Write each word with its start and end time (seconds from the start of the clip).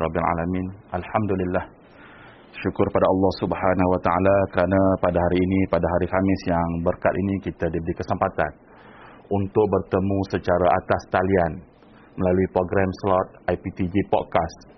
rabbil 0.00 0.26
alamin. 0.26 0.66
Alhamdulillah. 0.92 1.64
Syukur 2.56 2.86
pada 2.88 3.04
Allah 3.04 3.32
Subhanahu 3.44 3.90
wa 3.92 4.00
taala 4.00 4.36
kerana 4.56 4.80
pada 5.04 5.18
hari 5.20 5.38
ini 5.38 5.60
pada 5.68 5.84
hari 5.84 6.06
Khamis 6.08 6.42
yang 6.48 6.68
berkat 6.80 7.12
ini 7.12 7.34
kita 7.44 7.68
diberi 7.68 7.94
kesempatan 7.96 8.52
untuk 9.28 9.66
bertemu 9.68 10.18
secara 10.32 10.66
atas 10.80 11.02
talian 11.12 11.52
melalui 12.16 12.48
program 12.56 12.88
slot 13.04 13.28
IPTJ 13.52 13.94
podcast 14.08 14.76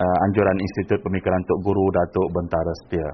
uh, 0.00 0.16
anjuran 0.26 0.58
Institut 0.58 0.98
Pemikiran 1.06 1.38
Tok 1.46 1.60
Guru 1.62 1.86
Datuk 1.94 2.26
Bentara 2.34 2.74
Setia. 2.84 3.10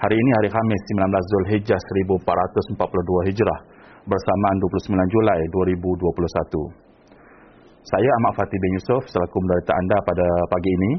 Hari 0.00 0.16
ini 0.16 0.30
hari 0.40 0.48
Khamis 0.48 0.82
19 0.96 1.12
Zulhijjah 1.12 1.76
1442 1.76 3.28
Hijrah 3.28 3.60
bersamaan 4.08 4.56
29 4.64 4.96
Julai 5.12 5.40
2021. 5.52 6.89
Saya 7.80 8.10
Ahmad 8.20 8.36
Fatih 8.36 8.60
bin 8.60 8.72
Yusof 8.76 9.08
selaku 9.08 9.40
menderita 9.40 9.72
anda 9.72 9.96
pada 10.04 10.26
pagi 10.52 10.68
ini 10.68 10.92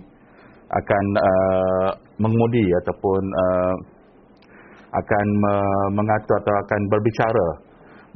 akan 0.73 1.05
uh, 1.13 1.89
mengemudi 2.17 2.65
ataupun 2.81 3.21
uh, 3.21 3.75
akan 4.89 5.27
uh, 5.45 5.87
mengatur 5.93 6.41
atau 6.41 6.53
akan 6.57 6.81
berbicara 6.89 7.47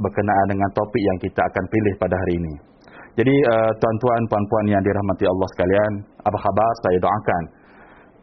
berkenaan 0.02 0.48
dengan 0.50 0.70
topik 0.74 0.98
yang 0.98 1.18
kita 1.22 1.46
akan 1.46 1.64
pilih 1.70 1.94
pada 2.02 2.18
hari 2.18 2.34
ini. 2.42 2.54
Jadi 3.16 3.36
uh, 3.48 3.72
tuan-tuan 3.78 4.22
puan-puan 4.34 4.66
yang 4.68 4.82
dirahmati 4.82 5.30
Allah 5.30 5.48
sekalian, 5.56 5.92
apa 6.26 6.38
khabar? 6.42 6.72
Saya 6.90 6.98
doakan 7.06 7.44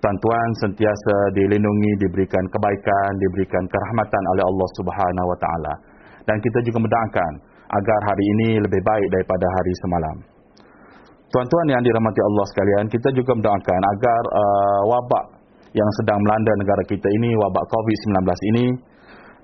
tuan-tuan 0.02 0.48
sentiasa 0.58 1.16
dilindungi, 1.38 2.02
diberikan 2.02 2.44
kebaikan, 2.50 3.10
diberikan 3.30 3.62
kerahmatan 3.70 4.22
oleh 4.34 4.44
Allah 4.44 4.68
Subhanahu 4.74 5.26
wa 5.30 5.38
taala. 5.38 5.74
Dan 6.26 6.36
kita 6.42 6.58
juga 6.66 6.82
mendoakan 6.82 7.32
agar 7.78 8.00
hari 8.10 8.24
ini 8.26 8.48
lebih 8.58 8.82
baik 8.82 9.06
daripada 9.14 9.46
hari 9.46 9.72
semalam. 9.86 10.31
Tuan-tuan 11.32 11.66
yang 11.72 11.80
dirahmati 11.80 12.20
Allah 12.20 12.46
sekalian, 12.52 12.84
kita 12.92 13.08
juga 13.16 13.32
mendoakan 13.32 13.80
agar 13.96 14.22
uh, 14.28 14.80
wabak 14.84 15.24
yang 15.72 15.88
sedang 15.96 16.20
melanda 16.20 16.52
negara 16.60 16.84
kita 16.84 17.08
ini, 17.08 17.32
wabak 17.40 17.64
COVID-19 17.72 18.20
ini 18.52 18.64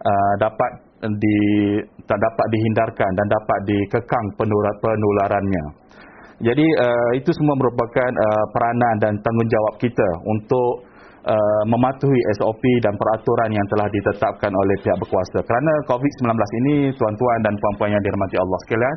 uh, 0.05 0.35
dapat 0.37 0.70
di 1.00 1.38
tak 2.05 2.19
dapat 2.20 2.46
dihindarkan 2.52 3.11
dan 3.17 3.26
dapat 3.32 3.58
dikekang 3.73 4.26
penularannya. 4.37 5.64
Jadi 6.44 6.67
uh, 6.76 7.11
itu 7.17 7.31
semua 7.32 7.56
merupakan 7.56 8.11
uh, 8.12 8.44
peranan 8.52 8.94
dan 9.00 9.12
tanggungjawab 9.25 9.75
kita 9.81 10.08
untuk 10.29 10.87
uh, 11.25 11.62
mematuhi 11.67 12.20
SOP 12.37 12.62
dan 12.84 12.94
peraturan 12.94 13.50
yang 13.50 13.67
telah 13.73 13.88
ditetapkan 13.91 14.52
oleh 14.52 14.76
pihak 14.84 14.96
berkuasa. 15.00 15.41
Kerana 15.41 15.73
COVID-19 15.88 16.31
ini, 16.62 16.75
tuan-tuan 16.94 17.38
dan 17.43 17.55
puan-puan 17.58 17.91
yang 17.96 18.02
dirahmati 18.05 18.37
Allah 18.38 18.58
sekalian, 18.69 18.96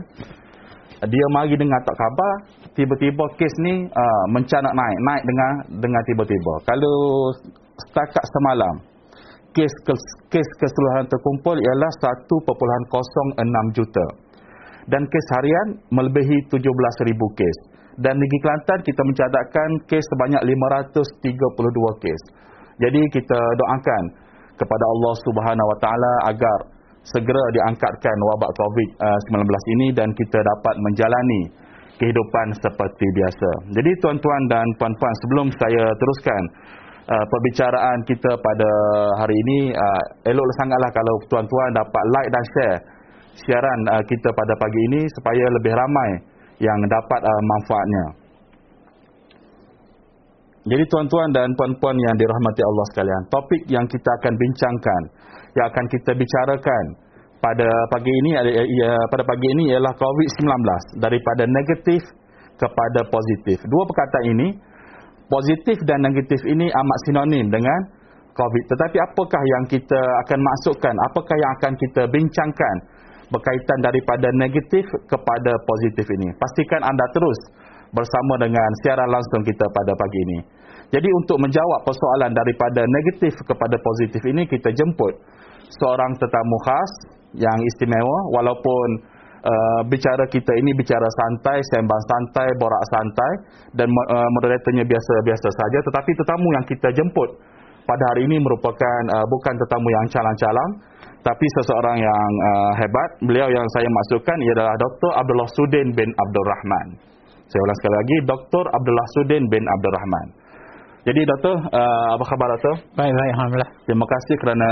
dia 1.09 1.25
mari 1.33 1.57
dengar 1.57 1.81
tak 1.81 1.97
khabar? 1.97 2.33
Tiba-tiba 2.77 3.25
kes 3.33 3.53
ni 3.65 3.89
uh, 3.89 4.23
mencanak 4.29 4.73
naik 4.73 4.97
naik 5.01 5.23
dengan 5.25 5.51
dengan 5.81 6.01
tiba-tiba. 6.05 6.53
Kalau 6.69 6.97
setakat 7.89 8.21
semalam 8.21 8.75
kes 9.57 9.73
kes 10.29 10.49
keseluruhan 10.61 11.09
terkumpul 11.09 11.57
ialah 11.57 11.91
1.06 12.29 13.77
juta. 13.77 14.05
Dan 14.89 15.05
kes 15.09 15.27
harian 15.37 15.67
melebihi 15.93 16.49
17,000 16.49 16.59
kes. 17.37 17.57
Dan 18.01 18.17
Negeri 18.17 18.39
Kelantan 18.41 18.79
kita 18.81 19.01
mencatatkan 19.03 19.69
kes 19.85 20.05
sebanyak 20.15 20.41
532 20.41 22.03
kes. 22.03 22.21
Jadi 22.81 23.01
kita 23.13 23.39
doakan 23.61 24.03
kepada 24.57 24.85
Allah 24.85 25.13
Subhanahu 25.21 25.67
Wa 25.75 25.77
Taala 25.81 26.13
agar 26.33 26.57
segera 27.01 27.43
diangkatkan 27.57 28.17
wabak 28.33 28.51
COVID-19 28.53 29.41
ini 29.79 29.87
dan 29.97 30.09
kita 30.13 30.37
dapat 30.37 30.75
menjalani 30.85 31.41
kehidupan 31.97 32.47
seperti 32.57 33.05
biasa. 33.13 33.49
Jadi 33.77 33.91
tuan-tuan 34.01 34.41
dan 34.49 34.65
puan-puan 34.77 35.13
sebelum 35.25 35.47
saya 35.53 35.85
teruskan 35.97 36.41
uh, 37.09 37.25
perbicaraan 37.29 37.97
kita 38.09 38.31
pada 38.41 38.69
hari 39.21 39.35
ini 39.37 39.73
uh, 39.73 40.01
elok 40.29 40.45
sangatlah 40.61 40.89
kalau 40.93 41.15
tuan-tuan 41.29 41.69
dapat 41.77 42.03
like 42.17 42.29
dan 42.33 42.45
share 42.53 42.77
siaran 43.45 43.79
uh, 43.93 44.03
kita 44.05 44.29
pada 44.33 44.53
pagi 44.57 44.81
ini 44.91 45.01
supaya 45.17 45.45
lebih 45.61 45.73
ramai 45.77 46.09
yang 46.61 46.79
dapat 46.89 47.21
uh, 47.21 47.41
manfaatnya. 47.57 48.05
Jadi 50.61 50.83
tuan-tuan 50.93 51.33
dan 51.33 51.49
puan-puan 51.57 51.97
yang 51.97 52.15
dirahmati 52.21 52.61
Allah 52.61 52.85
sekalian, 52.93 53.21
topik 53.33 53.61
yang 53.65 53.85
kita 53.89 54.09
akan 54.21 54.33
bincangkan 54.37 55.01
yang 55.57 55.65
akan 55.67 55.85
kita 55.91 56.11
bicarakan 56.15 56.83
pada 57.41 57.67
pagi 57.89 58.13
ini 58.23 58.37
ya, 58.77 58.93
pada 59.09 59.23
pagi 59.25 59.47
ini 59.57 59.63
ialah 59.73 59.93
COVID-19 59.97 60.47
daripada 61.01 61.43
negatif 61.49 62.01
kepada 62.61 63.01
positif. 63.09 63.57
Dua 63.65 63.83
perkataan 63.89 64.25
ini 64.37 64.47
positif 65.25 65.81
dan 65.89 66.05
negatif 66.05 66.39
ini 66.45 66.69
amat 66.69 66.99
sinonim 67.09 67.49
dengan 67.49 67.79
COVID. 68.31 68.63
Tetapi 68.69 68.97
apakah 69.11 69.41
yang 69.43 69.63
kita 69.67 69.99
akan 70.27 70.39
masukkan? 70.39 70.95
Apakah 71.11 71.35
yang 71.35 71.51
akan 71.59 71.73
kita 71.75 72.01
bincangkan 72.07 72.75
berkaitan 73.31 73.79
daripada 73.83 74.27
negatif 74.37 74.85
kepada 75.09 75.51
positif 75.67 76.05
ini? 76.19 76.29
Pastikan 76.37 76.85
anda 76.85 77.05
terus 77.11 77.39
bersama 77.91 78.39
dengan 78.39 78.69
siaran 78.85 79.09
langsung 79.09 79.41
kita 79.43 79.65
pada 79.67 79.91
pagi 79.97 80.19
ini. 80.29 80.39
Jadi 80.91 81.07
untuk 81.23 81.39
menjawab 81.39 81.87
persoalan 81.87 82.35
daripada 82.35 82.83
negatif 82.83 83.31
kepada 83.47 83.79
positif 83.79 84.21
ini 84.27 84.43
kita 84.43 84.75
jemput 84.75 85.15
seorang 85.79 86.11
tetamu 86.19 86.57
khas 86.67 86.91
yang 87.39 87.55
istimewa 87.63 88.17
walaupun 88.35 88.87
uh, 89.39 89.81
bicara 89.87 90.27
kita 90.27 90.51
ini 90.59 90.75
bicara 90.75 91.07
santai, 91.07 91.63
sembang 91.71 92.03
santai, 92.11 92.47
borak 92.59 92.83
santai 92.91 93.31
dan 93.79 93.87
uh, 93.87 94.29
moderatornya 94.35 94.83
biasa-biasa 94.83 95.47
saja 95.47 95.79
tetapi 95.79 96.11
tetamu 96.11 96.47
yang 96.59 96.65
kita 96.67 96.89
jemput 96.91 97.39
pada 97.87 98.03
hari 98.11 98.27
ini 98.27 98.43
merupakan 98.43 99.01
uh, 99.15 99.25
bukan 99.31 99.55
tetamu 99.63 99.87
yang 99.87 100.05
calang-calang 100.11 100.71
tapi 101.21 101.45
seseorang 101.61 102.01
yang 102.01 102.31
uh, 102.51 102.71
hebat. 102.81 103.09
Beliau 103.21 103.47
yang 103.47 103.67
saya 103.77 103.87
masukkan 103.87 104.37
ialah 104.41 104.73
Dr. 104.75 105.11
Abdullah 105.21 105.49
Sudin 105.53 105.87
bin 105.93 106.09
Abdul 106.09 106.45
Rahman. 106.49 106.87
Saya 107.45 107.61
ulang 107.61 107.77
sekali 107.83 107.95
lagi, 107.99 108.15
Dr. 108.25 108.63
Abdullah 108.73 109.07
Sudin 109.19 109.43
bin 109.51 109.63
Abdul 109.69 109.93
Rahman. 109.93 110.27
Jadi 111.01 111.17
Dato, 111.25 111.57
uh, 111.57 112.07
apa 112.13 112.23
khabar 112.29 112.47
Dato? 112.53 112.73
Baik, 112.93 113.09
baik, 113.09 113.31
Alhamdulillah. 113.33 113.71
Terima 113.89 114.05
kasih 114.05 114.35
kerana 114.37 114.69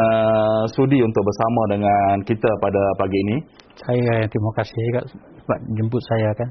sudi 0.77 1.01
untuk 1.01 1.25
bersama 1.25 1.61
dengan 1.73 2.13
kita 2.21 2.49
pada 2.61 2.81
pagi 3.01 3.17
ini. 3.17 3.37
Saya 3.81 4.11
yang 4.21 4.29
terima 4.29 4.51
kasih 4.53 4.77
juga 4.93 5.01
sebab 5.09 5.59
jemput 5.73 6.01
saya 6.13 6.29
kan. 6.37 6.49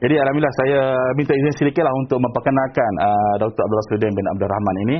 Jadi 0.00 0.14
Alhamdulillah 0.16 0.56
saya 0.64 0.80
minta 1.12 1.36
izin 1.36 1.54
sedikitlah 1.60 1.92
untuk 2.08 2.24
memperkenalkan 2.24 2.92
uh, 3.04 3.34
Dr. 3.36 3.60
Abdullah 3.68 3.86
Sudin 3.92 4.12
bin 4.16 4.26
Abdul 4.32 4.48
Rahman 4.48 4.76
ini. 4.88 4.96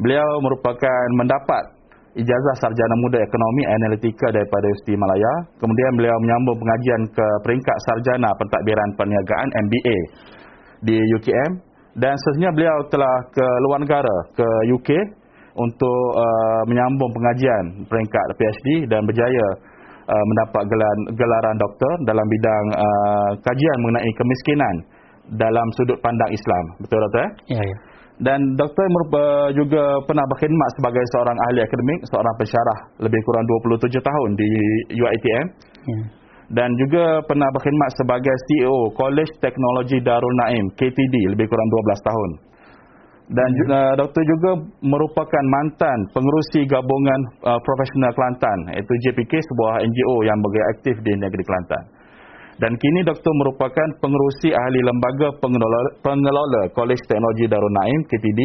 Beliau 0.00 0.28
merupakan 0.40 1.04
mendapat 1.20 1.76
ijazah 2.16 2.56
sarjana 2.56 2.96
muda 3.04 3.20
ekonomi 3.20 3.68
analitika 3.68 4.32
daripada 4.32 4.64
Universiti 4.64 4.96
Malaya. 4.96 5.32
Kemudian 5.60 5.92
beliau 6.00 6.16
menyambung 6.24 6.56
pengajian 6.56 7.02
ke 7.12 7.26
peringkat 7.44 7.76
sarjana 7.84 8.32
pentadbiran 8.32 8.88
perniagaan 8.96 9.48
MBA 9.68 9.98
di 10.88 10.96
UKM 11.20 11.71
dan 11.92 12.16
seterusnya 12.16 12.50
beliau 12.56 12.76
telah 12.88 13.16
ke 13.28 13.46
luar 13.68 13.78
negara 13.84 14.16
ke 14.32 14.48
UK 14.72 14.90
untuk 15.52 16.02
uh, 16.16 16.62
menyambung 16.64 17.12
pengajian 17.12 17.84
peringkat 17.84 18.26
PhD 18.40 18.88
dan 18.88 19.04
berjaya 19.04 19.46
uh, 20.08 20.24
mendapat 20.24 20.64
gelar, 20.72 20.96
gelaran 21.12 21.56
doktor 21.60 21.92
dalam 22.08 22.24
bidang 22.24 22.66
uh, 22.80 23.30
kajian 23.44 23.78
mengenai 23.84 24.12
kemiskinan 24.16 24.76
dalam 25.36 25.66
sudut 25.76 26.00
pandang 26.00 26.32
Islam. 26.32 26.64
Betul 26.80 26.98
doktor? 27.04 27.28
Ya, 27.52 27.60
ya. 27.60 27.76
Dan 28.22 28.40
doktor 28.56 28.86
juga 29.52 29.98
pernah 30.06 30.22
berkhidmat 30.30 30.70
sebagai 30.78 31.04
seorang 31.16 31.36
ahli 31.48 31.60
akademik, 31.64 32.00
seorang 32.06 32.34
pensyarah 32.38 32.78
lebih 33.02 33.20
kurang 33.26 33.44
27 33.68 33.98
tahun 33.98 34.30
di 34.38 34.50
UiTM. 34.94 35.46
Ya 35.90 36.21
dan 36.52 36.68
juga 36.76 37.24
pernah 37.24 37.48
berkhidmat 37.48 37.90
sebagai 37.96 38.36
CEO 38.48 38.92
College 38.92 39.32
Teknologi 39.40 39.98
Darul 40.04 40.36
Naim 40.44 40.68
KTD 40.76 41.32
lebih 41.32 41.48
kurang 41.48 41.68
12 41.72 42.08
tahun. 42.08 42.30
Dan 43.32 43.48
hmm. 43.48 43.72
uh, 43.72 43.94
doktor 43.96 44.22
juga 44.28 44.50
merupakan 44.84 45.44
mantan 45.48 45.98
pengerusi 46.12 46.68
gabungan 46.68 47.20
uh, 47.48 47.56
profesional 47.64 48.12
Kelantan 48.12 48.58
iaitu 48.76 48.92
JPK 49.08 49.32
sebuah 49.40 49.80
NGO 49.80 50.16
yang 50.28 50.36
bergerak 50.44 50.68
aktif 50.76 50.94
di 51.00 51.12
negeri 51.16 51.40
Kelantan. 51.48 51.84
Dan 52.60 52.76
kini 52.76 53.00
doktor 53.00 53.32
merupakan 53.32 53.88
pengerusi 54.04 54.52
ahli 54.52 54.80
lembaga 54.84 55.32
pengelola, 55.40 55.80
pengelola 56.04 56.62
College 56.76 57.00
Teknologi 57.08 57.48
Darul 57.48 57.72
Naim 57.72 58.00
KTD 58.12 58.40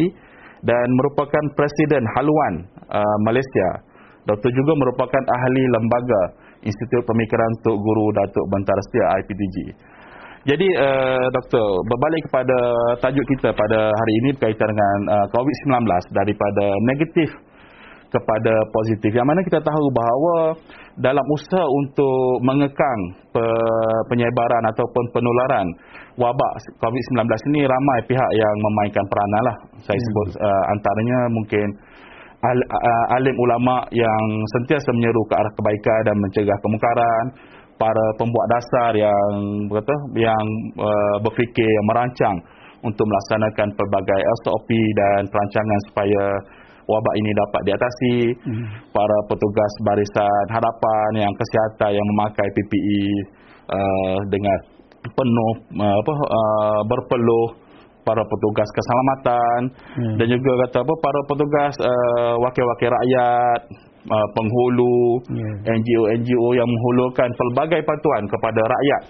dan 0.64 0.88
merupakan 0.96 1.44
presiden 1.52 2.02
haluan 2.16 2.64
uh, 2.88 3.18
Malaysia. 3.28 3.84
Doktor 4.24 4.48
juga 4.56 4.72
merupakan 4.80 5.22
ahli 5.28 5.62
lembaga 5.76 6.47
Institut 6.64 7.02
Pemikiran 7.06 7.50
Tok 7.62 7.78
Guru 7.78 8.06
Datuk 8.14 8.46
Bantara 8.50 8.82
Setia 8.88 9.06
IPTG. 9.22 9.56
Jadi 10.48 10.68
uh, 10.80 11.26
doktor, 11.34 11.66
berbalik 11.84 12.22
kepada 12.30 12.58
tajuk 13.04 13.26
kita 13.36 13.52
pada 13.52 13.92
hari 13.92 14.12
ini 14.24 14.28
berkaitan 14.32 14.70
dengan 14.70 14.98
uh, 15.12 15.26
COVID-19 15.34 15.84
daripada 16.14 16.66
negatif 16.88 17.28
kepada 18.08 18.54
positif. 18.72 19.12
Yang 19.12 19.26
mana 19.28 19.40
kita 19.44 19.60
tahu 19.60 19.84
bahawa 19.92 20.56
dalam 20.96 21.26
usaha 21.28 21.66
untuk 21.68 22.40
mengekang 22.40 23.00
pe, 23.30 23.44
penyebaran 24.08 24.64
ataupun 24.72 25.04
penularan 25.12 25.66
wabak 26.16 26.52
COVID-19 26.80 27.28
ini 27.52 27.68
ramai 27.68 27.98
pihak 28.08 28.30
yang 28.32 28.56
memainkan 28.56 29.04
peranan 29.06 29.42
lah. 29.52 29.56
Saya 29.84 29.98
hmm. 30.00 30.06
sebut 30.08 30.28
uh, 30.40 30.64
antaranya 30.72 31.18
mungkin 31.28 31.66
al, 32.42 32.60
alim 33.18 33.36
ulama 33.38 33.82
yang 33.90 34.24
sentiasa 34.58 34.90
menyeru 34.94 35.22
ke 35.26 35.34
arah 35.34 35.52
kebaikan 35.58 36.00
dan 36.06 36.16
mencegah 36.18 36.58
kemungkaran, 36.62 37.24
para 37.78 38.06
pembuat 38.18 38.46
dasar 38.50 38.92
yang 38.98 39.32
berkata 39.70 39.94
yang 40.18 40.44
uh, 40.82 41.16
berfikir 41.22 41.66
yang 41.66 41.86
merancang 41.86 42.36
untuk 42.82 43.06
melaksanakan 43.06 43.68
pelbagai 43.74 44.20
SOP 44.42 44.70
dan 44.70 45.26
perancangan 45.30 45.80
supaya 45.90 46.24
wabak 46.86 47.14
ini 47.18 47.30
dapat 47.34 47.60
diatasi 47.70 48.16
hmm. 48.34 48.66
para 48.90 49.18
petugas 49.30 49.72
barisan 49.86 50.44
hadapan 50.50 51.26
yang 51.26 51.32
kesihatan 51.34 51.90
yang 51.94 52.06
memakai 52.16 52.48
PPE 52.54 53.02
uh, 53.70 54.18
dengan 54.30 54.58
penuh 55.06 55.52
uh, 55.78 55.96
apa 56.02 56.12
uh, 56.26 56.80
berpeluh 56.86 57.67
para 58.08 58.24
petugas 58.24 58.68
keselamatan 58.72 59.60
hmm. 60.00 60.16
dan 60.16 60.26
juga 60.32 60.50
kata 60.64 60.80
apa 60.80 60.94
para 61.04 61.20
petugas 61.28 61.74
uh, 61.84 62.34
wakil-wakil 62.40 62.88
rakyat 62.88 63.60
uh, 64.08 64.28
penghulu 64.32 65.20
yeah. 65.36 65.76
NGO-NGO 65.76 66.48
yang 66.56 66.64
menghulurkan 66.64 67.28
pelbagai 67.36 67.84
bantuan 67.84 68.24
kepada 68.24 68.64
rakyat 68.64 69.02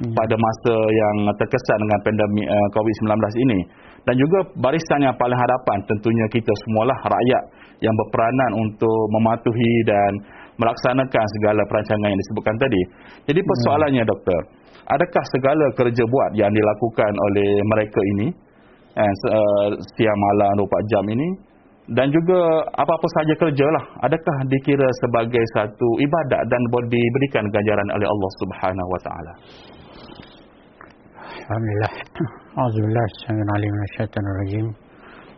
hmm. 0.00 0.14
pada 0.16 0.34
masa 0.40 0.76
yang 0.88 1.16
terkesan 1.36 1.78
dengan 1.84 1.98
pandemik 2.00 2.48
uh, 2.48 2.68
COVID-19 2.72 3.12
ini 3.44 3.60
dan 4.08 4.14
juga 4.16 4.38
barisan 4.56 5.04
yang 5.04 5.14
paling 5.20 5.36
hadapan 5.36 5.78
tentunya 5.84 6.26
kita 6.32 6.52
semualah 6.64 6.96
rakyat 7.04 7.44
yang 7.84 7.92
berperanan 7.92 8.50
untuk 8.56 9.00
mematuhi 9.12 9.74
dan 9.84 10.12
melaksanakan 10.56 11.24
segala 11.36 11.62
perancangan 11.68 12.08
yang 12.08 12.20
disebutkan 12.24 12.56
tadi. 12.56 12.80
Jadi 13.28 13.40
hmm. 13.42 13.50
persoalannya 13.50 14.02
hmm. 14.06 14.10
doktor, 14.10 14.40
adakah 14.88 15.24
segala 15.34 15.66
kerja 15.76 16.04
buat 16.06 16.30
yang 16.38 16.52
dilakukan 16.54 17.12
oleh 17.12 17.50
mereka 17.66 18.00
ini 18.16 18.26
eh, 18.96 19.70
siang 19.96 20.18
malam 20.18 20.64
24 20.64 20.92
jam 20.92 21.04
ini. 21.12 21.28
Dan 21.86 22.10
juga 22.10 22.66
apa-apa 22.74 23.06
saja 23.14 23.34
kerjalah. 23.38 23.84
Adakah 24.02 24.36
dikira 24.50 24.88
sebagai 25.06 25.44
satu 25.54 25.88
ibadat 26.02 26.42
dan 26.50 26.60
diberikan 26.90 27.46
ganjaran 27.46 27.88
oleh 27.94 28.08
Allah 28.10 28.30
Subhanahu 28.42 28.88
wa 28.90 29.00
taala? 29.06 29.32
Alhamdulillah. 31.46 31.92
A'udzubillah 32.58 33.04
Bismillahirrahmanirrahim. 33.06 34.66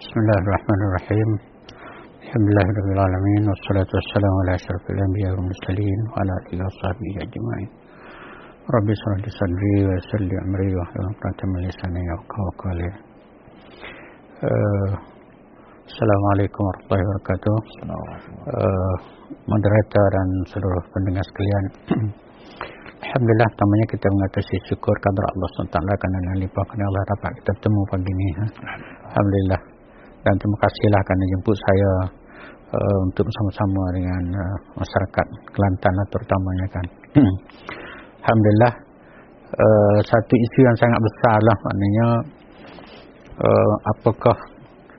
Bismillahirrahmanirrahim. 0.00 1.30
Alhamdulillahirrahmanirrahim 2.28 3.42
Wassalatu 3.44 3.92
wassalamu 3.92 4.36
ala 4.40 4.52
ashrafil 4.56 5.00
anbiya 5.04 5.28
wal 5.36 5.44
mursalin 5.52 6.00
wa 6.08 6.16
ala 6.24 6.34
wa 6.64 6.72
sahbihi 6.80 7.18
ajma'in. 7.28 7.68
Rabbi 8.72 8.92
shrah 8.96 9.18
li 9.20 9.30
sadri 9.36 9.76
wa 9.84 9.92
yassir 10.00 10.20
li 10.24 10.36
amri 10.48 10.68
wa 10.72 10.84
min 11.44 11.60
lisani 11.68 12.02
yafqahu 12.08 12.48
qawli 12.56 13.07
uh, 14.42 14.90
Assalamualaikum 15.88 16.62
warahmatullahi 16.62 17.04
wabarakatuh 17.10 17.56
uh, 17.88 18.96
Moderator 19.48 20.06
dan 20.14 20.28
seluruh 20.52 20.84
pendengar 20.94 21.24
sekalian 21.26 21.64
Alhamdulillah 23.08 23.48
pertamanya 23.56 23.86
kita 23.88 24.06
mengatasi 24.10 24.54
syukur 24.68 24.94
kepada 25.00 25.26
Allah 25.32 25.48
SWT 25.54 25.78
kerana 25.80 26.16
dengan 26.22 26.38
limpah 26.44 26.64
kerana 26.66 26.84
Allah 26.92 27.02
dapat 27.08 27.30
kita 27.40 27.50
bertemu 27.56 27.80
pagi 27.88 28.10
ini. 28.10 28.28
Ha? 28.28 28.46
Alhamdulillah. 29.14 29.60
Dan 30.26 30.34
terima 30.34 30.56
kasihlah 30.66 31.00
kerana 31.06 31.24
jemput 31.30 31.56
saya 31.56 31.90
uh, 32.74 32.98
untuk 33.06 33.22
bersama-sama 33.22 33.82
dengan 33.94 34.22
uh, 34.34 34.56
masyarakat 34.82 35.26
Kelantan 35.54 35.92
lah 35.94 36.06
terutamanya 36.10 36.66
kan. 36.74 36.86
Alhamdulillah. 38.26 38.72
Uh, 39.46 39.98
satu 40.04 40.34
isu 40.34 40.58
yang 40.60 40.76
sangat 40.76 41.00
besar 41.00 41.38
lah 41.38 41.56
maknanya 41.64 42.06
uh, 43.38 43.74
apakah 43.96 44.36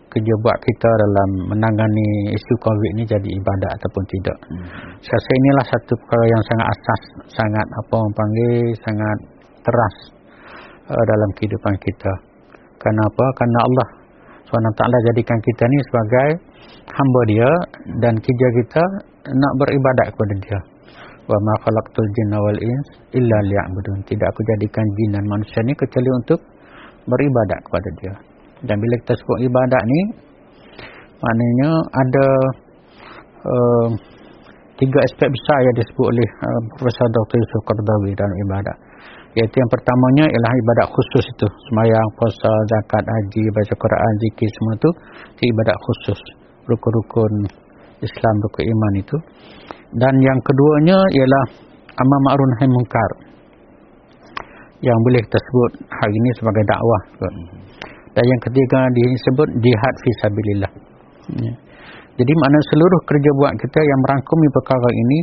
kerja 0.10 0.34
buat 0.41 0.58
kita 0.58 0.89
dalam 0.89 1.29
menangani 1.53 2.34
isu 2.34 2.53
COVID 2.65 2.89
ini 2.98 3.03
jadi 3.05 3.29
ibadat 3.29 3.72
ataupun 3.77 4.03
tidak. 4.10 4.38
Hmm. 4.50 4.65
Saya 5.05 5.13
rasa 5.13 5.31
inilah 5.38 5.65
satu 5.69 5.93
perkara 6.01 6.25
yang 6.25 6.43
sangat 6.50 6.67
asas, 6.74 7.01
sangat 7.29 7.65
apa 7.77 7.93
orang 7.93 8.13
panggil, 8.17 8.67
sangat 8.81 9.17
teras 9.62 9.96
uh, 10.89 11.03
dalam 11.05 11.29
kehidupan 11.38 11.74
kita. 11.77 12.13
Kenapa? 12.79 13.25
Karena 13.38 13.60
Allah 13.60 13.88
SWT 14.50 14.81
jadikan 15.13 15.38
kita 15.46 15.63
ni 15.69 15.77
sebagai 15.91 16.29
hamba 16.89 17.22
dia 17.29 17.51
dan 18.01 18.13
kerja 18.17 18.48
kita 18.63 18.84
nak 19.29 19.53
beribadat 19.62 20.08
kepada 20.15 20.34
dia. 20.41 20.60
Wa 21.29 21.38
ma 21.38 21.53
khalaqtul 21.62 22.10
jinna 22.17 22.41
wal 22.41 22.58
ins 22.58 22.88
illa 23.13 23.38
liya'budun. 23.46 24.01
Tidak 24.10 24.25
aku 24.25 24.41
jadikan 24.41 24.86
jin 24.98 25.10
dan 25.13 25.25
manusia 25.29 25.62
ni 25.62 25.77
kecuali 25.77 26.10
untuk 26.17 26.39
beribadat 27.05 27.60
kepada 27.62 27.89
dia. 28.01 28.13
Dan 28.66 28.75
bila 28.75 28.96
kita 29.06 29.13
sebut 29.16 29.38
ibadat 29.48 29.84
ni 29.88 30.00
maknanya 31.20 31.72
ada 31.92 32.28
uh, 33.44 33.88
tiga 34.80 35.00
aspek 35.04 35.28
besar 35.28 35.58
yang 35.63 35.75
disebut 35.80 36.08
oleh 36.12 36.30
uh, 36.44 36.62
Profesor 36.80 37.08
Dr. 37.12 37.38
Yusuf 37.39 37.62
Qardawi 37.68 38.12
dalam 38.16 38.36
ibadat. 38.48 38.78
Iaitu 39.38 39.56
yang 39.62 39.70
pertamanya 39.70 40.25
ialah 40.25 40.51
ibadat 40.58 40.88
khusus 40.89 41.25
itu. 41.30 41.48
Semayang, 41.70 42.08
puasa, 42.18 42.50
zakat, 42.50 43.06
haji, 43.06 43.44
baca 43.54 43.74
Quran, 43.78 44.12
zikir 44.25 44.50
semua 44.58 44.74
itu. 44.74 44.89
Ibadat 45.54 45.78
khusus. 45.86 46.20
Rukun-rukun 46.66 47.34
Islam, 48.01 48.36
rukun 48.42 48.63
iman 48.66 48.94
itu. 48.98 49.18
Dan 49.94 50.13
yang 50.18 50.39
keduanya 50.42 50.98
ialah 50.98 51.46
amal 51.94 52.20
ma'ruf 52.25 52.48
nahi 52.58 52.68
munkar. 52.74 53.12
Yang 54.82 54.98
boleh 54.98 55.22
kita 55.30 55.39
sebut 55.39 55.72
hari 55.94 56.13
ini 56.16 56.30
sebagai 56.39 56.63
dakwah. 56.66 57.01
Dan 58.18 58.24
yang 58.25 58.42
ketiga 58.42 58.80
disebut 58.94 59.48
jihad 59.62 59.96
fisabilillah. 60.01 60.72
Ya. 61.38 61.54
Jadi 62.20 62.32
makna 62.36 62.60
seluruh 62.75 63.01
kerja 63.08 63.30
buat 63.39 63.51
kita 63.56 63.80
yang 63.80 64.00
merangkumi 64.04 64.48
perkara 64.51 64.89
ini 64.92 65.20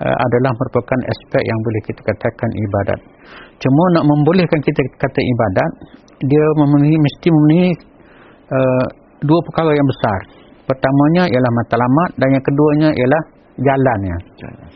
uh, 0.00 0.16
adalah 0.16 0.50
merupakan 0.56 0.98
aspek 1.12 1.42
yang 1.44 1.58
boleh 1.60 1.80
kita 1.84 2.00
katakan 2.00 2.50
ibadat. 2.56 3.00
Cuma 3.60 3.82
nak 3.92 4.04
membolehkan 4.08 4.60
kita 4.64 4.80
kata 4.96 5.20
ibadat, 5.20 5.70
dia 6.24 6.46
memenuhi 6.56 6.96
mesti 6.96 7.28
memenuhi 7.28 7.70
uh, 8.48 8.86
dua 9.28 9.40
perkara 9.44 9.76
yang 9.76 9.88
besar. 9.92 10.20
Pertamanya 10.64 11.28
ialah 11.28 11.52
matlamat 11.52 12.10
dan 12.16 12.28
yang 12.32 12.44
keduanya 12.44 12.88
ialah 12.96 13.22
jalannya. 13.60 14.16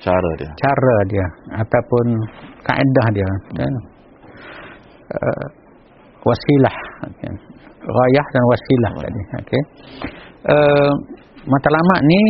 Cara 0.05 0.31
dia. 0.37 0.51
Cara 0.61 0.97
dia 1.09 1.27
ataupun 1.57 2.05
kaedah 2.69 3.07
dia. 3.17 3.31
Dan, 3.57 3.73
uh, 5.09 5.47
wasilah. 6.21 6.77
Okay 7.17 7.52
rayah 7.83 8.27
dan 8.31 8.43
wasilah 8.47 8.93
tadi 9.03 9.23
okey 9.43 9.63
uh, 10.51 10.93
matlamat 11.49 12.01
ni 12.07 12.21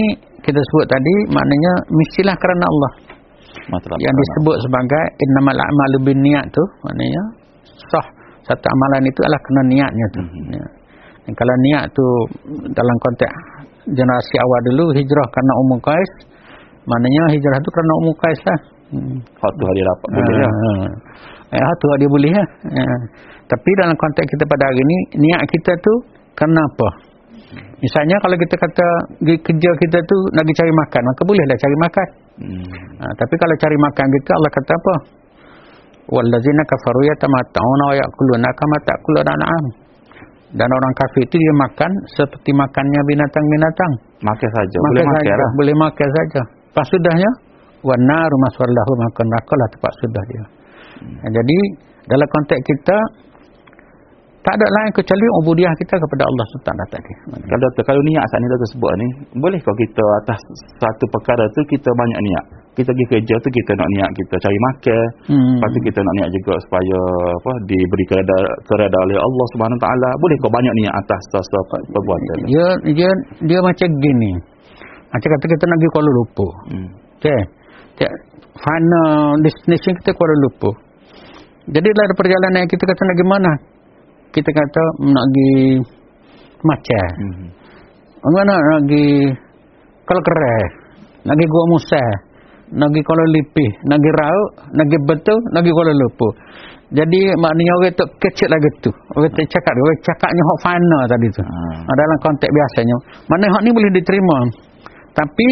kita 0.42 0.58
sebut 0.58 0.86
tadi 0.88 1.14
maknanya 1.30 1.72
mestilah 1.92 2.36
kerana 2.40 2.64
Allah 2.64 2.92
matlamat 3.68 4.00
yang 4.00 4.14
disebut 4.16 4.56
Allah. 4.56 4.64
sebagai 4.64 5.04
innamal 5.20 5.58
a'malu 5.58 5.98
binniyat 6.08 6.44
tu 6.50 6.64
maknanya 6.88 7.22
sah 7.92 8.06
satu 8.42 8.66
amalan 8.66 9.06
itu 9.06 9.20
adalah 9.22 9.40
kena 9.44 9.62
niatnya 9.70 10.06
tu 10.10 10.20
mm-hmm. 10.24 10.46
ya. 10.56 10.66
dan 11.28 11.32
kalau 11.38 11.54
niat 11.70 11.84
tu 11.94 12.06
dalam 12.74 12.96
konteks 12.98 13.36
generasi 13.86 14.34
awal 14.38 14.60
dulu 14.70 14.84
hijrah 14.94 15.26
kerana 15.30 15.52
umum 15.66 15.78
kais 15.82 16.12
maknanya 16.86 17.22
hijrah 17.34 17.58
tu 17.62 17.70
kerana 17.70 17.92
umum 18.02 18.14
kais 18.18 18.40
lah 18.46 18.58
hmm. 18.94 19.16
tu 19.38 19.64
hari 19.66 19.82
dapat 19.82 20.08
boleh 20.12 20.36
ya. 20.38 20.50
Eh, 21.52 21.72
tu 21.76 21.86
dia 22.00 22.08
boleh 22.08 22.30
ya. 22.32 22.44
Tapi 23.52 23.70
dalam 23.76 23.92
konteks 24.00 24.26
kita 24.32 24.44
pada 24.48 24.64
hari 24.64 24.80
ini, 24.80 24.96
niat 25.20 25.44
kita 25.44 25.72
tu 25.84 25.94
kenapa? 26.32 27.12
Misalnya 27.84 28.16
kalau 28.24 28.36
kita 28.40 28.54
kata 28.56 28.86
kerja 29.20 29.70
kita 29.76 29.98
tu 30.00 30.16
nak 30.32 30.42
pergi 30.46 30.58
cari 30.62 30.72
makan, 30.72 31.02
maka 31.04 31.20
bolehlah 31.28 31.56
cari 31.60 31.76
makan. 31.84 32.08
Hmm. 32.32 32.64
Ha, 32.96 33.04
tapi 33.12 33.34
kalau 33.36 33.54
cari 33.60 33.76
makan 33.76 34.06
kita 34.08 34.30
Allah 34.38 34.52
kata 34.56 34.72
apa? 34.72 34.94
Wallazina 36.08 36.62
kafaru 36.64 37.00
yatamatta'una 37.12 37.84
wa 37.92 37.94
ya'kuluna 37.98 38.48
kama 38.56 38.76
ta'kuluna 38.88 39.32
an'am. 39.36 39.64
Dan 40.52 40.68
orang 40.68 40.92
kafir 40.96 41.24
itu 41.24 41.36
dia 41.36 41.54
makan 41.64 41.90
seperti 42.12 42.50
makannya 42.52 43.00
binatang-binatang. 43.08 43.92
Makan 44.20 44.48
saja. 44.52 44.76
Makan 44.76 44.88
boleh 44.92 45.04
makan 45.08 45.34
lah. 45.36 45.50
Boleh 45.56 45.74
makan 45.76 46.08
saja. 46.12 46.42
Pas 46.76 46.86
sudahnya 46.88 47.30
wa 47.82 47.96
naru 47.98 48.36
maswallahu 48.48 48.92
makan 49.10 49.26
neraka 49.28 49.54
tempat 49.76 49.92
sudah 50.00 50.22
dia. 50.28 50.44
Hmm. 51.02 51.16
Jadi 51.34 51.58
dalam 52.06 52.28
konteks 52.28 52.62
kita 52.62 52.96
tak 54.42 54.58
ada 54.58 54.66
lain 54.66 54.90
kecuali 54.90 55.26
ubudiah 55.38 55.70
kita 55.78 55.94
kepada 56.02 56.26
Allah 56.26 56.44
SWT 56.50 56.70
tadi. 56.90 57.12
Kalau 57.46 57.68
kalau 57.86 58.02
niat 58.02 58.26
saat 58.26 58.42
ni 58.42 58.50
dah 58.50 58.58
tersebut 58.58 58.90
ni, 58.98 59.08
boleh 59.38 59.58
kau 59.62 59.70
kita 59.78 60.02
atas 60.18 60.38
satu 60.82 61.04
perkara 61.14 61.46
tu 61.54 61.62
kita 61.70 61.86
banyak 61.86 62.20
niat. 62.26 62.44
Kita 62.74 62.90
pergi 62.90 63.06
kerja 63.06 63.34
tu 63.38 63.48
kita 63.54 63.72
nak 63.78 63.88
niat 63.94 64.10
kita 64.18 64.34
cari 64.42 64.58
makan. 64.66 65.06
Hmm. 65.30 65.54
Lepas 65.62 65.68
tu 65.70 65.80
kita 65.86 66.00
nak 66.02 66.14
niat 66.18 66.28
juga 66.34 66.54
supaya 66.58 66.98
apa 67.38 67.52
diberi 67.70 68.04
kereda 68.10 68.38
kereda 68.66 68.98
oleh 69.06 69.18
Allah 69.22 69.46
Subhanahu 69.54 69.78
taala. 69.78 70.10
Boleh 70.18 70.36
kau 70.42 70.50
banyak 70.50 70.74
niat 70.82 70.94
atas 70.98 71.20
satu 71.30 71.62
perbuatan. 71.94 72.36
Dia 72.50 72.66
dia 72.90 73.10
dia 73.46 73.58
macam 73.62 73.88
gini. 74.02 74.32
Macam 75.06 75.28
kata 75.38 75.44
kita 75.54 75.64
nak 75.70 75.76
pergi 75.78 75.90
Kuala 75.94 76.10
Lumpur. 76.18 76.50
Hmm. 76.66 76.88
Okay. 77.22 77.40
Final 78.58 79.38
destination 79.46 79.94
kita 80.02 80.10
Kuala 80.18 80.34
Lumpur. 80.42 80.74
Jadi 81.70 81.88
dalam 81.94 82.14
perjalanan 82.18 82.66
kita 82.66 82.82
kata 82.82 83.00
nak 83.06 83.14
pergi 83.14 83.28
mana? 83.30 83.52
Kita 84.32 84.50
kata 84.50 84.82
nak 85.12 85.24
pergi 85.28 85.52
Macam. 86.64 87.08
Hmm. 87.20 87.46
Mana 88.22 88.54
nak 88.56 88.80
pergi 88.88 89.28
Kalkerai. 90.08 90.62
Nak 91.28 91.34
pergi 91.36 91.46
Gua 91.52 91.64
Musa. 91.68 92.04
Nak 92.72 92.88
pergi 92.88 93.02
Kuala 93.04 93.24
Lipih. 93.28 93.70
Nak 93.86 93.96
pergi 94.00 94.12
Rauk. 94.16 94.50
Nak 94.72 94.84
pergi 94.88 94.98
Betul. 95.04 95.38
Nak 95.52 95.60
pergi 95.60 95.76
Kuala 95.76 95.92
Lumpur. 95.92 96.32
Jadi 96.92 97.20
maknanya 97.40 97.72
orang 97.80 97.94
tu 97.96 98.04
kecil 98.20 98.48
lagi 98.52 98.68
tu. 98.84 98.92
Orang 99.16 99.32
tu 99.32 99.40
cakap. 99.48 99.72
Orang 99.72 100.00
cakapnya 100.04 100.42
hak 100.44 100.58
fana 100.60 100.98
tadi 101.08 101.28
tu. 101.32 101.42
Hmm. 101.44 101.80
Dalam 101.88 102.18
konteks 102.20 102.52
biasanya. 102.52 102.96
Mana 103.28 103.44
hak 103.48 103.60
ni 103.64 103.70
boleh 103.72 103.90
diterima. 103.96 104.38
Tapi 105.12 105.48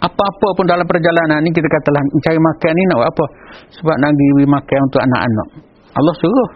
apa-apa 0.00 0.48
pun 0.56 0.64
dalam 0.64 0.88
perjalanan 0.88 1.44
ni 1.44 1.52
kita 1.52 1.68
katalah 1.68 2.00
cari 2.24 2.40
makan 2.40 2.72
ni 2.72 2.82
nak 2.88 2.96
buat 3.04 3.08
apa? 3.12 3.24
Sebab 3.76 3.94
nak 4.00 4.10
pergi 4.16 4.48
makan 4.48 4.78
untuk 4.88 5.00
anak-anak. 5.04 5.48
Allah 5.92 6.14
suruh. 6.16 6.50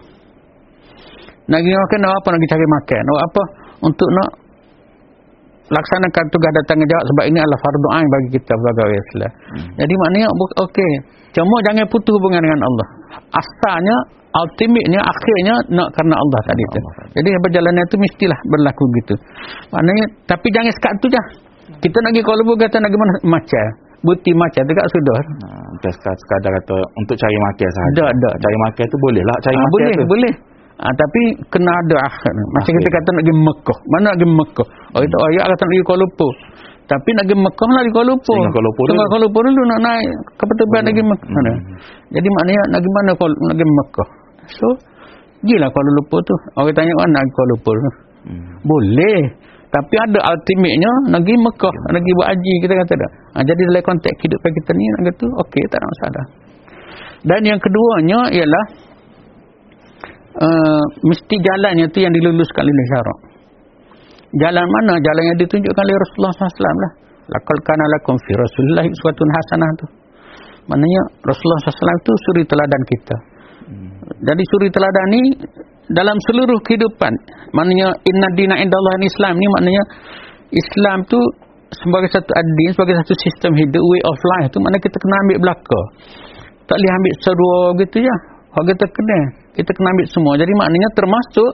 Nak 1.45 1.59
pergi 1.61 1.77
makan 1.77 1.99
nak 2.01 2.11
apa? 2.13 2.27
Nak 2.33 2.39
pergi 2.41 2.51
cari 2.53 2.65
makan. 2.67 3.01
Nak 3.05 3.19
apa? 3.21 3.41
Untuk 3.85 4.09
nak 4.11 4.29
laksanakan 5.65 6.23
tugas 6.29 6.51
dan 6.53 6.63
tanggungjawab 6.69 7.03
sebab 7.09 7.23
ini 7.25 7.37
adalah 7.41 7.57
fardu 7.57 7.89
ain 7.97 8.07
bagi 8.07 8.29
kita 8.37 8.53
sebagai 8.53 8.97
Islam. 9.01 9.31
Hmm. 9.33 9.69
Jadi 9.81 9.93
maknanya 9.97 10.27
okey. 10.61 10.91
Cuma 11.33 11.57
jangan 11.65 11.85
putus 11.89 12.13
hubungan 12.15 12.41
dengan 12.45 12.59
Allah. 12.61 12.87
Asalnya 13.33 13.95
ultimate-nya 14.35 15.01
akhirnya 15.01 15.55
nak 15.73 15.89
kerana 15.95 16.15
Allah 16.15 16.39
tadi 16.45 16.63
tu. 16.69 16.79
Jadi 17.17 17.27
perjalanan 17.41 17.81
itu 17.81 17.97
mestilah 17.97 18.39
berlaku 18.47 18.83
gitu. 19.01 19.13
Maknanya 19.73 20.05
tapi 20.29 20.47
jangan 20.53 20.71
sekat 20.71 20.93
tu 21.01 21.07
je. 21.09 21.21
Kita 21.81 21.97
nak 21.97 22.13
pergi 22.13 22.23
Kuala 22.23 22.39
Lumpur 22.45 22.55
kata 22.61 22.77
nak 22.77 22.89
pergi 22.93 23.01
mana? 23.01 23.13
Macam. 23.25 23.65
Buti 24.05 24.31
macam 24.37 24.61
tu 24.69 24.73
kat 24.77 24.85
sudah. 24.93 25.17
Ah, 25.49 25.65
bukan 25.75 25.91
sekadar, 25.97 26.13
sekadar 26.21 26.51
kata 26.61 26.77
untuk 26.93 27.15
cari 27.17 27.37
makan 27.41 27.69
sahaja. 27.73 27.89
Ada, 27.89 28.05
ada. 28.13 28.29
Cari 28.37 28.57
makan 28.69 28.85
tu 28.85 28.97
boleh 29.01 29.23
lah. 29.25 29.37
Cari 29.41 29.55
Ah, 29.57 29.61
makan 29.65 29.73
boleh, 29.73 29.93
tu. 29.97 30.05
boleh. 30.05 30.33
Ah, 30.75 30.91
tapi 30.91 31.21
kena 31.47 31.71
ada 31.71 31.95
akhir. 32.03 32.33
Macam 32.35 32.67
Akhir. 32.67 32.75
kita 32.83 32.89
kata 32.99 33.07
nak 33.15 33.21
pergi 33.23 33.35
Mekah. 33.47 33.77
Mana 33.87 34.03
nak 34.11 34.15
pergi 34.19 34.27
Mekah? 34.35 34.67
Oh, 34.91 35.01
itu 35.07 35.17
ayat 35.31 35.43
kata 35.47 35.61
nak 35.63 35.69
pergi 35.71 35.83
Kuala 35.87 36.01
Lumpur. 36.03 36.33
Tapi 36.85 37.09
nak 37.15 37.23
pergi 37.25 37.37
Mekah 37.39 37.69
lah 37.71 37.81
di 37.87 37.91
Kuala 37.95 38.07
Lumpur. 38.11 38.35
Tinggal 38.35 38.51
Kuala 38.51 38.65
Lumpur 38.67 38.85
dulu. 38.85 38.99
Kuala 39.07 39.23
Lumpur 39.23 39.41
dulu 39.47 39.61
nak 39.71 39.79
naik 39.87 40.09
ke 40.35 40.43
pertemuan 40.43 40.81
nak 40.83 40.91
pergi 40.91 41.05
Mekah. 41.07 41.29
Hmm. 41.31 41.59
Jadi 42.11 42.27
maknanya 42.27 42.63
nak 42.67 42.79
pergi 42.83 42.91
mana 42.91 43.11
nak 43.15 43.55
pergi 43.55 43.75
Mekah. 43.79 44.09
So, 44.51 44.67
pergilah 45.39 45.69
Kuala 45.71 45.91
Lumpur 45.95 46.19
tu. 46.27 46.35
Orang 46.59 46.75
tanya 46.75 46.93
mana 46.99 47.11
nak 47.15 47.23
Kuala 47.31 47.49
Lumpur. 47.55 47.75
Hmm. 48.27 48.45
Boleh. 48.67 49.19
Tapi 49.71 49.95
ada 49.99 50.19
ultimate-nya 50.31 50.91
nak 51.11 51.19
pergi 51.23 51.35
Mekah, 51.35 51.73
nak 51.91 51.99
pergi 51.99 52.13
buat 52.15 52.27
haji 52.31 52.53
kita 52.63 52.73
kata 52.79 52.93
tak. 52.95 53.11
Ha, 53.35 53.37
jadi 53.43 53.61
dalam 53.67 53.83
konteks 53.83 54.15
kehidupan 54.23 54.51
kita 54.55 54.71
ni 54.71 54.85
nak 54.87 55.01
kata 55.11 55.25
okey 55.43 55.63
tak 55.67 55.77
ada 55.83 55.87
masalah. 55.87 56.25
Dan 57.27 57.41
yang 57.43 57.59
keduanya 57.59 58.19
ialah 58.31 58.65
uh, 60.41 60.83
mesti 61.07 61.35
jalannya 61.39 61.85
tu 61.91 61.99
yang 62.03 62.13
diluluskan 62.13 62.63
oleh 62.63 62.87
syarak. 62.91 63.19
Jalan 64.35 64.65
mana? 64.67 64.93
Jalan 64.99 65.23
yang 65.31 65.37
ditunjukkan 65.39 65.83
oleh 65.87 65.95
Rasulullah 65.95 66.33
SAW 66.35 66.75
lah. 66.83 66.91
Laqad 67.25 67.57
kana 67.63 67.85
lakum 67.97 68.15
fi 68.21 68.31
Rasulillah 68.35 68.83
uswatun 68.85 69.27
hasanah 69.31 69.69
tu. 69.79 69.85
Maknanya 70.69 71.01
Rasulullah 71.23 71.59
SAW 71.71 71.99
tu 72.03 72.11
suri 72.29 72.43
teladan 72.43 72.83
kita. 72.85 73.15
Jadi 74.05 74.43
suri 74.53 74.69
teladan 74.69 75.07
ni 75.09 75.21
dalam 75.89 76.17
seluruh 76.29 76.59
kehidupan. 76.65 77.13
Maknanya 77.53 77.95
inna 78.05 78.27
dina 78.37 78.55
indallahi 78.59 79.05
Islam 79.07 79.33
ni 79.39 79.47
maknanya 79.57 79.83
Islam 80.53 80.97
tu 81.09 81.17
sebagai 81.73 82.09
satu 82.13 82.29
adin, 82.29 82.69
sebagai 82.77 82.95
satu 83.01 83.13
sistem 83.17 83.51
hidup, 83.57 83.81
way 83.81 84.01
of 84.05 84.19
life 84.37 84.53
tu 84.53 84.61
maknanya 84.61 84.83
kita 84.83 84.97
kena 84.99 85.15
ambil 85.25 85.37
belaka. 85.49 85.81
Tak 86.65 86.75
boleh 86.77 86.91
ambil 86.93 87.13
serua 87.21 87.59
gitu 87.81 87.97
ya. 88.03 88.15
Kalau 88.55 88.65
kita 88.71 88.87
kena, 88.87 89.19
kita 89.51 89.67
kena 89.75 89.87
ambil 89.91 90.07
semua. 90.07 90.33
Jadi 90.39 90.51
maknanya 90.55 90.89
termasuk 90.95 91.51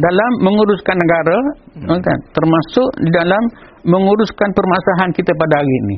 dalam 0.00 0.30
menguruskan 0.40 0.96
negara, 0.96 1.38
hmm. 1.76 2.00
kan? 2.00 2.18
termasuk 2.32 2.88
di 3.04 3.10
dalam 3.12 3.42
menguruskan 3.84 4.48
permasalahan 4.56 5.12
kita 5.12 5.28
pada 5.36 5.60
hari 5.60 5.74
ini. 5.84 5.96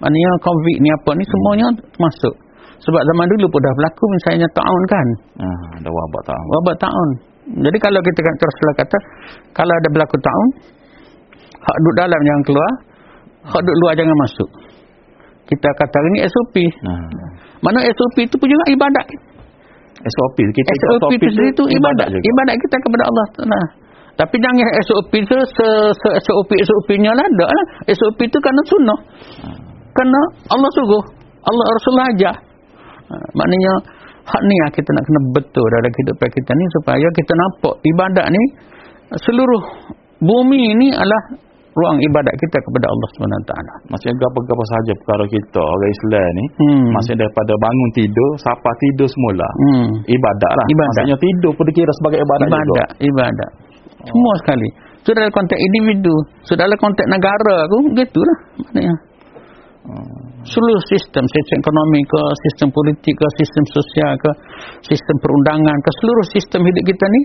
Maknanya 0.00 0.30
COVID 0.40 0.76
ni 0.80 0.88
apa 0.88 1.10
ni 1.12 1.24
semuanya 1.28 1.66
masuk. 2.00 2.34
Sebab 2.78 3.02
zaman 3.02 3.26
dulu 3.36 3.46
pun 3.50 3.60
dah 3.60 3.74
berlaku 3.74 4.04
misalnya 4.14 4.48
ta'un 4.54 4.82
kan. 4.86 5.06
Ah, 5.42 5.62
ada 5.82 5.90
wabak 5.90 6.22
tak? 6.24 6.38
Wabak 6.38 6.74
ta'un. 6.78 7.10
Jadi 7.68 7.78
kalau 7.82 8.00
kita 8.00 8.20
kan 8.22 8.34
terus 8.38 8.56
kata, 8.78 8.98
kalau 9.52 9.72
ada 9.74 9.88
berlaku 9.90 10.16
ta'un, 10.16 10.48
hak 11.58 11.76
duduk 11.82 11.94
dalam 11.98 12.20
jangan 12.22 12.42
keluar, 12.46 12.72
hak 13.52 13.60
duduk 13.60 13.76
luar 13.84 13.92
jangan 13.98 14.16
masuk. 14.22 14.48
Kita 15.48 15.68
kata 15.76 15.98
ini 16.14 16.18
SOP. 16.28 16.54
Ah. 16.86 17.08
Mana 17.64 17.82
SOP 17.84 18.16
itu 18.22 18.36
pun 18.38 18.46
juga 18.46 18.64
ibadat. 18.70 19.06
SOP 20.02 20.36
kita 20.54 20.70
SOP 20.86 21.10
itu 21.18 21.26
sendiri 21.34 21.50
itu 21.50 21.64
ibadat. 21.66 22.06
juga. 22.14 22.22
Ibadat 22.22 22.54
kita 22.62 22.76
kepada 22.82 23.04
Allah 23.10 23.26
Taala. 23.34 23.60
Tapi 24.18 24.34
jangan 24.42 24.66
SOP 24.82 25.12
itu 25.14 25.34
se, 25.54 25.68
se 25.94 26.08
SOP 26.26 26.50
SOP-nya 26.58 27.14
lah 27.14 27.22
ada 27.26 27.46
lah. 27.46 27.66
SOP 27.90 28.18
itu 28.26 28.38
kerana 28.38 28.62
sunnah. 28.66 28.98
Kerana 29.94 30.20
Allah 30.50 30.70
suruh. 30.74 31.04
Allah 31.46 31.64
Rasulullah 31.74 32.08
ajar. 32.14 32.34
Ha, 33.08 33.14
maknanya 33.32 33.72
hak 34.28 34.42
ni 34.44 34.54
yang 34.60 34.70
kita 34.74 34.90
nak 34.92 35.04
kena 35.08 35.20
betul 35.32 35.66
dalam 35.72 35.88
kehidupan 35.88 36.28
kita 36.28 36.50
ni 36.52 36.64
supaya 36.76 37.06
kita 37.16 37.32
nampak 37.32 37.74
ibadat 37.80 38.26
ni 38.28 38.42
seluruh 39.24 39.62
bumi 40.20 40.76
ini 40.76 40.92
adalah 40.92 41.22
ruang 41.78 41.96
ibadat 42.02 42.34
kita 42.36 42.58
kepada 42.58 42.86
Allah 42.90 43.08
Subhanahu 43.14 43.42
Taala. 43.46 43.74
Maksudnya 43.88 44.14
apa-apa 44.18 44.64
sahaja 44.74 44.92
perkara 44.98 45.24
kita 45.30 45.60
orang 45.62 45.90
Islam 45.94 46.28
ni 46.34 46.44
Hmm. 46.58 46.86
maksudnya 46.90 47.18
daripada 47.24 47.52
bangun 47.56 47.90
tidur 47.94 48.30
sampai 48.42 48.74
tidur 48.82 49.08
semula 49.08 49.48
Hmm. 49.66 49.88
ibadat 50.04 50.52
lah 50.58 50.66
Ibadat. 50.66 50.88
maksudnya 50.90 51.16
tidur 51.22 51.52
pun 51.54 51.64
dikira 51.70 51.92
sebagai 52.02 52.18
ibadat, 52.24 52.46
juga 52.46 52.58
ibadat, 52.58 52.88
ibadat. 53.06 53.50
Semua 54.08 54.34
sekali. 54.42 54.68
So 55.06 55.08
dalam 55.16 55.32
konteks 55.32 55.56
individu, 55.56 56.14
so 56.44 56.52
dalam 56.58 56.76
konteks 56.76 57.08
negara 57.08 57.54
aku 57.64 57.76
gitulah 57.96 58.38
maknanya. 58.60 58.96
Seluruh 60.44 60.82
sistem, 60.92 61.24
sistem 61.24 61.56
ekonomi 61.64 62.04
ke, 62.04 62.22
sistem 62.44 62.68
politik 62.68 63.14
ke, 63.16 63.26
sistem 63.40 63.64
sosial 63.72 64.12
ke, 64.20 64.30
sistem 64.84 65.16
perundangan 65.20 65.76
ke, 65.80 65.90
seluruh 65.96 66.26
sistem 66.28 66.60
hidup 66.68 66.84
kita 66.84 67.04
ni 67.08 67.20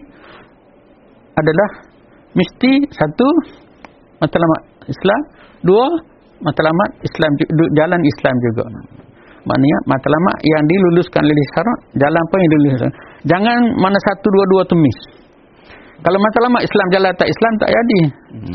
adalah 1.35 1.69
mesti 2.39 2.71
satu 2.87 3.27
matlamat 4.23 4.61
Islam, 4.87 5.19
dua 5.67 5.87
matlamat 6.39 6.89
Islam 7.03 7.31
jalan 7.75 8.01
Islam 8.03 8.35
juga. 8.51 8.65
Maknanya 9.43 9.79
matlamat 9.91 10.37
yang 10.39 10.63
diluluskan 10.71 11.19
oleh 11.27 11.47
syarak, 11.51 11.79
jalan 11.99 12.21
apa 12.23 12.35
yang 12.39 12.49
diluluskan. 12.55 12.91
Jangan 13.27 13.59
mana 13.75 13.97
satu 14.07 14.27
dua-dua 14.31 14.61
tu 14.71 14.75
miss. 14.79 14.99
Kalau 16.03 16.19
matlamat 16.19 16.61
Islam 16.63 16.87
jalan 16.91 17.11
tak 17.15 17.27
Islam 17.27 17.53
tak 17.59 17.69
jadi. 17.71 17.99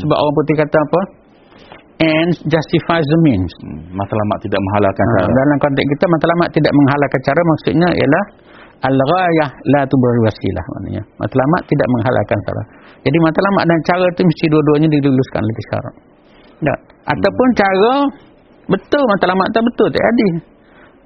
Sebab 0.01 0.17
orang 0.17 0.33
putih 0.37 0.55
kata 0.57 0.77
apa? 0.77 1.01
Ends 1.99 2.37
justifies 2.47 3.05
the 3.05 3.19
means. 3.27 3.51
Hmm, 3.59 3.81
matlamat 3.91 4.37
tidak 4.39 4.61
menghalalkan 4.63 5.03
Ha, 5.03 5.13
cara 5.19 5.29
dalam 5.35 5.57
konteks 5.59 5.83
kita 5.83 6.05
matlamat 6.07 6.47
tidak 6.55 6.73
menghalalkan 6.73 7.21
cara 7.27 7.41
maksudnya 7.43 7.89
ialah 7.91 8.23
al-ghayah 8.87 9.49
la 9.75 9.81
tubrul 9.83 10.21
wasilah 10.23 10.65
maknanya. 10.77 11.03
Matlamat 11.19 11.61
tidak 11.67 11.87
menghalalkan 11.91 12.37
cara. 12.47 12.63
Jadi 12.99 13.17
matlamat 13.23 13.63
dan 13.63 13.79
cara 13.87 14.05
itu 14.11 14.21
mesti 14.27 14.45
dua-duanya 14.51 14.87
diluluskan 14.91 15.41
oleh 15.41 15.63
syarak. 15.71 15.95
Tak. 16.59 16.79
Ataupun 17.15 17.47
cara 17.55 17.93
betul 18.69 19.03
matlamat 19.07 19.47
tak 19.55 19.63
betul 19.65 19.87
tak 19.89 20.03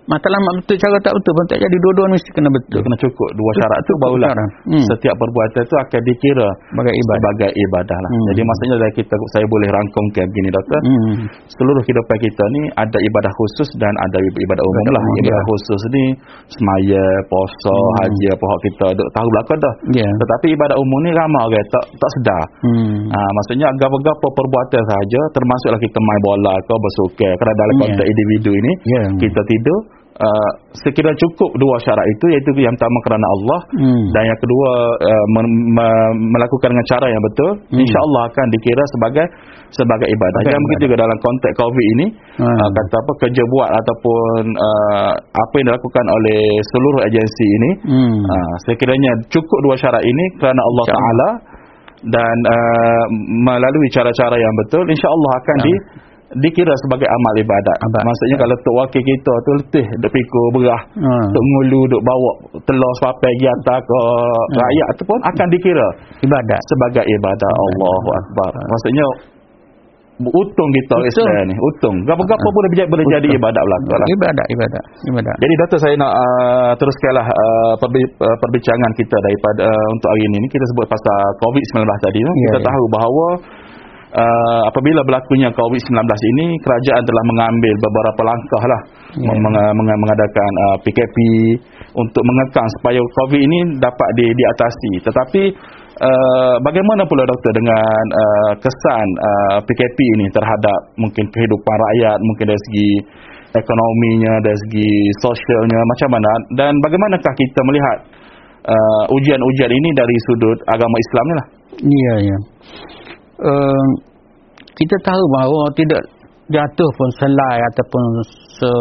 Matlamat 0.04 0.54
betul 0.60 0.76
cara 0.76 0.98
tak 1.00 1.14
betul 1.16 1.32
pun 1.32 1.46
tak 1.48 1.60
jadi 1.60 1.76
dua-dua 1.80 2.06
mesti 2.12 2.30
kena 2.32 2.50
dia 2.50 2.56
betul. 2.60 2.80
kena 2.84 2.98
cukup 3.00 3.30
dua 3.34 3.52
syarat 3.56 3.80
tu 3.80 3.86
Cukup 3.88 4.02
barulah 4.04 4.30
syarat. 4.30 4.50
Hmm. 4.68 4.84
setiap 4.92 5.16
perbuatan 5.16 5.64
tu 5.64 5.76
akan 5.80 6.02
dikira 6.04 6.50
Sebagai 6.68 6.94
ibadah. 6.94 7.16
sebagai 7.16 7.50
ibadah 7.56 7.98
lah. 7.98 8.10
Hmm. 8.12 8.26
Jadi 8.28 8.42
maksudnya 8.44 8.76
dari 8.78 8.94
kita 8.94 9.16
saya 9.32 9.46
boleh 9.48 9.70
rangkumkan 9.72 10.26
begini 10.28 10.50
doktor. 10.52 10.80
Hmm. 10.84 11.14
Seluruh 11.48 11.82
kehidupan 11.82 12.18
kita 12.20 12.44
ni 12.52 12.62
ada 12.74 12.98
ibadah 13.00 13.32
khusus 13.32 13.70
dan 13.80 13.94
ada 13.96 14.18
ibadah 14.20 14.64
umum 14.64 14.86
lah. 14.92 15.04
Ibadah 15.24 15.40
ya. 15.40 15.48
khusus 15.48 15.82
ni 15.90 16.04
semaya, 16.52 17.04
puasa, 17.32 17.72
Hmm. 17.74 17.94
haji 18.04 18.26
apa 18.30 18.44
hak 18.44 18.60
kita 18.64 18.86
duk 18.94 19.08
tahu 19.12 19.28
belakang 19.30 19.60
dah. 19.60 19.74
Ya. 19.96 20.08
Tetapi 20.10 20.46
ibadah 20.52 20.76
umum 20.76 21.00
ni 21.02 21.12
ramai 21.12 21.42
orang 21.46 21.68
tak 21.72 21.84
tak 21.96 22.10
sedar. 22.20 22.44
Hmm. 22.62 23.08
Ha, 23.08 23.20
maksudnya 23.34 23.68
apa-apa 23.72 24.28
perbuatan 24.30 24.82
sahaja 24.84 25.20
termasuklah 25.32 25.80
kita 25.80 26.00
main 26.00 26.22
bola 26.22 26.54
ke 26.60 26.74
bersuka 26.76 27.30
kerana 27.34 27.56
dalam 27.56 27.74
Ya. 27.74 27.82
konteks 27.86 28.08
individu 28.08 28.52
ini 28.52 28.72
Ya. 28.86 29.04
kita 29.18 29.42
tidur 29.44 29.80
uh, 30.16 30.52
sekiranya 30.78 31.18
cukup 31.18 31.50
dua 31.56 31.76
syarat 31.82 32.06
itu 32.10 32.26
iaitu 32.30 32.50
yang 32.60 32.74
pertama 32.74 32.98
kerana 33.06 33.26
Allah 33.26 33.60
Hmm. 33.74 34.06
dan 34.12 34.24
yang 34.28 34.40
kedua 34.40 34.70
uh, 35.00 35.26
me- 35.34 35.54
me- 35.74 36.16
melakukan 36.32 36.70
dengan 36.70 36.86
cara 36.90 37.06
yang 37.08 37.24
betul 37.24 37.52
Hmm. 37.70 37.80
insya-Allah 37.80 38.22
akan 38.30 38.46
dikira 38.54 38.84
sebagai 38.94 39.26
sebagai 39.74 40.06
ibadah. 40.06 40.40
Dan 40.46 40.62
begitu 40.70 40.86
ibadah. 40.86 40.86
juga 40.86 40.96
dalam 41.02 41.18
konteks 41.18 41.54
Covid 41.58 41.86
ini 41.98 42.06
Hmm. 42.38 42.46
uh, 42.46 42.70
kata 42.70 42.96
apa 43.00 43.12
kerja 43.22 43.44
buat 43.50 43.70
ataupun 43.74 44.42
uh, 44.54 45.12
apa 45.18 45.54
yang 45.58 45.66
dilakukan 45.70 46.06
oleh 46.08 46.42
seluruh 46.70 47.02
agensi 47.04 47.46
ini 47.48 47.72
Hmm. 47.90 48.18
uh, 48.22 48.54
sekiranya 48.66 49.12
cukup 49.30 49.60
dua 49.66 49.76
syarat 49.76 50.04
ini 50.04 50.24
kerana 50.38 50.62
Allah. 50.62 50.86
Taala 50.90 51.30
dan 52.04 52.36
uh, 52.46 53.04
melalui 53.48 53.88
cara-cara 53.90 54.36
yang 54.36 54.54
betul 54.60 54.84
insya-Allah 54.86 55.32
akan 55.40 55.58
Ya. 55.58 55.64
di 55.64 55.74
dikira 56.42 56.74
sebagai 56.88 57.08
amal 57.10 57.34
ibadat. 57.38 57.78
Abad. 57.84 58.02
Maksudnya 58.08 58.38
kalau 58.42 58.56
tok 58.64 58.76
wakil 58.82 59.02
kita 59.04 59.34
tu 59.46 59.52
letih 59.60 59.86
duk 60.02 60.12
pikul 60.14 60.46
berah, 60.58 60.82
Ha. 60.94 61.14
duk 61.30 61.44
ngulu 61.44 61.82
duk 61.92 62.02
bawa 62.02 62.32
telur 62.66 62.92
sepapai 63.02 63.22
pergi 63.34 63.48
atas 63.50 63.80
ke 63.84 64.00
rakyat 64.54 64.88
tu 64.98 65.04
pun 65.10 65.20
akan 65.26 65.48
dikira 65.50 65.88
Ibadat. 66.22 66.62
sebagai 66.70 67.04
ibadat 67.06 67.54
Allahu 67.54 68.10
akbar. 68.14 68.52
Maksudnya 68.54 69.06
untung 70.22 70.70
kita 70.78 70.96
Betul. 71.02 71.10
Islam 71.10 71.44
ni, 71.50 71.56
untung. 71.58 71.96
Gapa-gapa 72.06 72.38
pun 72.46 72.54
boleh, 72.54 72.86
boleh 72.86 73.06
jadi 73.18 73.28
ibadat 73.34 73.64
belaka 73.66 73.94
lah. 73.98 74.08
Ibadat, 74.14 74.48
ibadat, 74.54 74.84
ibadat. 75.10 75.36
Jadi 75.42 75.54
doktor 75.58 75.80
saya 75.82 75.96
nak 75.98 76.12
uh, 76.14 76.72
teruskanlah 76.78 77.28
uh, 77.28 77.74
uh, 77.76 78.38
perbincangan 78.38 78.92
kita 78.94 79.18
daripada 79.18 79.74
uh, 79.74 79.88
untuk 79.98 80.10
hari 80.14 80.24
ini. 80.30 80.38
Ni 80.46 80.48
Kita 80.54 80.66
sebut 80.70 80.86
pasal 80.86 81.18
COVID-19 81.42 81.82
tadi 82.06 82.20
tu. 82.22 82.32
Ya, 82.32 82.38
kita 82.54 82.60
ya. 82.62 82.66
tahu 82.70 82.84
bahawa 82.94 83.26
uh, 84.14 84.62
apabila 84.70 85.02
berlakunya 85.06 85.50
COVID-19 85.54 86.00
ini 86.38 86.46
kerajaan 86.62 87.04
telah 87.04 87.24
mengambil 87.30 87.74
beberapa 87.82 88.22
langkah 88.26 88.64
lah 88.66 88.82
Ya. 89.14 89.30
meng- 89.30 89.46
meng- 89.46 89.74
meng- 89.78 90.02
mengadakan 90.02 90.52
uh, 90.66 90.78
PKP 90.82 91.18
untuk 91.94 92.24
mengekang 92.26 92.66
supaya 92.82 92.98
COVID 92.98 93.42
ini 93.46 93.78
dapat 93.78 94.10
di, 94.18 94.26
diatasi. 94.26 95.06
Tetapi 95.06 95.44
uh, 96.02 96.56
bagaimana 96.66 97.06
pula 97.06 97.22
doktor 97.22 97.54
dengan 97.54 98.04
uh, 98.10 98.54
kesan 98.58 99.08
uh, 99.22 99.58
PKP 99.62 99.98
ini 100.18 100.26
terhadap 100.34 100.80
mungkin 100.98 101.30
kehidupan 101.30 101.76
rakyat, 101.78 102.18
mungkin 102.26 102.46
dari 102.50 102.62
segi 102.66 102.90
ekonominya, 103.54 104.34
dari 104.42 104.58
segi 104.66 104.92
sosialnya 105.22 105.78
macam 105.78 106.10
mana 106.18 106.32
dan 106.58 106.74
bagaimanakah 106.82 107.34
kita 107.38 107.62
melihat 107.70 107.98
uh, 108.66 109.04
ujian-ujian 109.14 109.72
ini 109.78 109.90
dari 109.94 110.16
sudut 110.26 110.58
agama 110.74 110.96
Islam 110.98 111.26
ni 111.30 111.36
lah. 111.38 111.48
Ya, 111.74 112.16
ya. 112.34 112.38
Uh, 113.44 113.88
kita 114.74 114.96
tahu 115.04 115.24
bahawa 115.36 115.68
tidak 115.76 116.02
jatuh 116.50 116.90
pun 116.96 117.10
selai 117.20 117.58
ataupun 117.74 118.04
se 118.58 118.72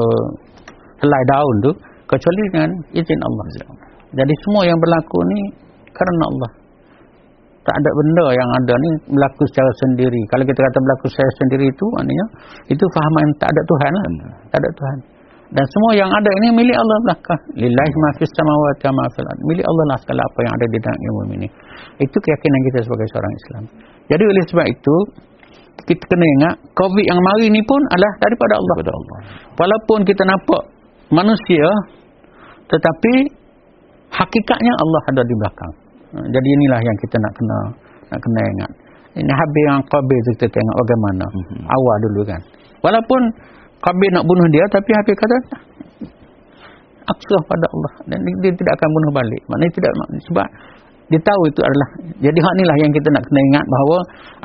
helai 1.03 1.23
daun 1.31 1.57
tu 1.67 1.73
kecuali 2.07 2.43
dengan 2.53 2.71
izin 2.95 3.21
Allah. 3.21 3.45
Jadi 4.13 4.35
semua 4.47 4.63
yang 4.69 4.79
berlaku 4.79 5.19
ni 5.33 5.41
kerana 5.91 6.25
Allah. 6.31 6.51
Tak 7.63 7.75
ada 7.79 7.91
benda 7.95 8.27
yang 8.35 8.51
ada 8.59 8.75
ni 8.75 8.91
berlaku 9.15 9.43
secara 9.55 9.71
sendiri. 9.87 10.23
Kalau 10.35 10.43
kita 10.43 10.59
kata 10.59 10.79
berlaku 10.83 11.07
secara 11.15 11.31
sendiri 11.39 11.65
itu 11.71 11.85
maknanya 11.95 12.27
itu 12.67 12.85
fahaman 12.91 13.27
tak 13.39 13.49
ada 13.55 13.63
Tuhan 13.63 13.91
lah. 13.95 14.07
Tak 14.51 14.59
ada 14.59 14.71
Tuhan. 14.75 14.99
Dan 15.53 15.65
semua 15.69 15.93
yang 15.93 16.09
ada 16.09 16.31
ini 16.43 16.49
milik 16.49 16.73
Allah 16.73 16.99
belakang. 17.05 17.43
Lillahi 17.61 17.95
ma 18.01 18.11
fis 18.17 18.33
samawati 18.35 18.89
wa 18.89 18.93
ma 18.99 19.05
fil. 19.13 19.27
Milik 19.53 19.65
Allah 19.69 19.85
lah 19.93 19.99
segala 20.01 20.23
apa 20.25 20.39
yang 20.43 20.53
ada 20.57 20.65
di 20.65 20.79
dalam 20.81 21.01
ilmu 21.07 21.23
ini. 21.39 21.49
Itu 22.01 22.17
keyakinan 22.17 22.61
kita 22.73 22.79
sebagai 22.89 23.07
seorang 23.13 23.33
Islam. 23.37 23.65
Jadi 24.13 24.25
oleh 24.29 24.43
sebab 24.53 24.67
itu 24.69 24.97
kita 25.89 26.05
kena 26.05 26.27
ingat 26.39 26.55
COVID 26.77 27.05
yang 27.09 27.17
mari 27.17 27.49
ni 27.49 27.65
pun 27.65 27.81
adalah 27.89 28.13
daripada 28.21 28.55
Allah. 28.61 28.75
Kepada 28.77 28.93
Allah. 28.93 29.19
Walaupun 29.57 29.99
kita 30.05 30.23
nampak 30.29 30.63
manusia 31.09 31.65
tetapi 32.69 33.13
hakikatnya 34.13 34.73
Allah 34.77 35.03
ada 35.09 35.23
di 35.25 35.35
belakang. 35.41 35.73
Ha, 36.13 36.17
Jadi 36.29 36.49
inilah 36.61 36.81
yang 36.85 36.97
kita 37.01 37.17
nak 37.17 37.33
kena 37.33 37.59
nak 38.13 38.21
kena 38.21 38.41
ingat. 38.53 38.71
Ini 39.13 39.33
habis 39.33 39.65
yang 39.69 39.81
Qabil 39.85 40.19
tu 40.25 40.31
kita 40.41 40.49
tengok 40.49 40.77
bagaimana. 40.85 41.27
Mhm. 41.29 41.59
Awal 41.69 41.97
dulu 42.09 42.21
kan. 42.29 42.41
Walaupun 42.85 43.21
Qabil 43.81 44.11
nak 44.13 44.25
bunuh 44.25 44.49
dia 44.53 44.65
tapi 44.69 44.91
Habib 44.93 45.17
kata 45.17 45.37
aksah 47.03 47.43
pada 47.51 47.67
Allah 47.67 47.93
dan 48.07 48.19
dia, 48.23 48.35
dia 48.47 48.53
tidak 48.55 48.73
akan 48.79 48.89
bunuh 48.89 49.13
balik. 49.17 49.43
Maknanya 49.51 49.73
tidak 49.75 49.93
sebab 50.31 50.47
dia 51.13 51.21
tahu 51.21 51.43
itu 51.45 51.61
adalah 51.61 51.89
jadi 52.25 52.39
hak 52.41 52.53
inilah 52.57 52.77
yang 52.81 52.91
kita 52.97 53.09
nak 53.13 53.23
kena 53.29 53.41
ingat 53.53 53.65
bahawa 53.69 53.99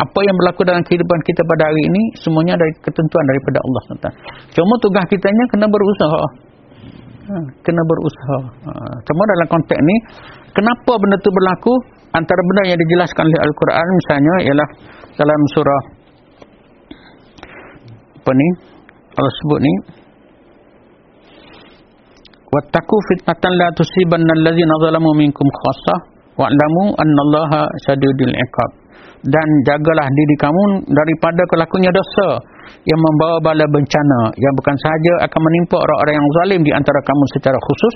apa 0.03 0.19
yang 0.27 0.35
berlaku 0.35 0.61
dalam 0.67 0.83
kehidupan 0.83 1.19
kita 1.23 1.41
pada 1.47 1.63
hari 1.71 1.81
ini 1.87 2.01
semuanya 2.19 2.59
dari 2.59 2.73
ketentuan 2.83 3.23
daripada 3.23 3.57
Allah 3.63 3.81
SWT. 3.87 4.07
Cuma 4.51 4.75
tugas 4.83 5.05
kitanya 5.07 5.43
kena 5.47 5.65
berusaha. 5.71 6.23
Ha, 7.27 7.35
kena 7.63 7.81
berusaha. 7.87 8.39
Ha, 8.67 8.71
cuma 9.07 9.21
dalam 9.31 9.47
konteks 9.47 9.79
ni 9.79 9.95
kenapa 10.51 10.91
benda 10.99 11.17
tu 11.23 11.31
berlaku 11.31 11.73
antara 12.11 12.41
benda 12.43 12.75
yang 12.75 12.79
dijelaskan 12.83 13.23
oleh 13.23 13.41
Al-Quran 13.47 13.85
misalnya 13.95 14.33
ialah 14.51 14.67
dalam 15.15 15.39
surah 15.55 15.83
apa 18.17 18.31
ni 18.35 18.47
Allah 19.15 19.33
sebut 19.39 19.59
ni 19.63 19.73
wattaqu 22.51 22.95
fitnatan 23.13 23.53
la 23.55 23.67
tusibanna 23.71 24.31
allazina 24.35 24.73
zalamu 24.83 25.15
minkum 25.15 25.47
khassah 25.47 26.16
wa'lamu 26.37 26.83
annallaha 26.95 27.67
syadidul 27.89 28.33
iqab. 28.33 28.71
Dan 29.17 29.47
jagalah 29.65 30.05
diri 30.05 30.35
kamu 30.37 30.63
daripada 30.93 31.41
kelakunya 31.49 31.89
dosa 31.89 32.37
yang 32.85 33.01
membawa 33.01 33.41
bala 33.41 33.65
bencana 33.65 34.29
yang 34.37 34.53
bukan 34.55 34.75
sahaja 34.77 35.13
akan 35.25 35.41
menimpa 35.41 35.75
orang-orang 35.81 36.15
yang 36.15 36.27
zalim 36.41 36.61
di 36.61 36.71
antara 36.71 36.99
kamu 37.01 37.23
secara 37.33 37.57
khusus 37.57 37.95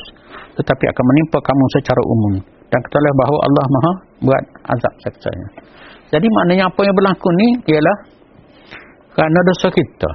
tetapi 0.57 0.83
akan 0.89 1.05
menimpa 1.13 1.37
kamu 1.39 1.63
secara 1.77 2.01
umum. 2.03 2.33
Dan 2.43 2.79
ketahuilah 2.83 3.15
bahawa 3.15 3.39
Allah 3.45 3.65
Maha 3.69 3.91
buat 4.25 4.43
azab 4.75 4.93
seksanya 5.05 5.71
jadi 6.11 6.27
maknanya 6.27 6.67
apa 6.67 6.79
yang 6.83 6.95
berlaku 6.95 7.27
ni 7.39 7.47
ialah 7.71 7.97
kerana 9.15 9.39
dosa 9.47 9.67
kita. 9.71 10.11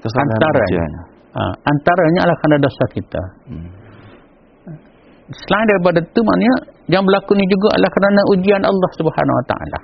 Kesalahan 0.00 0.28
antaranya 0.32 0.64
ujiannya. 0.64 1.02
ha, 1.36 1.42
antaranya 1.68 2.20
adalah 2.24 2.38
kerana 2.40 2.56
dosa 2.64 2.84
kita. 2.96 3.22
Hmm. 3.52 3.68
selain 5.28 5.66
daripada 5.68 6.00
itu 6.00 6.20
maknanya 6.24 6.56
yang 6.88 7.04
berlaku 7.04 7.36
ni 7.36 7.44
juga 7.48 7.76
adalah 7.76 7.92
kerana 7.92 8.20
ujian 8.32 8.62
Allah 8.64 8.90
Subhanahu 8.96 9.36
Wa 9.40 9.46
Taala. 9.48 9.80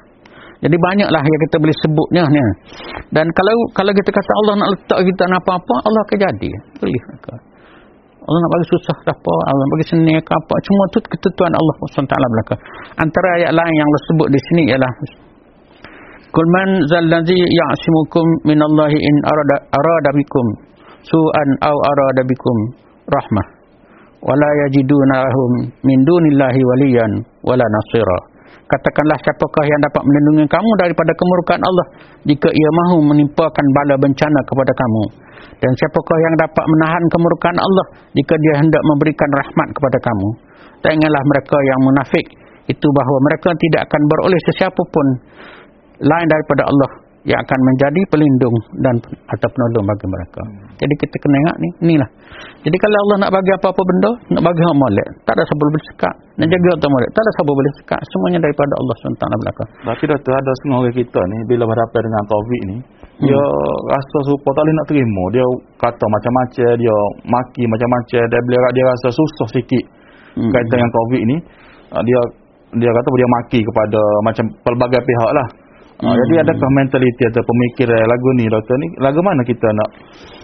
Jadi 0.64 0.76
banyaklah 0.80 1.20
yang 1.20 1.40
kita 1.44 1.56
boleh 1.60 1.76
sebutnya 1.84 2.22
ni. 2.32 2.40
Dan 3.12 3.28
kalau 3.36 3.52
kalau 3.76 3.92
kita 3.92 4.08
kata 4.08 4.32
Allah 4.44 4.54
nak 4.64 4.68
letak 4.72 4.98
kita 5.04 5.22
nak 5.28 5.40
apa-apa, 5.44 5.74
Allah 5.84 6.00
akan 6.08 6.18
jadi. 6.24 6.50
Boleh 6.80 7.02
ke? 7.20 7.34
Allah 8.24 8.38
nak 8.40 8.50
bagi 8.56 8.66
susah 8.72 8.96
ke 9.04 9.12
apa, 9.12 9.34
Allah 9.52 9.60
nak 9.60 9.70
bagi 9.76 9.86
senang 9.92 10.20
ke 10.24 10.32
apa. 10.32 10.54
Cuma 10.64 10.82
tu 10.88 10.98
ketentuan 11.04 11.52
Allah 11.52 11.74
SWT 11.84 12.14
belaka. 12.16 12.54
Antara 12.96 13.28
ayat 13.36 13.52
lain 13.52 13.74
yang 13.76 13.84
Allah 13.84 14.02
sebut 14.08 14.28
di 14.32 14.40
sini 14.40 14.62
ialah 14.72 14.92
Kul 16.34 16.48
man 16.50 16.68
zallazi 16.90 17.38
ya'simukum 17.38 18.26
minallahi 18.42 18.98
in 18.98 19.16
arada 19.22 19.56
arada 19.70 20.10
bikum 20.18 20.46
su'an 21.06 21.48
aw 21.62 21.76
arada 21.78 22.26
bikum 22.26 22.56
rahmah 23.06 23.46
wala 24.24 24.48
yajiduna 24.66 25.28
lahum 25.28 25.52
min 25.84 25.98
dunillahi 26.02 26.60
waliyan 26.64 27.12
wala 27.44 27.64
nasira. 27.64 28.32
Katakanlah 28.64 29.20
siapakah 29.20 29.64
yang 29.68 29.80
dapat 29.84 30.02
melindungi 30.08 30.48
kamu 30.48 30.70
daripada 30.80 31.12
kemurkaan 31.12 31.60
Allah 31.60 31.86
jika 32.24 32.48
ia 32.48 32.70
mahu 32.72 33.04
menimpakan 33.12 33.66
bala 33.76 33.94
bencana 34.00 34.40
kepada 34.48 34.72
kamu? 34.72 35.04
Dan 35.60 35.70
siapakah 35.76 36.18
yang 36.24 36.34
dapat 36.40 36.64
menahan 36.64 37.04
kemurkaan 37.12 37.58
Allah 37.60 37.86
jika 38.16 38.34
dia 38.40 38.64
hendak 38.64 38.82
memberikan 38.88 39.28
rahmat 39.36 39.68
kepada 39.76 39.98
kamu? 40.00 40.28
Dan 40.80 40.90
ingatlah 40.96 41.22
mereka 41.28 41.56
yang 41.60 41.80
munafik 41.84 42.26
itu 42.64 42.86
bahawa 42.88 43.18
mereka 43.28 43.52
tidak 43.52 43.80
akan 43.92 44.02
beroleh 44.08 44.40
sesiapa 44.48 44.82
pun 44.88 45.06
lain 46.00 46.26
daripada 46.32 46.64
Allah 46.64 46.90
yang 47.24 47.40
akan 47.40 47.60
menjadi 47.64 48.00
pelindung 48.12 48.56
dan 48.84 48.94
atau 49.32 49.48
penolong 49.48 49.84
bagi 49.88 50.06
mereka. 50.12 50.42
Jadi 50.76 50.94
kita 51.00 51.16
kena 51.24 51.36
ingat 51.40 51.56
ni, 51.56 51.68
inilah. 51.88 52.08
Jadi 52.60 52.76
kalau 52.76 52.98
Allah 53.08 53.16
nak 53.24 53.30
bagi 53.32 53.50
apa-apa 53.56 53.80
benda, 53.80 54.10
nak 54.36 54.42
bagi 54.44 54.60
hak 54.60 54.76
molek, 54.76 55.08
tak 55.24 55.32
ada 55.36 55.42
siapa 55.48 55.62
boleh 55.64 55.84
sekat. 55.88 56.14
Nak 56.36 56.48
jaga 56.52 56.68
hak 56.76 56.90
molek, 56.92 57.10
tak 57.16 57.22
ada 57.24 57.30
siapa 57.32 57.52
boleh 57.56 57.72
sekat. 57.80 58.00
Semuanya 58.12 58.38
daripada 58.44 58.72
Allah 58.76 58.94
SWT 59.00 59.24
belakang. 59.40 59.68
Tapi 59.88 60.04
doktor 60.04 60.32
ada 60.36 60.50
setengah 60.60 60.76
orang 60.84 60.96
kita 60.96 61.20
ni 61.32 61.38
bila 61.48 61.62
berhadapan 61.64 62.00
dengan 62.04 62.22
COVID 62.28 62.62
ni 62.68 62.76
hmm. 62.84 63.24
dia 63.24 63.42
rasa 63.88 64.16
serupa 64.28 64.48
tak 64.52 64.62
boleh 64.68 64.74
nak 64.76 64.86
terima. 64.92 65.22
Dia 65.32 65.44
kata 65.80 66.04
macam-macam, 66.04 66.70
dia 66.76 66.96
maki 67.24 67.62
macam-macam, 67.64 68.22
dia 68.28 68.40
bila 68.44 68.68
dia 68.76 68.84
rasa 68.84 69.08
susah 69.10 69.48
sikit 69.56 69.84
Hmm. 70.34 70.50
kaitan 70.50 70.82
dengan 70.82 70.90
COVID 70.90 71.22
ni. 71.30 71.36
ah, 71.94 72.02
Dia 72.02 72.20
dia 72.74 72.90
kata 72.90 73.08
dia 73.14 73.28
maki 73.38 73.60
kepada 73.62 74.00
macam 74.26 74.44
pelbagai 74.66 74.98
pihak 74.98 75.30
lah. 75.30 75.46
Hmm. 75.94 76.10
Hmm. 76.10 76.18
Jadi 76.18 76.34
adakah 76.42 76.68
mentaliti 76.74 77.22
atau 77.30 77.42
pemikiran 77.46 78.02
lagu 78.02 78.28
ni 78.34 78.44
doktor 78.50 78.76
ni 78.82 78.88
lagu 78.98 79.20
mana 79.22 79.42
kita 79.46 79.68
nak 79.70 79.88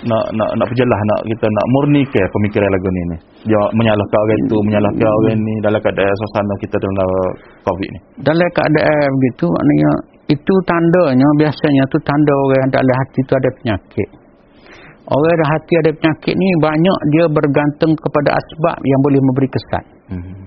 nak 0.06 0.24
nak 0.38 0.50
nak 0.54 0.66
perjelas 0.70 1.00
nak 1.10 1.20
kita 1.26 1.46
nak 1.50 1.66
murnikan 1.74 2.26
pemikiran 2.30 2.68
lagu 2.70 2.88
ni 2.94 3.02
ni. 3.10 3.16
Dia 3.50 3.62
menyalahkan 3.74 4.18
orang 4.22 4.40
itu, 4.46 4.56
menyalahkan 4.62 5.08
orang 5.10 5.38
ni 5.42 5.54
dalam 5.58 5.80
keadaan 5.82 6.14
suasana 6.14 6.54
kita 6.62 6.76
dalam 6.78 7.08
COVID 7.66 7.88
ni. 7.90 8.00
Dalam 8.22 8.48
keadaan 8.54 9.08
begitu, 9.18 9.44
maknanya 9.50 9.90
itu 10.30 10.54
tandanya, 10.62 11.28
biasanya 11.42 11.82
tu 11.90 11.98
tanda 12.06 12.32
orang 12.46 12.58
yang 12.62 12.70
dalam 12.70 12.94
hati 13.02 13.20
tu 13.26 13.34
ada 13.34 13.50
penyakit. 13.58 14.08
Orang 15.10 15.34
yang 15.34 15.50
hati 15.50 15.74
ada 15.82 15.90
penyakit 15.90 16.34
ni 16.38 16.48
banyak 16.62 16.98
dia 17.10 17.24
bergantung 17.26 17.92
kepada 17.98 18.38
asbab 18.38 18.78
yang 18.86 19.00
boleh 19.02 19.18
memberi 19.18 19.48
kesan. 19.50 19.84
Hmm. 20.14 20.46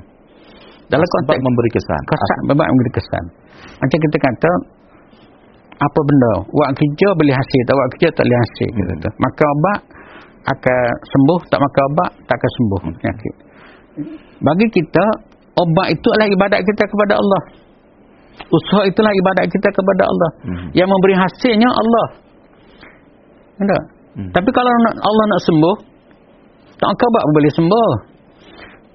Dalam 0.87 1.03
konteks 1.03 1.41
memberi 1.43 1.69
kesan. 1.75 2.01
kesan 2.07 2.39
memberi 2.47 2.91
kesan. 2.95 3.25
Macam 3.83 3.97
kita 3.99 4.17
kata 4.23 4.51
apa 5.79 5.99
benda 6.05 6.33
buat 6.53 6.69
kerja 6.77 7.07
boleh 7.17 7.35
hasil 7.35 7.61
tak 7.65 7.73
buat 7.73 7.89
kerja 7.97 8.07
tak 8.13 8.23
boleh 8.27 8.39
hasil 8.39 8.67
kita 8.69 8.91
kata. 8.97 9.09
Makan 9.17 9.47
ubat 9.47 9.79
akan 10.43 10.81
sembuh 11.01 11.39
tak 11.49 11.59
makan 11.63 11.83
ubat 11.93 12.11
tak 12.27 12.35
akan 12.35 12.49
sembuh 12.57 12.79
penyakit. 12.99 13.35
Bagi 14.43 14.67
kita 14.73 15.05
obat 15.57 15.87
itu 15.93 16.07
adalah 16.13 16.29
ibadat 16.29 16.59
kita 16.65 16.83
kepada 16.85 17.13
Allah. 17.17 17.41
Usaha 18.33 18.81
itulah 18.89 19.13
ibadat 19.13 19.45
kita 19.49 19.69
kepada 19.69 20.03
Allah. 20.09 20.31
Mhm. 20.49 20.67
Yang 20.73 20.89
memberi 20.89 21.15
hasilnya 21.17 21.69
Allah. 21.69 22.07
Hmm. 24.13 24.29
Tapi 24.29 24.49
kalau 24.53 24.69
nak, 24.89 24.95
Allah 25.01 25.25
nak 25.29 25.41
sembuh, 25.41 25.75
tak 26.77 26.89
kabar 26.97 27.23
boleh 27.33 27.51
sembuh. 27.53 27.91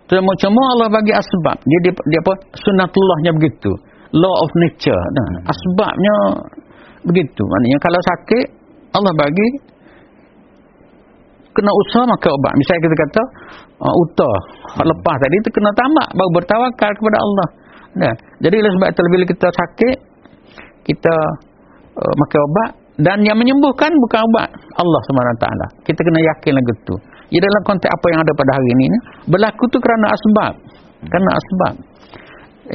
Cuma-cuma 0.08 0.62
Allah 0.78 0.88
bagi 0.88 1.12
asbab. 1.12 1.58
Dia, 1.62 1.78
dia, 1.84 1.92
dia 1.92 2.20
apa? 2.24 2.32
Sunatullahnya 2.56 3.30
begitu. 3.36 3.70
Law 4.16 4.34
of 4.40 4.50
nature. 4.56 4.96
Nah, 4.96 5.26
hmm. 5.28 5.52
Asbabnya 5.52 6.16
begitu. 7.06 7.42
Maknanya 7.42 7.78
kalau 7.82 8.00
sakit, 8.02 8.46
Allah 8.96 9.12
bagi 9.14 9.48
kena 11.58 11.72
usaha 11.74 12.04
maka 12.06 12.28
obat. 12.30 12.52
Misalnya 12.54 12.80
kita 12.87 12.96
kata 13.02 13.22
uh, 13.82 13.94
utah 14.06 14.38
hmm. 14.78 14.87
lepas 14.87 15.16
tadi 15.18 15.34
itu 15.42 15.50
kena 15.50 15.70
tamak 15.74 16.08
baru 16.14 16.30
bertawakal 16.38 16.90
kepada 16.94 17.18
Allah. 17.18 17.48
Nah, 17.98 18.12
jadi 18.38 18.62
sebab 18.62 18.94
bila 19.11 19.24
kita 19.26 19.48
sakit 19.50 19.96
kita 20.87 21.14
uh, 21.98 22.14
makan 22.14 22.40
obat 22.46 22.70
dan 22.98 23.18
yang 23.26 23.34
menyembuhkan 23.38 23.90
bukan 23.90 24.20
obat 24.30 24.48
Allah 24.78 25.00
SWT. 25.06 25.46
Kita 25.87 26.00
kena 26.02 26.20
yakin 26.22 26.52
lagu 26.54 26.74
tu. 26.87 26.94
Ya 27.28 27.38
dalam 27.44 27.62
konteks 27.66 27.90
apa 27.92 28.06
yang 28.08 28.20
ada 28.24 28.32
pada 28.32 28.52
hari 28.56 28.68
ini 28.72 28.87
berlaku 29.28 29.64
tu 29.68 29.78
kerana 29.82 30.06
asbab. 30.14 30.54
Kerana 31.06 31.30
asbab. 31.34 31.74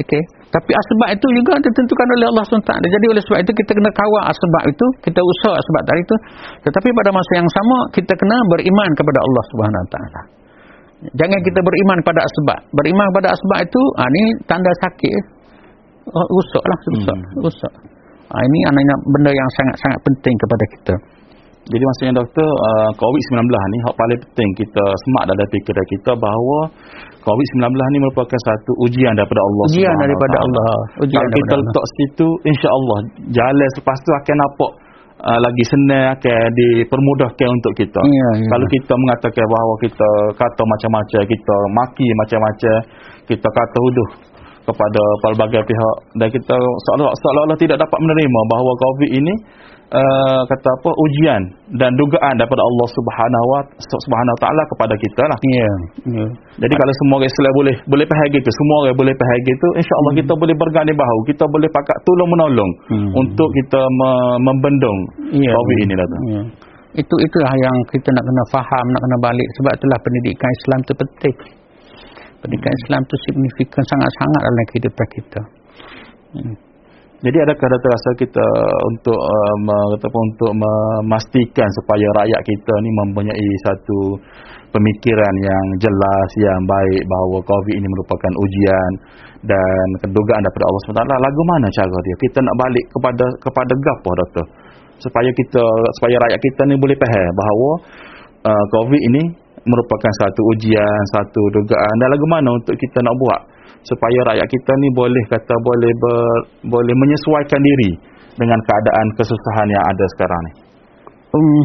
Okey. 0.00 0.22
Tapi 0.52 0.70
asbab 0.70 1.08
itu 1.16 1.26
juga 1.34 1.52
ditentukan 1.58 2.06
oleh 2.20 2.26
Allah 2.30 2.44
SWT. 2.46 2.72
Jadi 2.78 3.06
oleh 3.10 3.22
sebab 3.26 3.38
itu 3.42 3.52
kita 3.52 3.70
kena 3.74 3.90
kawal 3.90 4.22
asbab 4.28 4.64
itu, 4.70 4.86
kita 5.02 5.20
usah 5.20 5.52
asbab 5.58 5.82
tadi 5.88 6.00
itu. 6.04 6.16
Tetapi 6.68 6.88
pada 6.94 7.10
masa 7.10 7.32
yang 7.36 7.48
sama 7.50 7.78
kita 7.94 8.12
kena 8.14 8.36
beriman 8.52 8.90
kepada 8.94 9.18
Allah 9.18 9.42
SWT. 9.50 9.96
Jangan 11.14 11.40
kita 11.44 11.60
beriman 11.60 11.98
pada 12.06 12.20
asbab. 12.22 12.60
Beriman 12.72 13.06
kepada 13.12 13.28
asbab 13.34 13.58
itu, 13.66 13.80
ah 14.00 14.08
ini 14.08 14.22
tanda 14.46 14.72
sakit. 14.80 15.22
Oh, 16.04 16.26
usahlah, 16.36 16.78
usah, 17.48 17.72
hmm. 17.72 18.28
Ah 18.28 18.40
ini 18.44 18.58
anaknya 18.68 18.94
benda 19.08 19.30
yang 19.32 19.48
sangat-sangat 19.56 19.98
penting 20.04 20.34
kepada 20.36 20.64
kita. 20.68 20.94
Jadi 21.64 21.80
maksudnya 21.80 22.12
doktor, 22.20 22.44
uh, 22.44 22.90
COVID-19 23.00 23.40
ni 23.48 23.78
hak 23.88 23.94
paling 23.96 24.20
penting 24.20 24.50
kita 24.60 24.84
semak 24.84 25.24
dalam 25.32 25.46
fikiran 25.48 25.86
kita 25.96 26.12
bahawa 26.12 26.58
COVID-19 27.24 27.72
ni 27.72 27.98
merupakan 28.04 28.40
satu 28.44 28.72
ujian 28.84 29.16
daripada 29.16 29.40
Allah 29.40 29.64
Ujian 29.72 29.94
daripada 29.96 30.36
Allah. 30.44 30.76
Ujian 31.00 31.16
Kalau 31.24 31.30
kita 31.40 31.54
letak 31.56 31.86
situ, 31.96 32.28
insya-Allah 32.44 32.98
jalan 33.32 33.68
selepas 33.72 33.96
tu 33.96 34.10
akan 34.12 34.36
nampak 34.36 34.70
uh, 35.24 35.38
lagi 35.40 35.64
senang 35.72 36.06
akan 36.20 36.40
dipermudahkan 36.52 37.48
untuk 37.48 37.72
kita. 37.80 38.00
Ya, 38.04 38.12
ya. 38.12 38.48
Kalau 38.52 38.66
kita 38.68 38.92
mengatakan 38.92 39.44
bahawa 39.48 39.74
kita 39.80 40.08
kata 40.36 40.62
macam-macam, 40.68 41.20
kita 41.24 41.56
maki 41.72 42.08
macam-macam, 42.20 42.76
kita 43.24 43.48
kata 43.48 43.78
huduh 43.80 44.10
kepada 44.64 45.02
pelbagai 45.20 45.60
pihak 45.60 45.96
dan 46.16 46.28
kita 46.32 46.54
seolah-olah 46.56 47.58
tidak 47.60 47.76
dapat 47.76 47.98
menerima 48.00 48.40
bahawa 48.48 48.72
COVID 48.80 49.10
ini 49.12 49.34
uh, 49.94 50.40
kata 50.50 50.68
apa 50.68 50.90
ujian 50.90 51.42
dan 51.78 51.90
dugaan 51.94 52.34
daripada 52.34 52.62
Allah 52.62 52.88
Subhanahu 52.90 53.46
wa 53.54 53.60
Subhanahu 53.78 54.36
taala 54.42 54.62
kepada 54.74 54.94
kita 54.98 55.22
lah. 55.30 55.38
Ya. 55.46 55.54
Yeah. 55.54 55.76
Yeah. 56.18 56.30
Jadi 56.66 56.74
kalau 56.74 56.92
semua 56.98 57.16
orang 57.22 57.30
Islam 57.30 57.52
boleh 57.54 57.76
boleh 57.86 58.06
faham 58.10 58.28
gitu, 58.34 58.50
semua 58.50 58.76
orang 58.82 58.96
boleh 58.98 59.14
faham 59.14 59.38
gitu, 59.46 59.66
insya-Allah 59.78 60.12
hmm. 60.12 60.20
kita 60.20 60.32
boleh 60.34 60.54
berganding 60.58 60.98
bahu, 60.98 61.18
kita 61.30 61.44
boleh 61.46 61.68
pakat 61.70 61.96
tolong 62.02 62.30
menolong 62.34 62.70
hmm. 62.90 63.10
untuk 63.14 63.48
kita 63.62 63.80
me 63.80 64.10
membendung 64.42 64.98
yeah. 65.30 65.54
COVID 65.54 65.78
ini 65.86 65.94
lah. 65.94 66.06
Yeah. 66.28 66.46
Itu 66.94 67.14
itulah 67.18 67.52
yang 67.58 67.76
kita 67.90 68.08
nak 68.14 68.22
kena 68.22 68.44
faham, 68.54 68.84
nak 68.94 69.02
kena 69.02 69.18
balik 69.18 69.48
sebab 69.58 69.72
itulah 69.74 69.98
pendidikan 69.98 70.50
Islam 70.62 70.78
itu 70.78 70.94
penting. 70.94 71.36
Pendidikan. 72.38 72.72
Islam 72.84 73.00
itu 73.02 73.16
signifikan 73.26 73.82
sangat-sangat 73.88 74.40
dalam 74.46 74.64
kehidupan 74.70 75.06
kita. 75.10 75.40
Hmm. 76.34 76.54
Jadi 77.24 77.40
adakah 77.40 77.66
ada 77.72 77.78
terasa 77.80 78.10
kita 78.20 78.46
untuk 78.92 79.16
uh, 79.16 80.12
untuk 80.12 80.52
memastikan 80.52 81.64
supaya 81.80 82.04
rakyat 82.20 82.40
kita 82.44 82.74
ni 82.84 82.90
mempunyai 83.00 83.48
satu 83.64 84.20
pemikiran 84.68 85.34
yang 85.40 85.64
jelas 85.80 86.28
yang 86.36 86.60
baik 86.68 87.02
bahawa 87.08 87.40
COVID 87.40 87.74
ini 87.80 87.88
merupakan 87.88 88.28
ujian 88.28 88.90
dan 89.40 89.86
kedugaan 90.04 90.44
daripada 90.44 90.64
Allah 90.68 90.80
SWT. 90.84 91.00
Lagu 91.16 91.42
mana 91.48 91.66
cara 91.72 91.96
dia? 92.04 92.16
Kita 92.28 92.38
nak 92.44 92.56
balik 92.60 92.84
kepada 92.92 93.24
kepada 93.40 93.72
gapo 93.72 94.10
doktor? 94.20 94.46
Supaya 95.00 95.30
kita 95.32 95.64
supaya 95.96 96.16
rakyat 96.28 96.40
kita 96.44 96.60
ni 96.68 96.76
boleh 96.76 96.96
faham 97.00 97.32
bahawa 97.40 97.70
uh, 98.52 98.64
COVID 98.68 99.00
ini 99.00 99.22
merupakan 99.64 100.12
satu 100.20 100.40
ujian, 100.52 101.00
satu 101.16 101.40
dugaan 101.56 101.94
dan 102.04 102.08
lagu 102.12 102.26
mana 102.28 102.52
untuk 102.52 102.76
kita 102.76 103.00
nak 103.00 103.16
buat 103.16 103.40
supaya 103.84 104.18
rakyat 104.32 104.48
kita 104.48 104.72
ni 104.80 104.88
boleh 104.96 105.24
kata 105.28 105.54
boleh 105.60 105.92
ber, 106.00 106.16
boleh 106.72 106.94
menyesuaikan 106.96 107.60
diri 107.60 107.90
dengan 108.40 108.58
keadaan 108.64 109.06
kesusahan 109.14 109.68
yang 109.70 109.84
ada 109.84 110.04
sekarang 110.16 110.40
ni. 110.42 110.52
Um, 111.34 111.62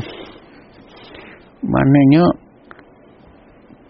maknanya 1.69 2.23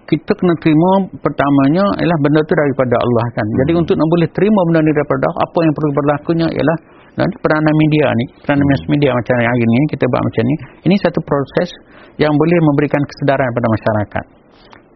kita 0.10 0.32
kena 0.34 0.54
terima 0.58 0.92
pertamanya 1.22 1.86
ialah 2.02 2.18
benda 2.26 2.42
tu 2.50 2.54
daripada 2.58 2.96
Allah 2.98 3.26
kan. 3.38 3.46
Hmm. 3.46 3.58
Jadi 3.62 3.72
untuk 3.78 3.94
nak 3.94 4.10
boleh 4.10 4.30
terima 4.34 4.60
benda 4.70 4.80
ni 4.82 4.92
daripada 4.94 5.24
Allah, 5.30 5.42
apa 5.46 5.58
yang 5.62 5.74
perlu 5.78 5.92
berlakunya 5.94 6.48
ialah 6.50 6.78
nanti 7.20 7.36
peranan 7.46 7.76
media 7.78 8.06
ni, 8.18 8.26
peranan 8.42 8.65
hmm. 8.65 8.89
media 8.89 9.10
macam 9.13 9.34
yang 9.38 9.52
hari 9.54 9.65
ni 9.65 9.82
kita 9.94 10.04
buat 10.10 10.22
macam 10.26 10.44
ni, 10.46 10.56
ini 10.89 10.96
satu 10.98 11.20
proses 11.22 11.70
yang 12.18 12.34
boleh 12.34 12.58
memberikan 12.74 13.02
kesedaran 13.06 13.50
pada 13.54 13.68
masyarakat 13.70 14.26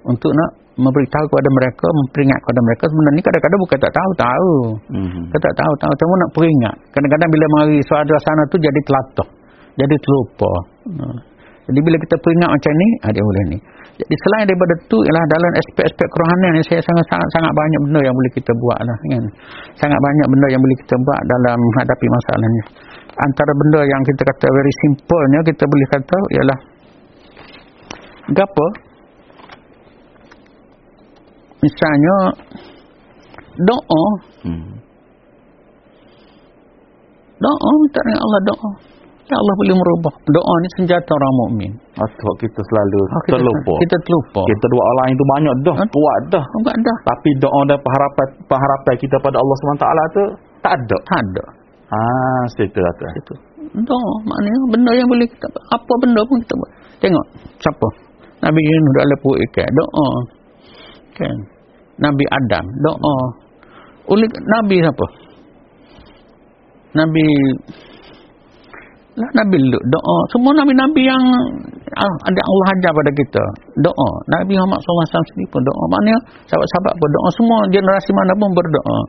untuk 0.09 0.31
nak 0.33 0.49
memberitahu 0.73 1.25
kepada 1.29 1.49
mereka, 1.53 1.85
memperingat 1.85 2.39
kepada 2.41 2.59
mereka 2.65 2.83
sebenarnya 2.89 3.21
kadang-kadang 3.21 3.59
bukan 3.61 3.77
tak 3.77 3.93
tahu, 3.93 4.11
tahu. 4.17 4.53
Mm-hmm. 4.97 5.23
tak 5.37 5.53
tahu, 5.53 5.73
tahu. 5.77 5.93
Cuma 6.01 6.13
nak 6.17 6.31
peringat. 6.33 6.75
Kadang-kadang 6.89 7.29
bila 7.29 7.45
mari 7.59 7.77
suara 7.85 8.17
sana 8.25 8.41
tu 8.49 8.57
jadi 8.57 8.79
telatuh. 8.85 9.27
Jadi 9.73 9.95
terlupa. 9.97 10.53
Hmm. 10.85 11.17
Jadi 11.63 11.79
bila 11.79 11.97
kita 11.97 12.15
peringat 12.19 12.49
macam 12.51 12.71
ni, 12.75 12.87
ada 13.07 13.17
ah, 13.17 13.23
boleh 13.25 13.43
ni. 13.55 13.57
Jadi 13.93 14.15
selain 14.25 14.45
daripada 14.49 14.73
tu 14.89 14.97
ialah 15.05 15.23
dalam 15.29 15.51
aspek-aspek 15.53 16.07
kerohanian 16.09 16.59
saya 16.65 16.81
sangat 16.81 17.05
sangat 17.13 17.29
sangat 17.37 17.53
banyak 17.53 17.79
benda 17.87 18.01
yang 18.01 18.15
boleh 18.17 18.31
kita 18.33 18.51
buat 18.57 18.79
lah 18.81 18.97
kan. 18.97 19.23
Sangat 19.77 19.99
banyak 20.01 20.27
benda 20.33 20.47
yang 20.49 20.61
boleh 20.65 20.77
kita 20.81 20.95
buat 20.97 21.19
dalam 21.29 21.57
menghadapi 21.61 22.07
masalah 22.09 22.47
ni. 22.49 22.61
Antara 23.13 23.51
benda 23.53 23.81
yang 23.85 24.01
kita 24.01 24.21
kata 24.33 24.47
very 24.49 24.73
simple 24.81 25.23
nya 25.29 25.39
kita 25.45 25.63
boleh 25.69 25.87
kata 25.93 26.17
ialah 26.33 26.57
gapo 28.33 28.67
Misalnya 31.63 32.15
doa. 33.63 34.05
Hmm. 34.43 34.71
Doa 37.39 37.69
minta 37.79 37.99
dengan 38.03 38.21
Allah 38.23 38.41
doa. 38.51 38.71
Ya 39.23 39.39
Allah 39.39 39.55
boleh 39.55 39.75
merubah. 39.79 40.13
Doa 40.35 40.53
ni 40.59 40.69
senjata 40.75 41.11
orang 41.15 41.33
mukmin. 41.39 41.71
Atau 41.95 42.31
kita 42.43 42.59
selalu 42.59 42.99
oh, 43.07 43.21
kita, 43.23 43.39
terlupa. 43.39 43.73
Kita 43.79 43.97
terlupa. 44.03 44.41
Kita 44.43 44.65
doa 44.67 44.83
orang 44.83 45.07
itu 45.15 45.23
banyak 45.23 45.53
dah, 45.63 45.75
ha? 45.79 45.85
kuat 45.87 46.21
dah. 46.27 46.43
Kuat 46.43 46.77
dah. 46.83 46.97
Tapi 47.07 47.29
doa 47.39 47.59
dan 47.71 47.79
pengharapan 47.79 48.27
pengharapan 48.51 48.95
kita 48.99 49.15
pada 49.23 49.37
Allah 49.39 49.55
SWT 49.55 49.87
tu 50.11 50.23
tak 50.59 50.73
ada. 50.75 50.97
Tak 51.07 51.19
ada. 51.23 51.45
Ah, 51.93 52.43
situ 52.59 52.79
atas. 52.83 53.11
Situ. 53.15 53.33
Doa 53.87 54.13
maknanya 54.27 54.59
benda 54.75 54.91
yang 54.91 55.07
boleh 55.07 55.23
kita 55.23 55.47
apa 55.71 55.93
benda 56.03 56.19
pun 56.27 56.37
kita 56.43 56.53
buat. 56.59 56.71
Tengok 56.99 57.25
siapa? 57.63 57.87
Nabi 58.43 58.59
Yunus 58.59 58.91
dah 58.91 59.05
lepuh 59.07 59.35
ikan 59.47 59.69
doa. 59.71 60.07
Kan? 61.15 61.37
Nabi 62.01 62.25
Adam. 62.29 62.65
Doa. 62.81 63.17
Oleh 64.09 64.27
Nabi 64.27 64.77
siapa? 64.83 65.05
Nabi 66.93 67.25
lah 69.13 69.29
Nabi 69.37 69.61
Lut 69.61 69.83
doa. 69.93 70.17
Semua 70.33 70.57
Nabi-Nabi 70.57 71.05
yang 71.05 71.21
ah, 71.93 72.15
ada 72.25 72.41
Allah 72.41 72.67
ajar 72.73 72.91
pada 72.97 73.11
kita. 73.13 73.43
Doa. 73.85 74.09
Nabi 74.33 74.57
Muhammad 74.57 74.81
SAW 74.81 75.05
sendiri 75.05 75.53
pun 75.53 75.61
doa. 75.61 75.83
Maknanya 75.85 76.17
sahabat-sahabat 76.49 76.93
pun 76.97 77.09
doa. 77.13 77.27
Semua 77.37 77.57
generasi 77.69 78.09
mana 78.17 78.33
pun 78.41 78.49
berdoa. 78.57 78.99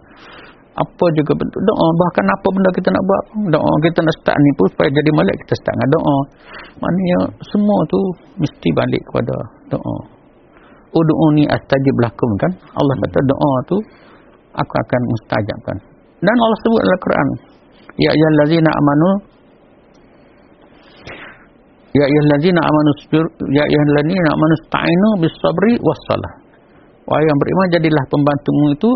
Apa 0.74 1.04
juga 1.16 1.32
bentuk 1.40 1.62
doa? 1.64 1.88
Bahkan 1.88 2.24
apa 2.28 2.46
benda 2.52 2.70
kita 2.76 2.88
nak 2.92 3.02
buat 3.08 3.22
doa. 3.48 3.72
Kita 3.80 3.98
nak 4.04 4.14
start 4.20 4.36
ni 4.36 4.50
pun 4.60 4.66
supaya 4.76 4.88
jadi 4.92 5.10
malik 5.16 5.36
kita 5.48 5.54
start 5.56 5.72
dengan 5.72 5.90
doa. 5.96 6.18
Maknanya 6.84 7.18
semua 7.48 7.78
tu 7.88 7.98
mesti 8.44 8.68
balik 8.76 9.02
kepada 9.08 9.34
doa 9.72 10.13
ud'uni 10.94 11.44
astajib 11.50 11.96
lakum 11.98 12.30
kan? 12.38 12.52
Allah 12.74 12.94
kata 13.02 13.18
doa 13.26 13.52
tu 13.66 13.76
aku 14.54 14.74
akan 14.74 15.00
mustajabkan. 15.10 15.76
Dan 16.22 16.36
Allah 16.38 16.58
sebut 16.62 16.80
dalam 16.80 17.00
Quran 17.02 17.28
ya 18.00 18.08
ayyuhallazina 18.10 18.70
amanu 18.70 19.10
ya 21.94 22.04
ayyuhallazina 22.06 22.60
amanu 22.62 22.90
ya 23.52 23.62
ayyuhallazina 23.66 24.28
amanu 24.32 24.54
sta'inu 24.66 25.08
bis 25.22 25.34
sabri 25.38 25.78
was 25.78 26.00
salah 26.10 26.32
wahai 27.04 27.22
yang 27.22 27.38
beriman 27.38 27.66
jadilah 27.76 28.04
pembantumu 28.08 28.66
itu 28.72 28.90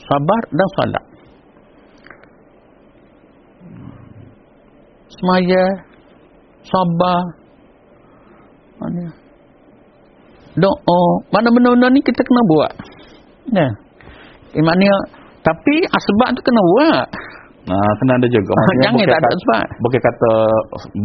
sabar 0.00 0.42
dan 0.48 0.68
salat. 0.76 1.04
Semaya 5.10 5.64
sabar. 6.64 7.24
Mana 8.80 9.12
doa 10.58 11.02
mana 11.30 11.48
benda-benda 11.52 11.88
ni 11.94 12.00
kita 12.02 12.20
kena 12.22 12.42
buat 12.48 12.72
ya 13.54 13.60
yeah. 13.66 13.70
maknanya 14.64 14.96
tapi 15.40 15.74
asbab 15.86 16.28
tu 16.36 16.40
kena 16.42 16.60
buat 16.74 17.08
Nah, 17.60 17.92
kena 18.00 18.16
ada 18.16 18.28
juga. 18.32 18.56
Maksudnya 18.58 18.88
Jangan 18.88 19.06
tak 19.06 19.20
ada 19.20 19.36
sebab. 19.36 19.64
Bukan 19.84 20.00
kata 20.00 20.32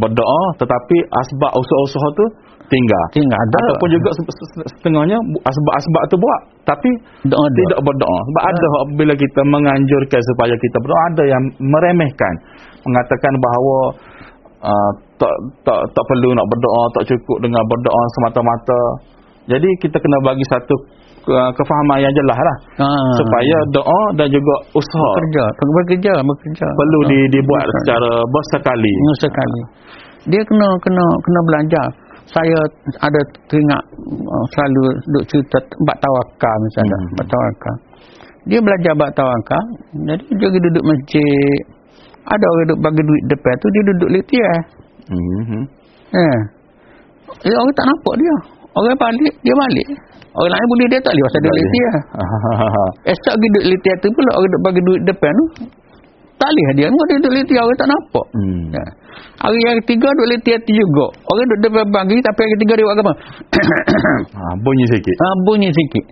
berdoa 0.01 0.41
tetapi 0.58 0.97
asbab 1.03 1.51
usaha-usaha 1.51 2.08
tu 2.15 2.25
tinggal. 2.71 3.03
Tinggal 3.12 3.38
ada. 3.38 3.58
Ataupun 3.69 3.89
juga 3.91 4.10
setengahnya 4.79 5.17
asbab-asbab 5.45 6.03
tu 6.08 6.17
buat 6.17 6.41
tapi 6.63 6.89
doa 7.27 7.45
tidak 7.60 7.79
berdoa. 7.84 8.17
Sebab 8.17 8.43
ada. 8.47 8.55
ada 8.55 8.81
bila 8.97 9.13
kita 9.13 9.41
menganjurkan 9.45 10.21
supaya 10.34 10.55
kita 10.55 10.77
berdoa 10.79 11.01
ada 11.12 11.23
yang 11.27 11.43
meremehkan 11.60 12.34
mengatakan 12.86 13.34
bahawa 13.41 13.77
uh, 14.63 14.91
tak 15.19 15.36
tak 15.67 15.79
tak 15.91 16.03
perlu 16.08 16.29
nak 16.34 16.47
berdoa, 16.49 16.84
tak 16.97 17.03
cukup 17.13 17.38
dengan 17.43 17.62
berdoa 17.67 18.01
semata-mata. 18.19 18.81
Jadi 19.45 19.69
kita 19.77 19.97
kena 20.01 20.17
bagi 20.25 20.45
satu 20.49 20.75
uh, 21.29 21.51
kefahaman 21.53 22.01
yang 22.01 22.13
jelas 22.13 22.38
lah. 22.38 22.58
Ha. 22.81 22.89
Supaya 23.21 23.58
doa 23.73 24.01
dan 24.17 24.27
juga 24.29 24.55
usaha. 24.73 25.10
Bekerja. 25.21 25.43
Bekerja. 25.53 26.13
bekerja. 26.25 26.67
Perlu 26.73 26.99
di, 27.10 27.19
dibuat 27.29 27.65
bekerja. 27.65 27.77
secara 27.81 28.12
bersekali. 28.25 28.93
Bersekali. 28.93 29.62
Dia 30.25 30.41
kena 30.49 30.67
kena 30.81 31.05
kena 31.21 31.39
belajar 31.45 31.88
saya 32.25 32.58
ada 33.05 33.21
teringat 33.45 33.84
uh, 34.01 34.45
selalu 34.58 34.84
duk 35.13 35.23
cerita 35.29 35.62
bab 35.86 35.97
tawakal 36.01 36.55
misalnya 36.65 36.97
hmm. 36.97 37.13
bab 37.21 37.27
tawakal 37.29 37.75
dia 38.49 38.60
belajar 38.62 38.93
bab 38.97 39.10
tawakal 39.13 39.63
jadi 39.93 40.25
dia 40.34 40.47
pergi 40.49 40.62
duduk 40.65 40.84
masjid 40.89 41.58
ada 42.25 42.45
orang 42.49 42.63
duduk 42.65 42.79
bagi 42.81 43.01
duit 43.05 43.23
depan 43.29 43.53
tu 43.62 43.67
dia 43.69 43.84
duduk 43.93 44.10
letiah 44.10 44.58
hmm. 45.13 45.63
eh 46.17 46.39
ya, 47.45 47.55
orang 47.62 47.75
tak 47.77 47.86
nampak 47.86 48.13
dia 48.17 48.36
orang 48.76 48.98
balik 49.00 49.36
dia 49.42 49.56
balik 49.56 49.88
orang 50.36 50.52
lain 50.52 50.68
boleh 50.68 50.88
dia 50.92 51.00
tak 51.00 51.12
boleh 51.16 51.24
pasal 51.26 51.40
dia 51.42 51.54
letiah 51.56 51.96
esok 53.16 53.34
pergi 53.36 53.48
duduk 53.52 53.66
letiah 53.72 53.96
tu 54.04 54.08
pula 54.12 54.32
orang 54.36 54.50
duduk 54.52 54.62
bagi 54.68 54.82
duit 54.84 55.02
depan 55.08 55.32
tu 55.32 55.46
tak 56.36 56.50
boleh 56.52 56.68
dia 56.76 56.88
dia 56.92 57.16
duduk 57.20 57.34
letiah 57.34 57.62
orang 57.64 57.78
tak 57.80 57.90
nampak 57.90 58.26
hmm. 58.36 58.64
ya. 58.76 58.86
Hari 59.36 59.60
yang 59.68 59.78
ketiga 59.84 60.08
duk 60.16 60.28
letih 60.32 60.54
hati 60.56 60.74
juga. 60.76 61.06
Orang 61.28 61.46
duk 61.52 61.60
depan 61.60 61.86
bagi 61.92 62.18
tapi 62.24 62.40
hari 62.40 62.52
ketiga 62.56 62.74
dia 62.80 62.86
buat 62.88 63.00
apa? 63.04 63.14
ha, 64.32 64.44
bunyi 64.66 64.86
sikit. 64.92 65.16
Ha, 65.20 65.28
bunyi 65.44 65.70
sikit. 65.72 66.06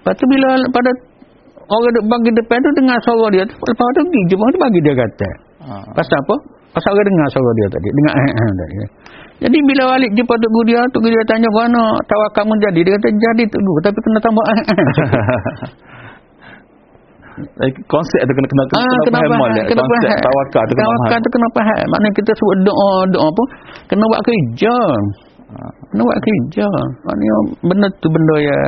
Lepas 0.00 0.14
tu 0.16 0.24
bila 0.28 0.48
pada 0.72 0.90
orang 1.68 1.92
duk 2.00 2.04
bagi 2.08 2.30
depan 2.32 2.56
tu 2.64 2.70
dengar 2.80 2.96
suara 3.04 3.26
dia 3.28 3.44
tu. 3.44 3.56
Lepas 3.60 3.86
tu 3.92 4.00
pergi 4.08 4.22
jumpa 4.32 4.44
tu 4.48 4.58
bagi 4.60 4.80
dia 4.80 4.94
kata. 4.96 5.30
Ha. 5.60 5.74
Pasal 5.92 6.16
apa? 6.16 6.36
Pasal 6.70 6.90
orang 6.94 7.06
dengar 7.10 7.28
suara 7.34 7.50
dia 7.58 7.68
tadi. 7.74 7.88
Dengar 7.90 8.14
eh, 8.14 8.30
eh, 8.30 8.52
tadi. 8.54 8.76
Jadi 9.40 9.58
bila 9.64 9.82
balik 9.96 10.10
jumpa 10.14 10.34
tu 10.36 10.46
guru 10.52 10.64
dia, 10.68 10.80
tu 10.92 10.98
guru 11.02 11.12
dia 11.16 11.24
tanya 11.26 11.48
mana 11.50 11.82
tawak 12.06 12.30
kamu 12.36 12.52
jadi. 12.62 12.80
Dia 12.86 12.92
kata 12.94 13.08
jadi 13.10 13.42
tu 13.48 13.58
guru 13.58 13.78
tapi 13.82 13.98
kena 13.98 14.18
tambah 14.22 14.44
eh, 14.46 14.60
Eh, 17.40 17.70
konsep 17.88 18.20
tu 18.28 18.32
kena 18.36 18.48
kena 18.52 18.64
kena, 18.68 18.84
ah, 18.84 19.00
kena 19.06 19.18
faham 19.24 19.52
ya. 19.56 19.64
kena 19.64 19.80
konsep 19.80 20.18
tawakal 20.20 20.62
tu 20.68 20.74
kena 20.76 20.84
faham 20.84 21.00
tawakal 21.00 21.18
tu 21.24 21.30
kena 21.32 21.48
faham 21.56 21.86
maknanya 21.88 22.12
kita 22.20 22.30
sebut 22.36 22.56
doa 22.68 22.92
doa 23.16 23.26
apa 23.32 23.44
kena 23.88 24.04
buat 24.04 24.20
kerja 24.26 24.74
ah. 24.76 25.00
Kena 25.90 26.02
buat 26.06 26.18
kerja 26.22 26.66
maknanya 27.06 27.36
benda 27.66 27.88
tu 27.98 28.08
benda 28.10 28.36
ya 28.38 28.58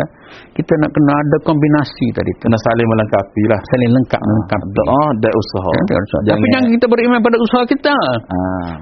kita 0.56 0.72
nak 0.82 0.90
kena 0.90 1.12
ada 1.12 1.36
kombinasi 1.46 2.06
tadi 2.14 2.30
tu 2.38 2.40
kena 2.42 2.56
saling 2.58 2.88
melengkapi 2.88 3.42
lah 3.46 3.60
saling 3.70 3.90
lengkap 3.94 4.20
melengkapi 4.20 4.68
doa 4.74 5.04
dan 5.22 5.32
usaha 5.32 5.70
ya, 5.72 6.00
tapi 6.34 6.46
jangan 6.52 6.68
kita 6.74 6.86
beriman 6.90 7.18
pada 7.22 7.36
usaha 7.38 7.62
kita 7.68 7.94
ah. 7.94 8.72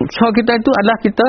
usaha 0.00 0.28
kita 0.32 0.50
itu 0.56 0.70
adalah 0.72 0.98
kita 1.04 1.26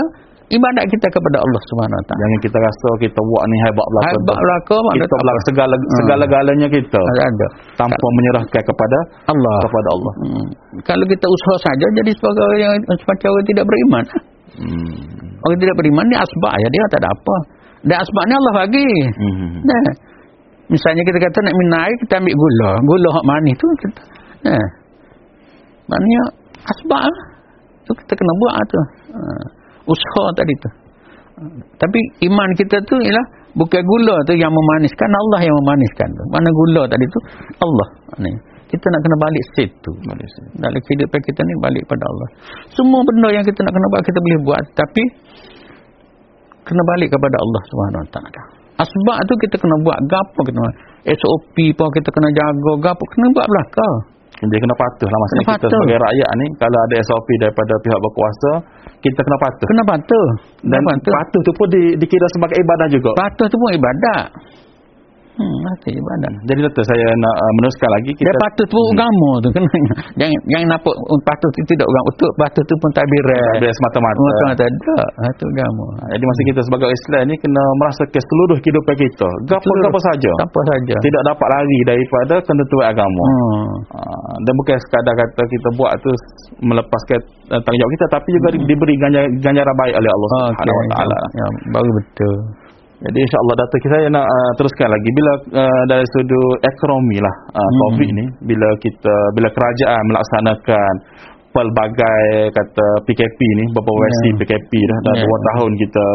ibadat 0.52 0.86
kita 0.92 1.08
kepada 1.08 1.38
Allah 1.40 1.62
Subhanahu 1.72 1.96
Wa 1.96 2.06
Taala. 2.12 2.20
Jangan 2.22 2.40
kita 2.44 2.58
rasa 2.60 2.90
kita 3.00 3.20
buat 3.24 3.44
ni 3.48 3.58
hebat 3.68 3.88
belaka. 3.88 4.12
Hebat 4.12 4.38
belaka 4.38 4.78
kita 5.00 5.16
belaka 5.16 5.40
segala 5.48 5.76
hmm. 5.76 5.96
segala-galanya 6.04 6.68
kita. 6.68 7.02
Ada. 7.02 7.48
Tanpa 7.80 7.96
Kal 7.96 8.12
menyerahkan 8.20 8.62
kepada 8.68 8.98
Allah. 9.32 9.58
Kepada 9.64 9.90
Allah. 9.96 10.14
Hmm. 10.20 10.48
Kalau 10.84 11.06
kita 11.08 11.26
usaha 11.26 11.58
saja 11.72 11.86
jadi 12.04 12.12
sebagai 12.12 12.48
yang 12.60 12.76
semacam 12.84 13.28
orang 13.32 13.48
tidak 13.48 13.66
beriman. 13.66 14.04
Hmm. 14.60 14.96
Orang 15.42 15.58
tidak 15.60 15.76
beriman 15.80 16.06
ni 16.12 16.16
asbab 16.20 16.56
ya 16.60 16.68
dia 16.68 16.84
tak 16.92 17.00
ada 17.04 17.10
apa. 17.12 17.36
Dan 17.88 17.96
asbab 18.04 18.24
ni 18.28 18.34
Allah 18.36 18.54
bagi. 18.66 18.90
Hmm. 19.20 19.56
Nah. 19.64 19.94
Misalnya 20.72 21.04
kita 21.04 21.20
kata 21.20 21.38
nak 21.44 21.56
minum 21.60 21.84
air 21.84 21.96
kita 22.08 22.14
ambil 22.24 22.36
gula. 22.36 22.72
Gula 22.80 23.10
hak 23.12 23.26
manis 23.28 23.56
tu 23.60 23.68
kita. 23.84 24.02
Nah. 24.48 24.66
Maknanya 25.92 26.22
asbab 26.64 27.04
lah. 27.04 27.26
Tu 27.84 27.92
kita 27.92 28.14
kena 28.16 28.34
buat 28.40 28.56
tu. 28.68 28.80
Ha 29.12 29.60
usaha 29.92 30.26
tadi 30.38 30.54
tu. 30.62 30.70
Tapi 31.80 32.00
iman 32.30 32.50
kita 32.54 32.78
tu 32.86 32.96
ialah 33.02 33.26
bukan 33.58 33.82
gula 33.82 34.16
tu 34.30 34.38
yang 34.38 34.54
memaniskan, 34.54 35.10
Allah 35.10 35.40
yang 35.42 35.56
memaniskan 35.66 36.08
tu. 36.14 36.24
Mana 36.30 36.50
gula 36.54 36.84
tadi 36.86 37.06
tu? 37.10 37.20
Allah. 37.58 37.88
Ni. 38.22 38.32
Kita 38.72 38.86
nak 38.88 39.02
kena 39.04 39.18
balik 39.20 39.44
situ. 39.60 39.92
Balik 40.08 40.28
situ. 40.32 40.50
Dalam 40.64 40.80
kehidupan 40.80 41.20
kita 41.28 41.40
ni 41.44 41.54
balik 41.60 41.84
pada 41.92 42.06
Allah. 42.08 42.28
Semua 42.72 43.04
benda 43.04 43.30
yang 43.36 43.44
kita 43.44 43.60
nak 43.68 43.74
kena 43.76 43.88
buat 43.92 44.02
kita 44.08 44.20
boleh 44.24 44.40
buat 44.48 44.64
tapi 44.80 45.04
kena 46.64 46.82
balik 46.96 47.10
kepada 47.12 47.36
Allah 47.36 47.62
Subhanahu 47.68 48.06
taala. 48.16 48.42
Asbab 48.80 49.18
tu 49.30 49.34
kita 49.46 49.56
kena 49.62 49.76
buat 49.86 49.98
gapo 50.10 50.40
kita 50.48 50.58
SOP 51.20 51.58
pun 51.78 51.88
kita 51.94 52.10
kena 52.10 52.30
jaga 52.34 52.72
gapo 52.80 53.04
kena 53.14 53.28
buat 53.36 53.46
belakang 53.46 53.96
dia 54.42 54.58
kena 54.58 54.74
patuh 54.74 55.06
lah 55.06 55.18
maksudnya 55.22 55.44
kena 55.46 55.54
kita 55.54 55.68
patuh. 55.70 55.78
sebagai 55.78 55.98
rakyat 56.02 56.30
ni 56.34 56.46
kalau 56.58 56.80
ada 56.82 56.96
SOP 57.06 57.28
daripada 57.38 57.74
pihak 57.86 58.00
berkuasa 58.02 58.52
kita 59.06 59.20
kena 59.22 59.38
patuh 59.38 59.66
kena 59.70 59.84
patuh 59.86 60.28
dan 60.66 60.82
patuh. 60.82 61.14
patuh 61.14 61.42
tu 61.46 61.52
pun 61.54 61.68
di, 61.70 61.82
dikira 62.02 62.28
sebagai 62.34 62.58
ibadah 62.58 62.88
juga 62.90 63.10
patuh 63.14 63.46
tu 63.46 63.58
pun 63.62 63.70
ibadah 63.78 64.20
Hmm, 65.42 65.58
mati 65.66 65.90
ibadat. 65.98 66.34
Jadi 66.46 66.60
doktor 66.62 66.84
saya 66.86 67.08
nak 67.18 67.36
uh, 67.36 67.52
meneruskan 67.58 67.90
lagi 67.90 68.12
kita 68.14 68.30
Dia 68.30 68.42
patut 68.46 68.68
pun 68.70 68.82
hmm. 68.82 68.94
agama 68.94 69.30
tu 69.42 69.50
kan. 69.50 69.64
Jangan 70.20 70.40
jangan 70.52 70.68
nampak 70.78 70.96
patut 71.26 71.50
tu 71.50 71.62
tidak 71.74 71.88
orang 71.90 72.06
utuk, 72.14 72.32
patut 72.38 72.64
tu 72.70 72.76
pun 72.78 72.90
tak 72.94 73.06
birai. 73.10 73.58
Tak 73.58 73.74
semata-mata. 73.82 74.20
Semata-mata 74.22 74.64
ada. 74.70 74.98
Itu 75.34 75.46
agama. 75.50 75.86
Ha, 75.98 76.04
jadi 76.14 76.24
masa 76.24 76.42
kita 76.46 76.60
sebagai 76.68 76.90
Islam 76.92 77.22
ni 77.32 77.36
kena 77.42 77.64
merasa 77.82 78.04
seluruh 78.12 78.58
kehidupan 78.62 78.96
kita. 79.00 79.30
Gapo-gapo 79.50 80.00
saja. 80.14 80.32
Gapo 80.46 80.60
saja. 80.70 80.96
Tidak 81.02 81.22
dapat 81.26 81.48
lari 81.50 81.80
daripada 81.88 82.36
ketentuan 82.44 82.86
agama. 82.94 83.24
Hmm. 83.26 83.72
Ha, 83.98 84.00
dan 84.46 84.54
bukan 84.54 84.76
sekadar 84.78 85.14
kata 85.18 85.42
kita 85.48 85.68
buat 85.80 85.92
tu 86.04 86.12
melepaskan 86.62 87.20
uh, 87.56 87.62
tanggungjawab 87.66 87.92
kita 87.98 88.06
tapi 88.12 88.30
juga 88.36 88.48
hmm. 88.54 88.68
diberi 88.70 88.96
ganjaran 89.42 89.76
baik 89.80 89.96
oleh 89.98 90.12
Allah 90.12 90.28
Subhanahu 90.30 90.78
Wa 90.78 90.88
Taala. 90.94 91.20
Ya, 91.32 91.48
baru 91.74 91.90
betul. 91.98 92.36
Jadi 93.02 93.18
insyaAllah 93.18 93.56
data 93.58 93.76
kita 93.82 93.94
saya 93.98 94.08
nak 94.14 94.26
uh, 94.30 94.52
teruskan 94.62 94.90
lagi 94.94 95.10
bila 95.10 95.32
uh, 95.58 95.84
dari 95.90 96.06
sudut 96.14 96.58
ekonomi 96.62 97.18
lah 97.18 97.36
uh, 97.50 97.58
hmm. 97.58 97.78
COVID 97.82 98.10
ni 98.14 98.26
bila 98.46 98.70
kita 98.78 99.16
bila 99.34 99.50
kerajaan 99.50 100.04
melaksanakan 100.06 100.94
pelbagai 101.52 102.54
kata 102.56 102.88
PKP 103.04 103.40
ni 103.60 103.64
beberapa 103.76 103.92
yeah. 103.92 104.04
versi 104.08 104.30
PKP 104.40 104.72
dah 104.72 105.00
dah 105.04 105.16
yeah. 105.20 105.28
2 105.28 105.50
tahun 105.52 105.72
kita 105.84 106.06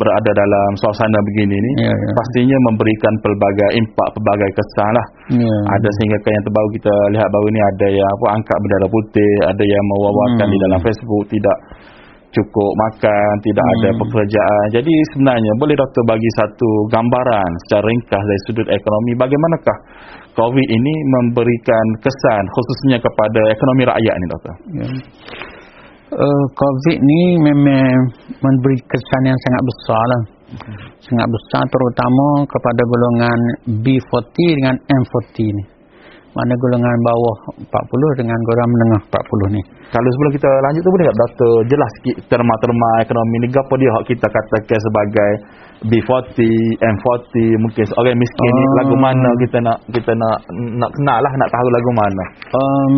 berada 0.00 0.30
dalam 0.34 0.70
suasana 0.82 1.18
begini 1.30 1.56
ni 1.56 1.72
yeah, 1.86 1.94
yeah. 1.94 2.14
pastinya 2.16 2.58
memberikan 2.72 3.14
pelbagai 3.22 3.70
impak 3.78 4.08
pelbagai 4.18 4.50
kesan 4.50 4.90
lah 4.96 5.06
yeah. 5.38 5.60
ada 5.78 5.88
sehingga 6.00 6.18
yang 6.24 6.44
terbaru 6.48 6.68
kita 6.74 6.94
lihat 7.14 7.28
baru 7.30 7.48
ni 7.54 7.60
ada 7.62 7.86
yang 7.94 8.08
apa 8.10 8.26
angkat 8.38 8.56
bendera 8.58 8.88
putih 8.90 9.32
ada 9.46 9.64
yang 9.64 9.84
mewawarkan 9.94 10.46
hmm. 10.46 10.54
di 10.54 10.58
dalam 10.68 10.80
Facebook 10.82 11.24
tidak 11.30 11.58
cukup 12.30 12.70
makan, 12.86 13.32
tidak 13.42 13.64
hmm. 13.66 13.74
ada 13.74 13.90
pekerjaan. 13.98 14.66
Jadi 14.70 14.94
sebenarnya 15.14 15.52
boleh 15.58 15.74
doktor 15.74 16.02
bagi 16.06 16.30
satu 16.38 16.70
gambaran 16.90 17.50
secara 17.66 17.84
ringkas 17.86 18.22
dari 18.22 18.40
sudut 18.46 18.68
ekonomi 18.70 19.12
bagaimanakah 19.18 19.78
COVID 20.38 20.68
ini 20.70 20.94
memberikan 21.10 21.86
kesan 21.98 22.42
khususnya 22.54 22.98
kepada 23.02 23.40
ekonomi 23.50 23.82
rakyat 23.82 24.14
ini 24.14 24.26
doktor? 24.30 24.54
Ya. 24.78 24.88
Uh, 26.10 26.44
COVID 26.58 26.98
ni 26.98 27.20
memang 27.38 27.94
memberi 28.42 28.78
kesan 28.82 29.22
yang 29.26 29.38
sangat 29.38 29.62
besar 29.66 30.04
lah. 30.06 30.22
Hmm. 30.50 30.78
Sangat 30.98 31.28
besar 31.30 31.62
terutama 31.70 32.26
kepada 32.46 32.82
golongan 32.82 33.40
B40 33.86 34.36
dengan 34.58 34.74
M40 34.86 35.38
ni 35.54 35.79
mana 36.30 36.54
golongan 36.62 36.98
bawah 37.02 37.36
40 37.58 38.20
dengan 38.22 38.38
golongan 38.46 38.70
menengah 38.70 39.00
40 39.10 39.56
ni. 39.58 39.62
Kalau 39.90 40.08
sebelum 40.14 40.30
kita 40.38 40.46
lanjut 40.62 40.82
tu 40.86 40.90
boleh 40.94 41.06
tak 41.10 41.18
doktor 41.18 41.52
jelas 41.66 41.90
sikit 41.98 42.16
terma-terma 42.30 42.88
ekonomi 43.02 43.36
ni 43.42 43.48
apa 43.50 43.74
dia 43.74 43.90
hak 43.98 44.04
kita 44.06 44.26
katakan 44.30 44.78
sebagai 44.78 45.30
B40, 45.90 46.38
M40 46.78 47.32
mungkin 47.58 47.82
orang 47.98 48.14
miskin 48.14 48.46
uh, 48.46 48.54
ni 48.54 48.62
lagu 48.78 48.94
ah. 48.94 49.00
mana 49.10 49.30
kita 49.42 49.58
nak 49.58 49.78
kita 49.90 50.12
nak 50.14 50.36
nak 50.78 50.90
kenal 50.94 51.18
lah 51.18 51.32
nak 51.34 51.50
tahu 51.50 51.66
lagu 51.74 51.90
mana. 51.98 52.24
Um, 52.54 52.94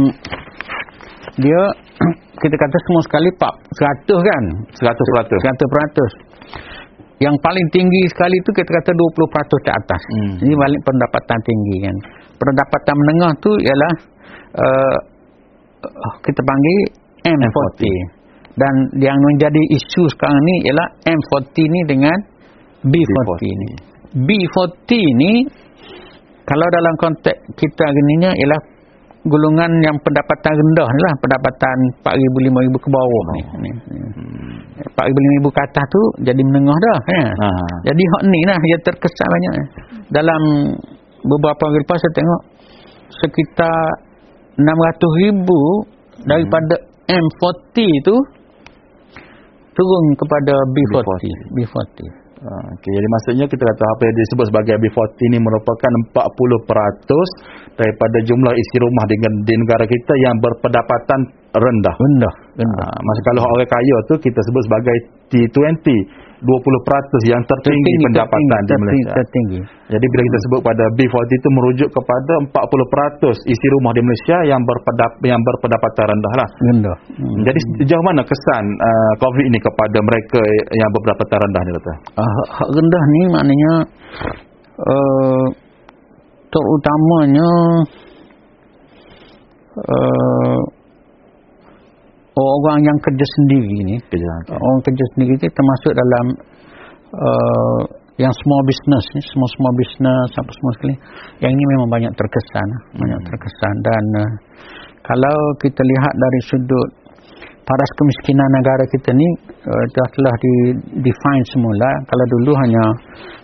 dia 1.41 1.61
kita 2.45 2.55
kata 2.61 2.77
semua 2.85 3.01
sekali 3.09 3.29
pak 3.41 3.55
100 3.81 4.13
kan? 4.13 4.45
100 4.77 4.93
100. 5.25 5.41
100%. 5.41 7.25
Yang 7.25 7.39
paling 7.39 7.67
tinggi 7.73 8.03
sekali 8.13 8.35
tu 8.45 8.51
kita 8.51 8.67
kata 8.67 8.91
20% 8.93 9.65
ke 9.65 9.71
atas. 9.71 10.03
Hmm. 10.11 10.35
Ini 10.43 10.53
paling 10.59 10.81
pendapatan 10.85 11.39
tinggi 11.47 11.77
kan 11.87 11.97
pendapatan 12.43 12.95
menengah 12.99 13.33
tu 13.39 13.51
ialah 13.63 13.93
uh, 14.59 14.99
kita 16.23 16.41
panggil 16.43 16.79
M40. 17.23 17.83
M40 17.83 17.83
dan 18.53 18.75
yang 19.01 19.17
menjadi 19.17 19.63
isu 19.81 20.03
sekarang 20.13 20.37
ni 20.45 20.69
ialah 20.69 20.89
M40 21.09 21.57
ni 21.57 21.81
dengan 21.89 22.17
B40, 22.85 23.17
B40 23.33 23.43
ni 23.49 23.71
B40 24.13 24.91
ni 25.17 25.33
kalau 26.45 26.67
dalam 26.69 26.95
konteks 27.01 27.39
kita 27.57 27.85
gininya 27.89 28.37
ialah 28.37 28.61
golongan 29.23 29.71
yang 29.87 29.97
pendapatan 30.03 30.53
rendah 30.53 30.89
ni 30.91 31.01
lah 31.07 31.15
pendapatan 31.23 31.77
4,000 32.03 32.19
5,000 32.51 32.83
ke 32.83 32.89
bawah 32.91 33.25
ni. 33.31 33.43
Hmm. 33.47 34.83
4,000 34.99 35.47
5,000 35.47 35.55
ke 35.55 35.61
atas 35.63 35.85
tu 35.89 36.03
jadi 36.27 36.43
menengah 36.43 36.77
dah 36.77 36.99
ya. 37.09 37.25
Ha. 37.31 37.49
jadi 37.87 38.03
hak 38.03 38.23
ni 38.27 38.41
lah 38.51 38.59
yang 38.59 38.83
terkesan 38.83 39.29
banyak 39.31 39.55
dalam 40.11 40.43
beberapa 41.27 41.63
hari 41.71 41.81
lepas 41.83 41.99
saya 41.99 42.15
tengok 42.15 42.43
sekitar 43.23 43.79
600 44.59 45.23
ribu 45.27 45.61
daripada 46.27 46.75
M40 47.09 47.77
tu 48.07 48.17
turun 49.73 50.05
kepada 50.19 50.55
B40 50.75 51.25
B40 51.57 52.23
Ha, 52.43 52.51
Okay, 52.75 52.91
jadi 52.91 53.07
maksudnya 53.07 53.47
kita 53.47 53.63
kata 53.63 53.85
apa 53.87 54.03
yang 54.03 54.17
disebut 54.19 54.47
sebagai 54.51 54.75
B40 54.83 55.31
ini 55.31 55.39
merupakan 55.39 55.93
40% 56.11 57.79
daripada 57.79 58.19
jumlah 58.27 58.51
isi 58.59 58.77
rumah 58.83 59.05
di, 59.07 59.15
di 59.47 59.55
negara 59.63 59.87
kita 59.87 60.15
yang 60.27 60.43
berpendapatan 60.43 61.21
rendah. 61.53 61.95
rendah 62.01 62.35
Ha, 62.53 62.61
rendah 62.65 62.91
masa 63.01 63.21
kalau 63.29 63.43
orang 63.45 63.69
kaya 63.69 63.97
tu 64.09 64.15
kita 64.21 64.41
sebut 64.41 64.63
sebagai 64.69 64.97
T20, 65.33 65.85
20% 66.45 67.33
yang 67.33 67.41
tertinggi, 67.47 67.93
pendapatan 68.03 68.43
di 68.43 68.53
tertinggi, 68.53 68.83
Malaysia. 68.83 69.13
tertinggi. 69.15 69.61
Jadi 69.95 70.05
bila 70.11 70.23
kita 70.27 70.39
sebut 70.49 70.61
pada 70.61 70.85
B40 70.99 71.31
itu 71.39 71.49
merujuk 71.55 71.89
kepada 71.95 72.33
40% 72.51 73.53
isi 73.53 73.67
rumah 73.79 73.93
di 73.95 74.03
Malaysia 74.03 74.37
yang 74.51 74.61
berpendap 74.67 75.13
yang 75.23 75.41
berpendapatan 75.41 76.05
rendah 76.13 76.33
lah. 76.35 76.49
rendah 76.67 76.97
hmm. 77.17 77.41
Jadi 77.47 77.59
sejauh 77.81 78.05
mana 78.05 78.27
kesan 78.27 78.65
uh, 78.75 79.13
COVID 79.23 79.45
ini 79.49 79.59
kepada 79.63 79.99
mereka 80.03 80.41
yang 80.75 80.91
berpendapatan 80.91 81.39
rendah 81.47 81.63
ni 81.63 81.71
kata? 81.79 81.93
uh, 82.19 82.41
hak 82.59 82.69
rendah 82.75 83.03
ni 83.07 83.21
maknanya 83.31 83.73
uh, 84.83 85.47
terutamanya 86.53 87.49
uh, 89.79 90.61
orang 92.37 92.79
yang 92.81 92.99
kerja 93.05 93.27
sendiri 93.41 93.77
ni 93.85 93.97
Kerja. 94.09 94.33
Okay. 94.49 94.57
orang 94.57 94.81
kerja 94.89 95.05
sendiri 95.17 95.35
ni 95.37 95.49
termasuk 95.53 95.93
dalam 95.93 96.27
uh, 97.13 97.81
yang 98.21 98.33
small 98.45 98.63
business 98.69 99.05
ni 99.17 99.21
semua 99.25 99.49
small 99.57 99.75
business 99.77 100.29
apa 100.37 100.51
semua 100.53 100.73
sekali 100.77 100.95
yang 101.45 101.53
ini 101.53 101.65
memang 101.77 101.89
banyak 101.93 102.13
terkesan 102.17 102.69
banyak 103.01 103.21
terkesan 103.25 103.75
dan 103.85 104.05
uh, 104.21 104.31
kalau 105.03 105.37
kita 105.61 105.81
lihat 105.83 106.13
dari 106.15 106.41
sudut 106.49 106.89
paras 107.63 107.91
kemiskinan 107.95 108.49
negara 108.59 108.85
kita 108.91 109.11
ni 109.17 109.29
uh, 109.69 109.85
dah 109.97 110.09
telah 110.13 110.35
di 110.41 110.55
define 111.05 111.45
semula 111.53 111.91
kalau 112.09 112.25
dulu 112.39 112.53
hanya 112.59 112.85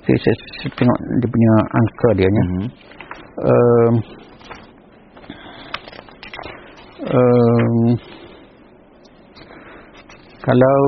saya, 0.04 0.18
saya, 0.20 0.36
saya 0.64 0.70
tengok 0.76 0.98
dia 1.20 1.28
punya 1.28 1.52
angka 1.76 2.08
dia 2.16 2.28
nya 2.28 2.44
Mhm. 2.48 2.64
um, 3.38 3.94
um, 7.08 7.76
kalau 10.48 10.78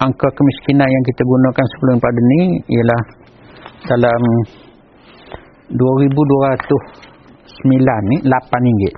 angka 0.00 0.28
kemiskinan 0.32 0.88
yang 0.88 1.04
kita 1.04 1.20
gunakan 1.20 1.66
sebelum 1.76 1.96
pada 2.00 2.20
ni 2.32 2.40
ialah 2.72 3.02
dalam 3.92 4.22
2209 5.76 5.84
ni 8.08 8.16
8 8.24 8.64
ringgit 8.64 8.94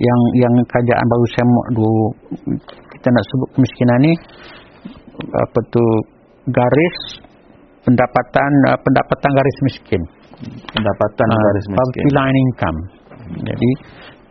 yang 0.00 0.20
yang 0.40 0.54
kerajaan 0.66 1.04
baru 1.06 1.26
semok 1.36 1.66
dua 1.76 2.04
kita 2.96 3.08
nak 3.12 3.24
sebut 3.28 3.48
kemiskinan 3.60 3.98
ni 4.08 4.12
apa 5.36 5.58
tu 5.68 5.84
garis 6.48 6.96
pendapatan 7.84 8.50
uh, 8.72 8.78
pendapatan 8.80 9.30
garis 9.36 9.58
miskin 9.68 10.02
Pendapatan 10.74 11.26
Ah, 11.30 11.38
garis 11.38 11.64
miskin. 11.70 11.78
poverty 11.78 12.10
line 12.10 12.36
income. 12.50 12.78
Jadi 13.46 13.70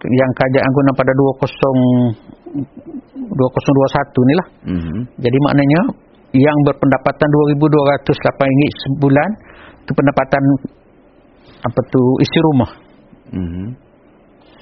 yang 0.03 0.31
kerajaan 0.35 0.67
guna 0.67 0.91
pada 0.99 1.11
20 1.15 2.42
2021 2.53 4.29
ni 4.29 4.33
lah. 4.37 4.47
Mhm. 4.69 4.97
Jadi 5.19 5.37
maknanya 5.49 5.81
yang 6.33 6.57
berpendapatan 6.65 7.27
2208 7.29 8.49
ringgit 8.49 8.71
sebulan 8.89 9.29
itu 9.85 9.91
pendapatan 9.93 10.43
apa 11.63 11.79
tu 11.89 12.01
isi 12.21 12.39
rumah. 12.51 12.71
Mhm. 13.33 13.65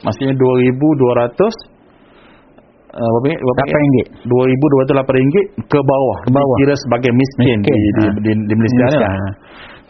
Maksudnya 0.02 0.34
2200 0.34 1.54
uh, 2.98 3.10
berapa 3.22 3.64
ringgit? 3.78 4.08
Berapa 4.26 5.06
8 5.06 5.14
ringgit. 5.14 5.14
2208 5.14 5.18
ringgit 5.18 5.46
ke 5.70 5.80
bawah. 5.80 6.18
Ke 6.26 6.32
bawah. 6.34 6.56
Kira 6.58 6.76
sebagai 6.76 7.12
miskin, 7.14 7.58
Miskin, 7.62 7.78
di, 7.78 7.90
di, 7.96 8.04
ha. 8.04 8.12
di, 8.18 8.32
di 8.34 8.54
Malaysia 8.58 8.86
ni. 8.88 8.98
lah. 8.98 9.12
Ha. 9.14 9.30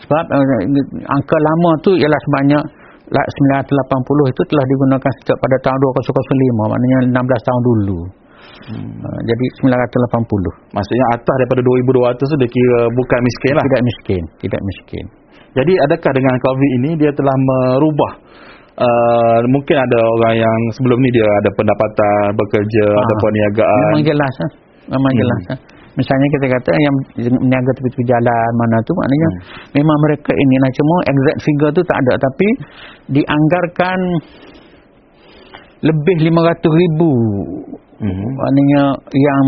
Sebab 0.02 0.26
uh, 0.34 1.14
angka 1.16 1.38
lama 1.38 1.72
tu 1.86 1.91
ialah 1.95 2.20
sebanyak 2.28 2.64
980 3.12 4.32
itu 4.32 4.41
telah 4.47 4.66
digunakan 4.72 5.12
sejak 5.20 5.38
pada 5.38 5.57
tahun 5.68 5.78
2005 5.84 6.72
maknanya 6.72 6.97
16 7.12 7.47
tahun 7.47 7.62
dulu. 7.68 7.99
Hmm. 8.72 8.91
Uh, 9.03 9.20
jadi 9.28 9.45
980. 9.68 10.76
Maksudnya 10.76 11.05
atas 11.20 11.36
daripada 11.43 11.62
2200 11.66 12.32
tu 12.32 12.36
dia 12.39 12.49
kira 12.49 12.80
bukan 12.95 13.20
miskin 13.20 13.53
lah. 13.57 13.64
Tidak 13.68 13.84
miskin, 13.84 14.22
tidak 14.39 14.62
miskin. 14.64 15.05
Jadi 15.51 15.74
adakah 15.84 16.12
dengan 16.16 16.36
COVID 16.39 16.70
ini 16.80 16.89
dia 16.95 17.12
telah 17.12 17.36
merubah 17.36 18.12
uh, 18.80 19.38
mungkin 19.51 19.76
ada 19.76 19.99
orang 19.99 20.36
yang 20.39 20.59
sebelum 20.80 20.97
ni 21.03 21.09
dia 21.12 21.28
ada 21.28 21.49
pendapatan 21.51 22.39
bekerja 22.39 22.86
Ah. 22.88 23.03
ada 23.03 23.14
perniagaan. 23.20 23.84
Memang 23.91 24.05
jelas 24.07 24.34
ah. 24.39 24.51
Memang 24.95 25.12
Hmm. 25.12 25.20
jelas 25.22 25.41
ah. 25.51 25.57
Misalnya 25.92 26.28
kita 26.32 26.46
kata 26.50 26.72
yang 26.72 26.96
meniaga 27.42 27.72
tepi-tepi 27.76 28.04
jalan 28.08 28.52
mana 28.56 28.78
tu 28.82 28.92
maknanya 28.96 29.28
Hmm. 29.28 29.39
memang 29.76 29.98
mereka 30.08 30.32
ini 30.32 30.56
lah 30.58 30.72
cuma 30.72 30.96
exact 31.04 31.38
figure 31.42 31.72
tu 31.72 31.82
tak 31.84 31.98
ada 32.00 32.14
tapi 32.18 32.48
dianggarkan 33.12 34.00
lebih 35.82 36.16
500 36.30 36.72
ribu 36.72 37.12
Mhm. 38.02 38.28
maknanya 38.34 38.82
yang 39.12 39.44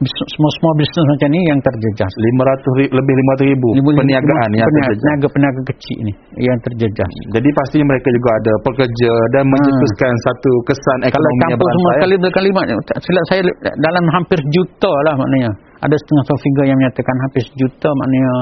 semua-semua 0.00 0.72
bisnes 0.80 1.04
macam 1.12 1.28
ni 1.28 1.40
yang 1.44 1.60
terjejas 1.60 2.08
500 2.08 2.72
ri- 2.80 2.88
lebih 2.88 3.14
500 3.20 3.52
ribu 3.52 3.68
perniagaan 3.92 4.48
yang 4.56 4.64
peniaga, 4.64 4.64
terjejas. 4.64 4.96
peniaga-peniaga 4.96 5.60
kecil 5.68 5.98
ni 6.08 6.12
yang 6.40 6.56
terjejas 6.64 7.10
Jadi 7.28 7.48
pastinya 7.52 7.86
mereka 7.92 8.08
juga 8.08 8.30
ada 8.32 8.52
pekerja 8.64 9.12
dan 9.36 9.44
mencetuskan 9.44 10.12
satu 10.24 10.52
kesan 10.64 10.98
Hmm. 11.04 11.12
kalau 11.12 11.28
ekonomi 11.28 11.36
yang 11.36 11.50
campur 11.52 11.68
semua 11.68 11.76
berantai. 11.84 11.96
sekali 12.00 12.14
berkalimat 12.16 12.64
silap 12.96 13.24
saya 13.28 13.40
dalam 13.76 14.04
hampir 14.16 14.38
sejuta 14.40 14.92
lah 15.04 15.14
maknanya 15.20 15.50
ada 15.80 15.96
setengah 15.96 16.24
satu 16.28 16.40
figure 16.40 16.66
yang 16.68 16.78
menyatakan 16.78 17.16
hampir 17.24 17.42
sejuta 17.44 17.88
maknanya 17.88 18.32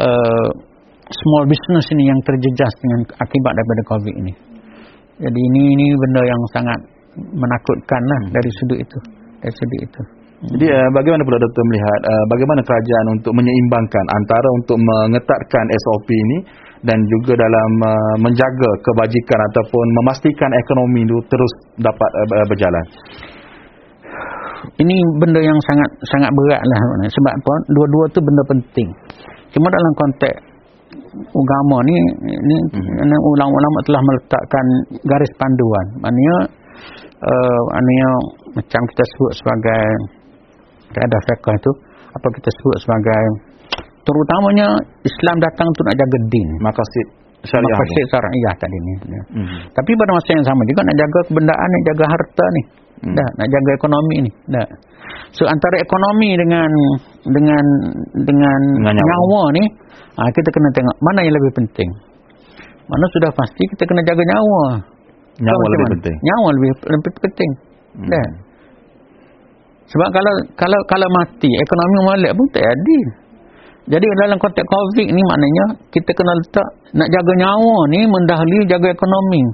uh, 0.00 0.48
small 1.10 1.44
business 1.50 1.86
ini 1.94 2.08
yang 2.08 2.18
terjejas 2.24 2.72
dengan 2.80 3.00
akibat 3.18 3.52
daripada 3.58 3.82
covid 3.90 4.14
ini 4.14 4.32
jadi 5.20 5.40
ini 5.52 5.62
ini 5.78 5.86
benda 5.94 6.22
yang 6.26 6.40
sangat 6.50 6.78
menakutkan 7.14 8.02
lah 8.10 8.20
Hmm. 8.26 8.32
dari 8.34 8.50
sudut 8.62 8.78
itu 8.82 8.98
dari 9.42 9.54
sudut 9.54 9.82
itu 9.86 10.02
Jadi 10.44 10.66
uh, 10.68 10.90
bagaimana 10.92 11.24
pula 11.24 11.40
doktor 11.40 11.62
melihat 11.72 12.00
uh, 12.04 12.24
bagaimana 12.28 12.60
kerajaan 12.68 13.06
untuk 13.16 13.32
menyeimbangkan 13.32 14.04
antara 14.12 14.48
untuk 14.60 14.76
mengetatkan 14.76 15.64
SOP 15.72 16.08
ini 16.12 16.38
dan 16.84 17.00
juga 17.08 17.32
dalam 17.40 17.70
uh, 17.80 18.16
menjaga 18.20 18.70
kebajikan 18.84 19.40
ataupun 19.40 19.86
memastikan 20.04 20.52
ekonomi 20.52 21.08
itu 21.08 21.16
terus 21.32 21.52
dapat 21.80 22.10
uh, 22.28 22.44
berjalan. 22.52 22.84
Ini 24.80 24.96
benda 25.20 25.40
yang 25.40 25.58
sangat 25.68 25.88
sangat 26.08 26.30
berat 26.34 26.62
lah 26.62 26.80
sebab 27.06 27.32
apa? 27.32 27.52
Dua-dua 27.70 28.04
tu 28.10 28.20
benda 28.20 28.42
penting. 28.50 28.88
Cuma 29.54 29.66
dalam 29.70 29.92
konteks 29.94 30.38
agama 31.14 31.78
ni 31.86 31.94
ni 32.24 32.56
Mhm. 32.74 33.10
ulama-ulama 33.10 33.78
telah 33.86 34.02
meletakkan 34.02 34.66
garis 35.06 35.32
panduan. 35.38 35.86
Maknanya 36.02 36.36
uh, 37.22 37.60
maknanya 37.70 38.10
macam 38.58 38.80
kita 38.90 39.02
sebut 39.14 39.32
sebagai 39.38 39.84
kaedah 40.94 41.20
fiqh 41.30 41.48
itu 41.54 41.72
apa 42.14 42.26
kita 42.38 42.50
sebut 42.50 42.76
sebagai 42.82 43.22
terutamanya 44.04 44.68
Islam 45.02 45.36
datang 45.42 45.66
untuk 45.70 45.84
nak 45.86 45.96
jaga 45.98 46.18
din. 46.30 46.48
Makasid 46.62 47.06
syariah. 47.46 47.76
maqasid 47.76 48.04
syariah 48.10 48.54
tadi 48.58 48.78
ni 48.80 48.92
Mhm. 49.36 49.58
tapi 49.76 49.90
pada 49.96 50.10
masa 50.16 50.30
yang 50.34 50.44
sama 50.46 50.62
juga 50.68 50.80
nak 50.84 50.96
jaga 51.00 51.18
kebendaan 51.28 51.68
ni, 51.68 51.78
jaga 51.88 52.04
harta 52.08 52.46
ni. 52.56 52.62
Hmm. 53.04 53.14
Dah, 53.20 53.28
nak 53.36 53.48
jaga 53.52 53.70
ekonomi 53.76 54.16
ni. 54.24 54.30
Dah. 54.48 54.68
So 55.36 55.44
antara 55.44 55.76
ekonomi 55.82 56.40
dengan 56.40 56.70
dengan 57.28 57.64
dengan, 58.24 58.58
Dengan 58.80 58.94
nyawa. 58.96 59.12
nyawa. 59.12 59.42
ni, 59.60 59.64
ha, 60.16 60.20
kita 60.32 60.48
kena 60.48 60.68
tengok 60.72 60.96
mana 61.04 61.20
yang 61.26 61.34
lebih 61.36 61.52
penting. 61.58 61.90
Mana 62.88 63.04
sudah 63.12 63.30
pasti 63.36 63.62
kita 63.76 63.84
kena 63.84 64.00
jaga 64.08 64.22
nyawa. 64.24 64.64
Nyawa 65.42 65.58
macam 65.58 65.72
lebih 65.74 65.84
mana? 65.84 65.94
penting. 65.98 66.16
Nyawa 66.22 66.48
lebih 66.56 66.70
lebih 66.88 67.10
penting. 67.20 67.50
Hmm. 67.98 68.08
Dah. 68.08 68.28
Sebab 69.84 70.08
kalau 70.10 70.34
kalau 70.56 70.80
kalau 70.88 71.08
mati, 71.12 71.50
ekonomi 71.52 71.96
molek 72.08 72.32
pun 72.32 72.46
tak 72.56 72.64
ada. 72.64 72.98
Jadi 73.84 74.06
dalam 74.24 74.40
konteks 74.40 74.64
COVID 74.64 75.08
ni 75.12 75.22
maknanya 75.28 75.64
kita 75.92 76.10
kena 76.16 76.32
letak 76.40 76.68
nak 76.96 77.08
jaga 77.12 77.32
nyawa 77.36 77.76
ni 77.92 78.00
mendahului 78.08 78.64
jaga 78.64 78.88
ekonomi. 78.88 79.44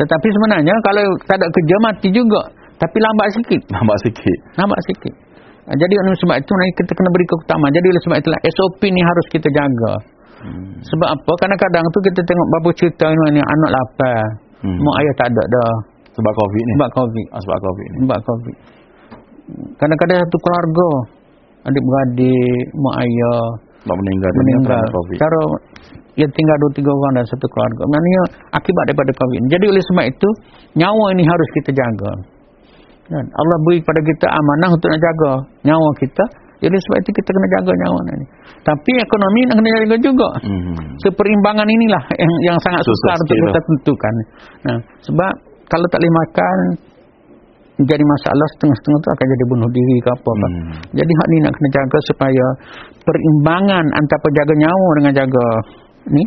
Tetapi 0.00 0.26
sebenarnya 0.32 0.72
kalau 0.80 1.04
tak 1.28 1.36
ada 1.36 1.46
kerja 1.52 1.76
mati 1.84 2.08
juga. 2.08 2.40
Tapi 2.80 2.96
lambat 2.96 3.28
sikit. 3.36 3.60
Nampak 3.76 3.98
sikit. 4.08 4.38
Lambat 4.56 4.80
sikit. 4.88 5.14
Ah, 5.68 5.76
Jadi 5.76 5.94
oleh 6.00 6.16
sebab 6.16 6.36
itu 6.40 6.52
kita 6.80 6.92
kena 6.96 7.08
beri 7.12 7.26
keutamaan. 7.28 7.72
Jadi 7.76 7.86
oleh 7.92 8.02
sebab 8.08 8.16
itulah 8.24 8.40
SOP 8.56 8.80
ni 8.88 9.00
harus 9.04 9.26
kita 9.28 9.48
jaga. 9.52 9.94
Hmm. 10.40 10.80
Sebab 10.80 11.08
apa? 11.12 11.32
Kadang-kadang 11.44 11.84
tu 11.92 12.00
kita 12.00 12.24
tengok 12.24 12.46
bapa 12.56 12.70
cerita 12.72 13.06
ni, 13.12 13.36
ni 13.36 13.40
anak 13.44 13.70
lapar. 13.76 14.24
Hmm. 14.64 14.80
Mak 14.80 14.94
ayah 15.04 15.14
tak 15.20 15.28
ada 15.28 15.44
dah. 15.44 15.72
Sebab 16.16 16.32
COVID 16.32 16.62
ni? 16.64 16.72
Sebab 16.80 16.90
COVID. 16.96 17.26
Ah, 17.36 17.40
sebab 17.44 17.58
COVID 17.60 17.88
ni? 17.92 17.98
Sebab 18.08 18.20
COVID. 18.24 18.56
Kadang-kadang 19.76 20.16
satu 20.24 20.38
keluarga, 20.40 20.88
adik-beradik, 21.66 22.62
mak 22.76 22.94
ayah, 23.04 23.44
sebab 23.84 23.96
meninggal, 23.96 24.30
meninggal. 24.36 24.84
Cara 25.16 25.40
yang 26.18 26.30
tinggal 26.36 26.56
dua 26.60 26.70
tiga 26.76 26.90
orang 26.92 27.12
dalam 27.16 27.28
satu 27.32 27.46
keluarga. 27.48 27.82
Maknanya 27.88 28.22
akibat 28.52 28.84
daripada 28.92 29.12
COVID. 29.16 29.40
Jadi 29.48 29.64
oleh 29.72 29.82
sebab 29.92 30.04
itu, 30.10 30.28
nyawa 30.76 31.04
ini 31.16 31.24
harus 31.24 31.48
kita 31.56 31.70
jaga. 31.72 32.12
Dan 33.10 33.24
Allah 33.26 33.56
beri 33.66 33.82
kepada 33.82 34.00
kita 34.06 34.26
amanah 34.30 34.68
untuk 34.70 34.86
nak 34.86 35.00
jaga 35.02 35.32
nyawa 35.66 35.90
kita. 35.98 36.24
Jadi 36.60 36.76
sebab 36.76 36.96
itu 37.00 37.10
kita 37.16 37.28
kena 37.32 37.48
jaga 37.56 37.72
nyawa 37.72 37.98
ini. 38.12 38.26
Tapi 38.60 38.92
ekonomi 39.00 39.40
nak 39.48 39.56
kena 39.58 39.70
jaga 39.80 39.96
juga. 40.04 40.28
Hmm. 40.44 40.76
Seperimbangan 41.00 41.64
inilah 41.64 42.04
yang 42.20 42.32
yang 42.52 42.58
sangat 42.60 42.84
susah 42.84 43.16
untuk 43.16 43.36
kita 43.40 43.48
lah. 43.56 43.64
tentukan. 43.64 44.14
Nah, 44.68 44.78
sebab 45.00 45.32
kalau 45.72 45.86
tak 45.88 45.98
boleh 46.04 46.14
makan 46.20 46.56
jadi 47.88 48.04
masalah 48.04 48.46
setengah-setengah 48.56 49.00
tu 49.00 49.10
akan 49.14 49.26
jadi 49.26 49.44
bunuh 49.48 49.70
diri 49.72 49.96
ke 50.04 50.10
apa. 50.12 50.32
Hmm. 50.32 50.70
Jadi 50.92 51.12
hak 51.12 51.26
ni 51.30 51.36
nak 51.40 51.52
kena 51.56 51.68
jaga 51.72 51.98
supaya 52.12 52.46
perimbangan 53.04 53.84
antara 53.96 54.28
jaga 54.36 54.54
nyawa 54.58 54.88
dengan 55.00 55.12
jaga 55.24 55.46
ni 56.10 56.24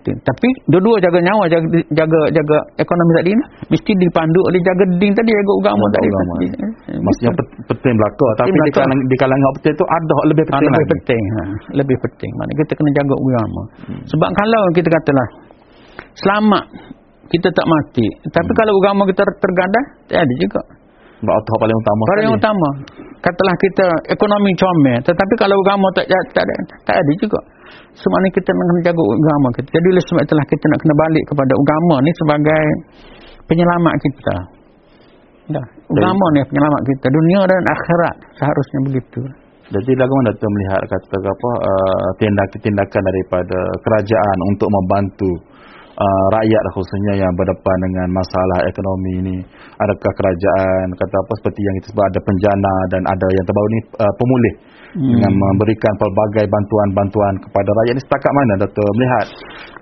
tapi 0.00 0.48
dua-dua 0.72 0.96
jaga 1.04 1.20
nyawa 1.20 1.44
jaga 1.52 1.68
jaga 1.92 2.20
jaga 2.32 2.58
ekonomi 2.80 3.12
tadi 3.20 3.30
ni 3.36 3.44
mesti 3.68 3.92
dipandu 3.92 4.40
oleh 4.48 4.60
jaga 4.64 4.84
din 4.96 5.12
tadi 5.12 5.30
jaga 5.36 5.52
agama 5.60 5.84
tadi. 5.92 6.08
Agama. 6.08 6.34
Maksudnya 6.96 7.32
penting 7.68 7.94
belaka 8.00 8.28
tapi 8.40 8.56
di 8.56 8.72
kalangan 8.72 8.98
di 9.04 9.16
kalangan 9.20 9.50
penting 9.60 9.74
tu 9.76 9.84
ada 9.84 10.16
lebih 10.32 10.44
penting 10.48 10.64
lebih 10.64 10.80
lagi. 10.80 10.92
penting. 10.96 11.22
Ha, 11.22 11.42
lebih 11.76 11.96
penting. 12.00 12.30
Maknanya 12.40 12.56
kita 12.64 12.72
kena 12.72 12.90
jaga 12.96 13.14
agama. 13.20 13.62
Hmm. 13.84 14.00
Sebab 14.08 14.28
kalau 14.32 14.62
kita 14.72 14.88
katalah 14.88 15.28
selamat 16.16 16.64
kita 17.32 17.48
tak 17.48 17.66
mati. 17.66 18.06
Tapi 18.28 18.50
hmm. 18.52 18.58
kalau 18.60 18.72
agama 18.84 19.02
kita 19.08 19.22
tergadah, 19.24 19.84
tak 20.04 20.20
ada 20.20 20.34
juga. 20.36 20.60
Itu 21.22 21.52
paling 21.54 21.78
utama. 21.78 22.02
Paling 22.10 22.26
sekali. 22.26 22.40
utama. 22.42 22.68
Katalah 23.22 23.54
kita 23.62 23.86
ekonomi 24.10 24.50
comel. 24.58 24.98
Tetapi 25.06 25.34
kalau 25.38 25.54
agama 25.62 25.86
tak, 25.94 26.10
tak, 26.10 26.22
tak, 26.34 26.42
ada, 26.42 26.54
tak 26.82 26.96
ada 26.98 27.12
juga. 27.22 27.40
Semuanya 27.94 28.28
kita 28.34 28.50
nak 28.50 28.64
kena 28.66 28.80
jaga 28.90 29.02
agama 29.06 29.48
kita. 29.54 29.68
Jadi 29.70 29.86
oleh 29.94 30.04
sebab 30.10 30.22
itulah 30.26 30.46
kita 30.50 30.64
nak 30.66 30.78
kena 30.82 30.94
balik 30.98 31.24
kepada 31.30 31.52
agama 31.54 31.96
ni 32.02 32.10
sebagai 32.18 32.64
penyelamat 33.46 33.94
kita. 34.02 34.36
Dah, 35.54 35.66
agama 35.94 36.26
ni 36.34 36.40
penyelamat 36.50 36.82
kita. 36.90 37.06
Dunia 37.06 37.40
dan 37.46 37.62
akhirat 37.70 38.14
seharusnya 38.34 38.80
begitu. 38.90 39.22
Jadi 39.72 39.92
bagaimana 39.96 40.28
Dato' 40.36 40.50
melihat 40.52 40.82
kata 40.84 41.16
apa 41.16 41.50
uh, 41.64 42.08
tindakan-tindakan 42.20 43.02
daripada 43.08 43.58
kerajaan 43.80 44.38
untuk 44.52 44.68
membantu 44.68 45.30
uh, 45.96 46.26
rakyat 46.32 46.62
khususnya 46.72 47.12
yang 47.24 47.32
berdepan 47.36 47.78
dengan 47.88 48.08
masalah 48.16 48.58
ekonomi 48.68 49.12
ini 49.20 49.36
adakah 49.80 50.12
kerajaan 50.16 50.86
kata 50.96 51.16
apa 51.16 51.32
seperti 51.42 51.60
yang 51.60 51.74
kita 51.80 51.86
sebut 51.92 52.04
ada 52.04 52.20
penjana 52.24 52.74
dan 52.92 53.02
ada 53.04 53.26
yang 53.32 53.44
terbaru 53.44 53.68
ni 53.68 53.80
uh, 54.00 54.14
pemulih 54.16 54.54
hmm. 54.96 55.10
dengan 55.16 55.32
memberikan 55.32 55.94
pelbagai 56.00 56.44
bantuan-bantuan 56.48 57.34
kepada 57.44 57.70
rakyat 57.82 57.94
ini 57.96 58.02
setakat 58.04 58.32
mana 58.32 58.52
Dato' 58.64 58.92
melihat 58.96 59.26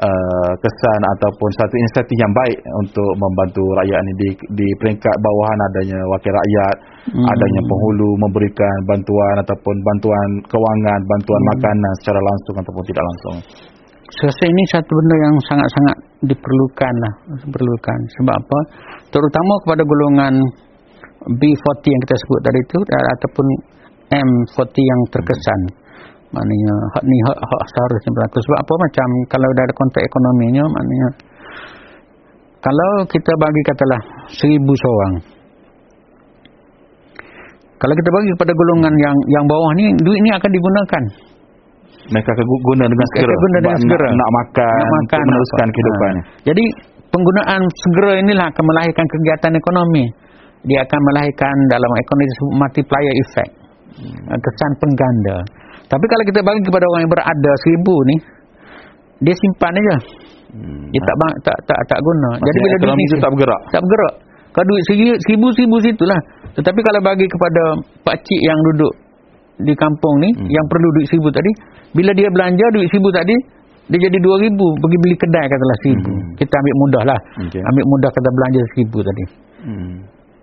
uh, 0.02 0.52
kesan 0.62 1.00
ataupun 1.18 1.50
satu 1.58 1.74
inisiatif 1.74 2.16
yang 2.18 2.32
baik 2.34 2.58
untuk 2.86 3.10
membantu 3.18 3.64
rakyat 3.82 3.98
ini 4.02 4.12
di, 4.18 4.28
di 4.62 4.68
peringkat 4.82 5.16
bawahan 5.22 5.58
adanya 5.70 5.98
wakil 6.10 6.32
rakyat 6.34 6.76
hmm. 7.14 7.26
adanya 7.26 7.60
penghulu 7.66 8.10
memberikan 8.26 8.76
bantuan 8.86 9.34
ataupun 9.42 9.74
bantuan 9.86 10.28
kewangan 10.48 11.00
bantuan 11.06 11.40
hmm. 11.42 11.50
makanan 11.56 11.92
secara 12.02 12.20
langsung 12.22 12.54
ataupun 12.58 12.84
tidak 12.86 13.04
langsung 13.04 13.38
saya 14.10 14.48
ini 14.50 14.62
satu 14.74 14.90
benda 14.90 15.16
yang 15.22 15.34
sangat-sangat 15.46 15.96
diperlukan 16.26 16.94
lah. 16.98 17.14
Diperlukan. 17.46 17.98
Sebab 18.18 18.34
apa? 18.34 18.58
Terutama 19.14 19.52
kepada 19.62 19.82
golongan 19.86 20.34
B40 21.38 21.84
yang 21.86 22.02
kita 22.08 22.16
sebut 22.18 22.40
tadi 22.42 22.58
itu 22.58 22.78
ataupun 22.90 23.46
M40 24.10 24.76
yang 24.82 25.00
terkesan. 25.14 25.60
Maknanya 26.30 26.74
hak 26.94 27.04
ni 27.06 27.16
hak, 27.26 27.38
hak 27.38 27.62
seharusnya 27.74 28.10
berlaku. 28.14 28.38
Sebab 28.42 28.58
apa? 28.58 28.72
Macam 28.86 29.08
kalau 29.30 29.48
dari 29.54 29.72
konteks 29.74 30.04
ekonominya 30.06 30.64
maknanya 30.66 31.08
kalau 32.60 32.90
kita 33.08 33.32
bagi 33.40 33.62
katalah 33.64 34.00
seribu 34.28 34.72
seorang 34.76 35.14
kalau 37.80 37.94
kita 37.96 38.10
bagi 38.12 38.30
kepada 38.36 38.52
golongan 38.52 38.94
yang 39.00 39.16
yang 39.32 39.44
bawah 39.48 39.70
ni 39.80 39.96
duit 40.04 40.20
ni 40.20 40.30
akan 40.36 40.50
digunakan 40.52 41.02
mereka 42.08 42.30
guna 42.40 42.84
dengan 42.88 43.06
segera, 43.12 43.34
guna 43.36 43.58
dengan 43.60 43.78
segera. 43.84 44.08
Nak, 44.08 44.16
nak 44.16 44.30
makan, 44.32 44.72
nak 44.72 44.88
makan 44.88 45.18
untuk 45.20 45.28
meneruskan 45.28 45.66
apa. 45.66 45.74
kehidupan. 45.74 46.12
Ha. 46.12 46.22
Jadi 46.48 46.64
penggunaan 47.12 47.60
segera 47.68 48.10
inilah 48.24 48.46
akan 48.48 48.64
melahirkan 48.64 49.06
kegiatan 49.06 49.52
ekonomi. 49.52 50.04
Dia 50.60 50.78
akan 50.84 51.00
melahirkan 51.12 51.54
dalam 51.72 51.90
ekonomi 52.00 52.24
multiplier 52.56 53.14
effect. 53.26 53.52
Hmm. 54.00 54.38
Kesan 54.40 54.70
pengganda. 54.80 55.36
Tapi 55.90 56.04
kalau 56.06 56.24
kita 56.28 56.40
bagi 56.40 56.62
kepada 56.62 56.84
orang 56.88 57.00
yang 57.04 57.12
berada 57.12 57.52
seribu 57.66 57.94
ni, 58.06 58.16
dia 59.26 59.34
simpan 59.36 59.72
aja. 59.76 59.96
Hmm. 60.50 60.84
Dia 60.90 61.00
tak, 61.04 61.16
tak 61.46 61.58
tak 61.68 61.78
tak 61.84 61.98
guna. 62.00 62.30
Maksudnya 62.38 62.48
Jadi 62.48 62.58
bila 62.60 62.74
ekonomi 62.80 63.02
itu 63.04 63.16
tak 63.20 63.30
bergerak. 63.34 63.62
Tak 63.70 63.80
bergerak. 63.84 64.14
Kalau 64.50 64.66
duit 64.66 64.82
seribu-seribu 65.30 65.76
situlah. 65.78 66.20
Tetapi 66.58 66.80
kalau 66.82 67.00
bagi 67.06 67.26
kepada 67.30 67.62
pak 68.02 68.18
cik 68.18 68.40
yang 68.42 68.58
duduk 68.72 68.94
di 69.62 69.74
kampung 69.76 70.14
ni 70.24 70.30
hmm. 70.34 70.48
yang 70.48 70.64
perlu 70.66 70.88
duit 70.98 71.06
seribu 71.06 71.28
tadi 71.30 71.50
bila 71.96 72.10
dia 72.14 72.28
belanja 72.30 72.66
duit 72.74 72.86
seribu 72.90 73.10
tadi 73.10 73.36
dia 73.90 73.98
jadi 74.06 74.18
dua 74.22 74.36
ribu 74.38 74.66
pergi 74.78 74.98
beli 75.02 75.16
kedai 75.18 75.46
katalah 75.50 75.78
seribu 75.82 76.12
hmm. 76.14 76.30
kita 76.38 76.54
ambil 76.54 76.74
mudah 76.78 77.02
lah 77.10 77.20
okay. 77.42 77.62
ambil 77.62 77.84
mudah 77.90 78.10
kata 78.14 78.28
belanja 78.30 78.60
seribu 78.74 78.98
tadi 79.02 79.24
hmm. 79.66 79.94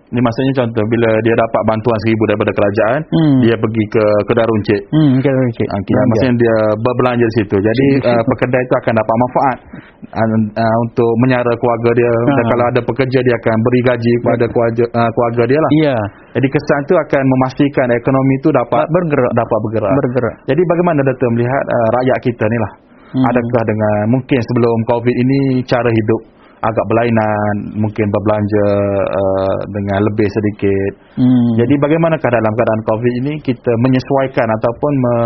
Ini 0.08 0.20
maksudnya 0.24 0.52
contoh 0.64 0.84
bila 0.88 1.10
dia 1.20 1.34
dapat 1.36 1.62
bantuan 1.68 1.98
seribu 2.00 2.22
daripada 2.32 2.52
kerajaan, 2.56 3.00
hmm. 3.12 3.38
dia 3.44 3.54
pergi 3.60 3.84
ke 3.92 4.04
kedai 4.24 4.46
runcit. 4.48 4.80
Hmm, 4.88 5.12
kedai 5.20 5.36
runcit. 5.36 5.68
Okay, 5.68 5.94
ah, 5.94 6.04
maksudnya 6.08 6.34
dia 6.40 6.56
berbelanja 6.80 7.26
di 7.28 7.34
situ. 7.36 7.56
Jadi 7.60 7.86
uh, 8.08 8.22
pekedai 8.24 8.62
itu 8.64 8.74
akan 8.80 8.92
dapat 8.96 9.14
manfaat 9.20 9.58
uh, 10.16 10.28
uh, 10.64 10.76
untuk 10.88 11.12
menyara 11.20 11.52
keluarga 11.60 11.90
dia. 11.92 12.08
Ha. 12.08 12.32
Dan 12.40 12.44
kalau 12.48 12.64
ada 12.72 12.80
pekerja 12.80 13.18
dia 13.20 13.34
akan 13.36 13.56
beri 13.60 13.80
gaji 13.84 14.12
kepada 14.24 14.44
keluarga, 14.48 14.84
uh, 14.96 15.10
keluarga 15.12 15.42
dia 15.44 15.58
lah. 15.60 15.70
Ya. 15.76 15.98
Jadi 16.40 16.46
kesan 16.48 16.80
itu 16.88 16.94
akan 16.96 17.22
memastikan 17.28 17.86
ekonomi 17.92 18.32
itu 18.40 18.48
dapat 18.48 18.84
bergerak. 18.88 19.32
Dapat 19.36 19.58
bergerak. 19.68 19.92
bergerak. 19.92 20.34
Jadi 20.48 20.62
bagaimana 20.64 21.00
Dato' 21.04 21.30
melihat 21.36 21.64
uh, 21.68 21.88
rakyat 22.00 22.18
kita 22.24 22.44
ni 22.48 22.58
lah? 22.64 22.72
Hmm. 23.08 23.24
Adakah 23.24 23.62
dengan 23.64 23.96
mungkin 24.12 24.40
sebelum 24.40 24.76
COVID 24.84 25.14
ini 25.16 25.38
cara 25.64 25.88
hidup 25.88 26.37
agak 26.58 26.84
berlainan 26.90 27.54
mungkin 27.78 28.06
berbelanja 28.10 28.68
uh, 29.06 29.56
dengan 29.70 30.00
lebih 30.10 30.26
sedikit 30.26 30.92
hmm. 31.22 31.50
jadi 31.54 31.74
bagaimanakah 31.78 32.30
dalam 32.30 32.52
keadaan 32.58 32.82
covid 32.82 33.12
ini 33.22 33.32
kita 33.46 33.72
menyesuaikan 33.78 34.48
ataupun 34.58 34.92
me, 34.98 35.16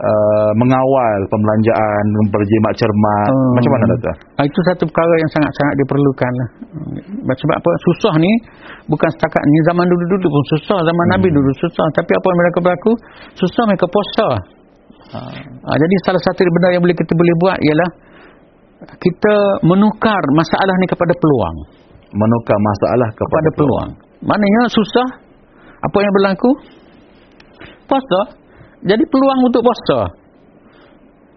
uh, 0.00 0.52
mengawal 0.56 1.20
pembelanjaan 1.26 2.04
berjimat 2.30 2.72
cermat 2.78 3.30
hmm. 3.30 3.52
macam 3.58 3.70
mana 3.74 3.84
Dato? 3.94 4.12
Ah, 4.38 4.44
itu 4.46 4.60
satu 4.70 4.82
perkara 4.88 5.14
yang 5.18 5.30
sangat-sangat 5.34 5.74
diperlukan 5.82 6.32
lah. 6.38 6.48
Sebab 7.30 7.56
apa 7.56 7.70
susah 7.90 8.14
ni 8.22 8.32
bukan 8.90 9.08
setakat 9.14 9.42
ni 9.42 9.58
zaman 9.70 9.86
dulu-dulu 9.86 10.26
pun 10.30 10.44
susah 10.58 10.78
zaman 10.82 11.04
hmm. 11.06 11.12
Nabi 11.18 11.28
dulu 11.30 11.50
susah 11.62 11.86
tapi 11.94 12.10
apa 12.14 12.26
yang 12.26 12.38
mereka 12.42 12.58
berlaku 12.62 12.92
susah 13.38 13.62
mereka 13.70 13.86
puasa 13.86 14.28
hmm. 15.14 15.42
uh, 15.62 15.76
jadi 15.78 15.94
salah 16.06 16.22
satu 16.22 16.42
benda 16.42 16.74
yang 16.74 16.82
boleh 16.82 16.96
kita 16.98 17.12
boleh 17.14 17.34
buat 17.38 17.58
ialah 17.58 17.90
kita 18.80 19.36
menukar 19.66 20.22
masalah 20.32 20.74
ni 20.80 20.86
kepada 20.88 21.12
peluang. 21.12 21.56
Menukar 22.10 22.56
masalah 22.58 23.08
kepada, 23.12 23.28
kepada 23.28 23.48
peluang. 23.54 23.90
peluang. 23.92 24.28
Maknanya 24.28 24.62
susah. 24.72 25.08
Apa 25.80 25.96
yang 26.00 26.12
berlaku? 26.16 26.50
Puasa. 27.88 28.20
Jadi 28.84 29.04
peluang 29.04 29.40
untuk 29.44 29.60
puasa. 29.60 30.00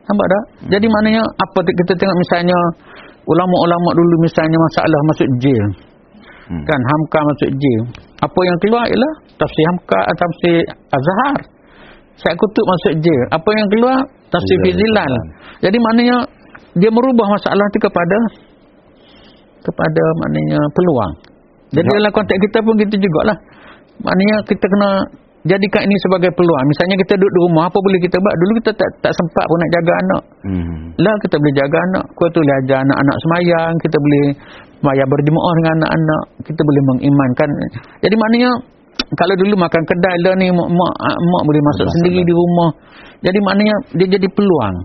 Nampak 0.03 0.27
tak? 0.27 0.43
Hmm. 0.43 0.69
Jadi 0.71 0.85
maknanya 0.87 1.23
apa 1.23 1.59
kita 1.63 1.93
tengok 1.95 2.17
misalnya 2.19 2.57
ulama-ulama 3.23 3.89
dulu 3.95 4.15
misalnya 4.23 4.57
masalah 4.59 4.99
masuk 5.11 5.27
jail. 5.39 5.65
Hmm. 6.51 6.63
Kan 6.67 6.79
Hamka 6.79 7.19
masuk 7.23 7.49
jail. 7.55 7.81
Apa 8.19 8.39
yang 8.43 8.57
keluar 8.59 8.83
ialah 8.87 9.13
tafsir 9.39 9.63
Hamka 9.71 9.99
tafsir 10.19 10.55
Azhar. 10.91 11.37
Saya 12.19 12.33
kutuk 12.35 12.65
masuk 12.67 12.93
jail. 12.99 13.23
Apa 13.31 13.49
yang 13.55 13.67
keluar 13.71 13.97
tafsir 14.27 14.57
Fizilan. 14.67 15.11
Jadi 15.63 15.77
maknanya 15.79 16.17
dia 16.77 16.89
merubah 16.89 17.27
masalah 17.29 17.65
itu 17.69 17.79
kepada 17.81 18.17
kepada 19.63 20.03
maknanya 20.23 20.59
peluang. 20.73 21.13
Jadi 21.73 21.89
ya. 21.89 21.95
dalam 21.97 22.11
konteks 22.13 22.39
kita 22.49 22.57
pun 22.61 22.73
kita 22.77 22.95
jugalah. 22.99 23.37
Maknanya 24.03 24.37
kita 24.45 24.65
kena 24.65 24.89
jadikan 25.43 25.81
ini 25.85 25.95
sebagai 26.03 26.31
peluang. 26.35 26.63
Misalnya 26.67 26.95
kita 26.99 27.13
duduk 27.19 27.31
di 27.31 27.39
rumah, 27.49 27.63
apa 27.67 27.77
boleh 27.77 27.99
kita 27.99 28.15
buat? 28.19 28.35
Dulu 28.35 28.51
kita 28.63 28.71
tak 28.75 28.89
tak 29.03 29.13
sempat 29.15 29.45
pun 29.47 29.57
nak 29.59 29.71
jaga 29.71 29.93
anak. 29.93 30.21
Hmm. 30.43 30.81
Lah 30.99 31.15
kita 31.23 31.35
boleh 31.39 31.53
jaga 31.55 31.77
anak. 31.91 32.05
Kau 32.15 32.27
tu 32.31 32.39
boleh 32.41 32.55
ajar 32.63 32.77
anak-anak 32.83 33.15
semayang, 33.23 33.73
kita 33.81 33.97
boleh 33.97 34.25
semayang 34.81 35.09
berjemaah 35.09 35.53
dengan 35.59 35.71
anak-anak, 35.79 36.23
kita 36.43 36.61
boleh 36.63 36.81
mengimankan. 36.93 37.49
Jadi 38.03 38.15
maknanya 38.19 38.51
kalau 39.13 39.33
dulu 39.37 39.55
makan 39.57 39.81
kedai 39.85 40.15
lah 40.25 40.33
ni 40.37 40.47
mak 40.49 40.69
mak, 40.69 40.93
mak 41.17 41.43
boleh 41.45 41.61
masak 41.61 41.87
sendiri 41.99 42.21
di 42.25 42.33
rumah. 42.33 42.69
Jadi 43.23 43.39
maknanya 43.45 43.75
dia 43.97 44.07
jadi 44.19 44.27
peluang. 44.33 44.75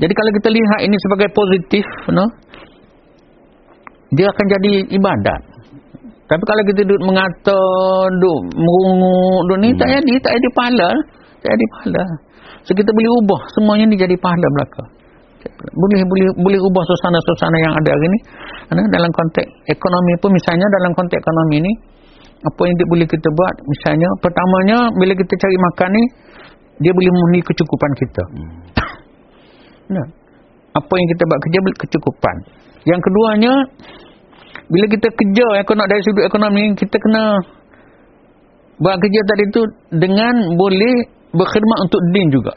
Jadi 0.00 0.12
kalau 0.12 0.30
kita 0.40 0.48
lihat 0.48 0.80
ini 0.88 0.96
sebagai 0.98 1.28
positif, 1.36 1.84
no? 2.12 2.24
dia 4.12 4.26
akan 4.28 4.46
jadi 4.58 4.72
ibadat. 4.92 5.40
Tapi 6.28 6.42
kalau 6.48 6.62
kita 6.64 6.80
duduk 6.88 7.02
mengata, 7.04 7.64
duduk 8.16 8.40
merunguk, 8.56 9.40
duduk 9.48 9.58
ni, 9.60 9.68
hmm. 9.72 9.78
tak 9.80 9.88
jadi, 10.00 10.14
tak 10.24 10.32
jadi 10.40 10.48
pahala. 10.56 10.90
Tak 11.44 11.50
jadi 11.52 11.66
pahala. 11.76 12.04
So 12.62 12.70
kita 12.72 12.88
boleh 12.94 13.10
ubah 13.20 13.40
semuanya 13.58 13.84
ni 13.90 13.96
jadi 13.98 14.16
pahala 14.16 14.46
belaka. 14.56 14.84
Boleh 15.74 16.00
boleh 16.06 16.26
boleh 16.38 16.60
ubah 16.62 16.82
suasana-suasana 16.86 17.56
yang 17.58 17.74
ada 17.74 17.90
hari 17.90 18.06
ni. 18.06 18.18
Dalam 18.94 19.10
konteks 19.10 19.48
ekonomi 19.66 20.12
pun 20.22 20.30
misalnya 20.30 20.66
dalam 20.80 20.94
konteks 20.94 21.18
ekonomi 21.18 21.58
ni 21.66 21.72
apa 22.42 22.60
yang 22.62 22.74
dia 22.78 22.88
boleh 22.90 23.06
kita 23.06 23.28
buat 23.30 23.54
misalnya 23.66 24.08
pertamanya 24.18 24.78
bila 24.98 25.12
kita 25.14 25.34
cari 25.34 25.56
makan 25.70 25.90
ni 25.94 26.04
dia 26.82 26.92
boleh 26.94 27.10
memenuhi 27.10 27.42
kecukupan 27.42 27.90
kita. 27.98 28.22
Hmm. 28.30 28.61
Nah, 29.92 30.08
apa 30.72 30.92
yang 30.96 31.08
kita 31.12 31.22
buat 31.28 31.40
kerja 31.44 31.58
kecukupan. 31.84 32.36
Yang 32.88 33.00
keduanya 33.04 33.52
bila 34.72 34.86
kita 34.88 35.08
kerja 35.12 35.46
ekonomi 35.60 35.88
dari 35.92 36.00
sudut 36.00 36.24
ekonomi 36.24 36.62
kita 36.72 36.96
kena 36.96 37.24
buat 38.80 38.96
kerja 38.98 39.20
tadi 39.28 39.44
tu 39.52 39.62
dengan 40.00 40.34
boleh 40.56 40.94
berkhidmat 41.36 41.78
untuk 41.86 42.00
din 42.16 42.26
juga. 42.32 42.52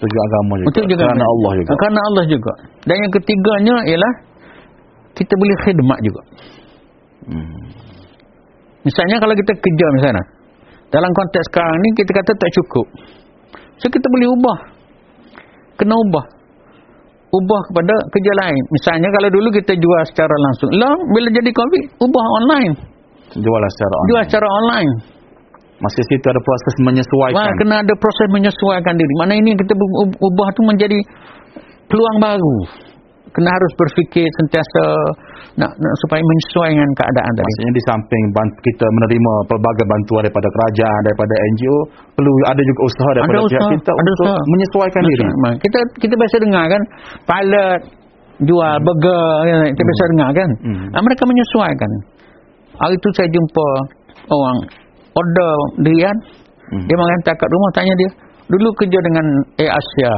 Untuk 0.00 0.16
agama 0.16 0.54
juga. 0.64 0.68
Untuk 0.72 0.84
juga 0.88 1.04
kerana 1.04 1.24
Allah 1.28 1.52
juga. 1.60 1.70
Kerana 1.76 2.00
Allah 2.08 2.24
juga. 2.24 2.52
Dan 2.88 2.96
yang 3.04 3.12
ketiganya 3.12 3.74
ialah 3.84 4.12
kita 5.12 5.32
boleh 5.36 5.56
khidmat 5.68 5.98
juga. 6.00 6.22
Hmm. 7.28 7.62
Misalnya 8.80 9.20
kalau 9.20 9.34
kita 9.36 9.52
kerja 9.60 9.86
misalnya. 10.00 10.24
Dalam 10.90 11.10
konteks 11.14 11.46
sekarang 11.54 11.78
ni 11.78 11.88
kita 11.94 12.10
kata 12.10 12.32
tak 12.34 12.50
cukup. 12.50 12.86
So 13.78 13.86
kita 13.86 14.06
boleh 14.10 14.26
ubah. 14.40 14.58
Kena 15.80 15.96
ubah. 15.96 16.24
Ubah 17.30 17.60
kepada 17.72 17.94
kerja 18.12 18.32
lain. 18.44 18.62
Misalnya 18.74 19.08
kalau 19.16 19.28
dulu 19.32 19.48
kita 19.54 19.72
jual 19.72 20.02
secara 20.12 20.34
langsung. 20.44 20.70
Lah 20.76 20.92
bila 21.08 21.28
jadi 21.32 21.50
COVID, 21.50 21.84
ubah 22.04 22.24
online. 22.44 22.74
Jual 23.38 23.62
secara 23.72 23.94
online. 23.96 24.10
Jual 24.12 24.22
secara 24.28 24.48
online. 24.50 24.92
Masih 25.80 26.04
situ 26.12 26.26
ada 26.28 26.42
proses 26.44 26.74
menyesuaikan. 26.84 27.40
Wah, 27.40 27.52
kena 27.56 27.80
ada 27.80 27.94
proses 27.96 28.28
menyesuaikan 28.28 28.94
diri. 29.00 29.14
Mana 29.16 29.32
ini 29.32 29.56
kita 29.56 29.72
ubah 30.20 30.48
tu 30.52 30.60
menjadi 30.68 30.98
peluang 31.88 32.18
baru. 32.20 32.56
Kena 33.32 33.48
harus 33.48 33.72
berfikir 33.78 34.28
sentiasa 34.44 34.84
nak, 35.58 35.70
nak 35.74 35.94
supaya 36.06 36.22
menyesuaikan 36.22 36.78
dengan 36.78 36.92
keadaan 36.94 37.32
tadi. 37.34 37.46
Maksudnya 37.48 37.72
di 37.74 37.82
samping 37.88 38.24
kita 38.62 38.86
menerima 38.86 39.32
pelbagai 39.50 39.86
bantuan 39.88 40.20
daripada 40.28 40.48
kerajaan, 40.52 41.00
daripada 41.06 41.34
NGO, 41.56 41.78
perlu 42.14 42.32
ada 42.46 42.62
juga 42.62 42.80
usaha 42.86 43.10
daripada 43.16 43.38
ada 43.38 43.50
pihak 43.50 43.70
kita 43.74 43.90
ada 43.90 44.10
untuk 44.10 44.26
usaha. 44.30 44.50
menyesuaikan 44.52 45.02
diri. 45.02 45.24
Kita 45.58 45.78
kita 45.98 46.14
biasa 46.14 46.36
dengar 46.38 46.64
kan, 46.70 46.82
pilot 47.26 47.80
jual 48.46 48.74
hmm. 48.78 48.84
burger, 48.86 49.30
kita 49.74 49.82
hmm. 49.82 49.88
biasa 49.90 50.02
dengar 50.14 50.30
kan. 50.36 50.50
Hmm. 50.62 50.86
Nah, 50.94 51.00
mereka 51.02 51.22
menyesuaikan. 51.26 51.90
Hari 52.80 52.94
itu 52.96 53.08
saya 53.12 53.28
jumpa 53.28 53.66
orang 54.30 54.58
order 55.14 55.54
Rian 55.82 56.16
hmm. 56.74 56.86
dia 56.86 56.96
menghantar 56.96 57.34
kat 57.34 57.48
rumah 57.50 57.70
tanya 57.74 57.94
dia 57.98 58.10
dulu 58.50 58.68
kerja 58.78 58.98
dengan 58.98 59.26
Air 59.58 59.72
Asia 59.74 60.12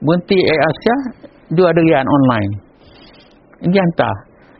berhenti 0.00 0.38
Air 0.38 0.62
Asia 0.64 0.96
jual 1.52 1.72
Rian 1.76 2.06
online 2.06 2.52
dia 3.68 3.80
hantar 3.80 4.14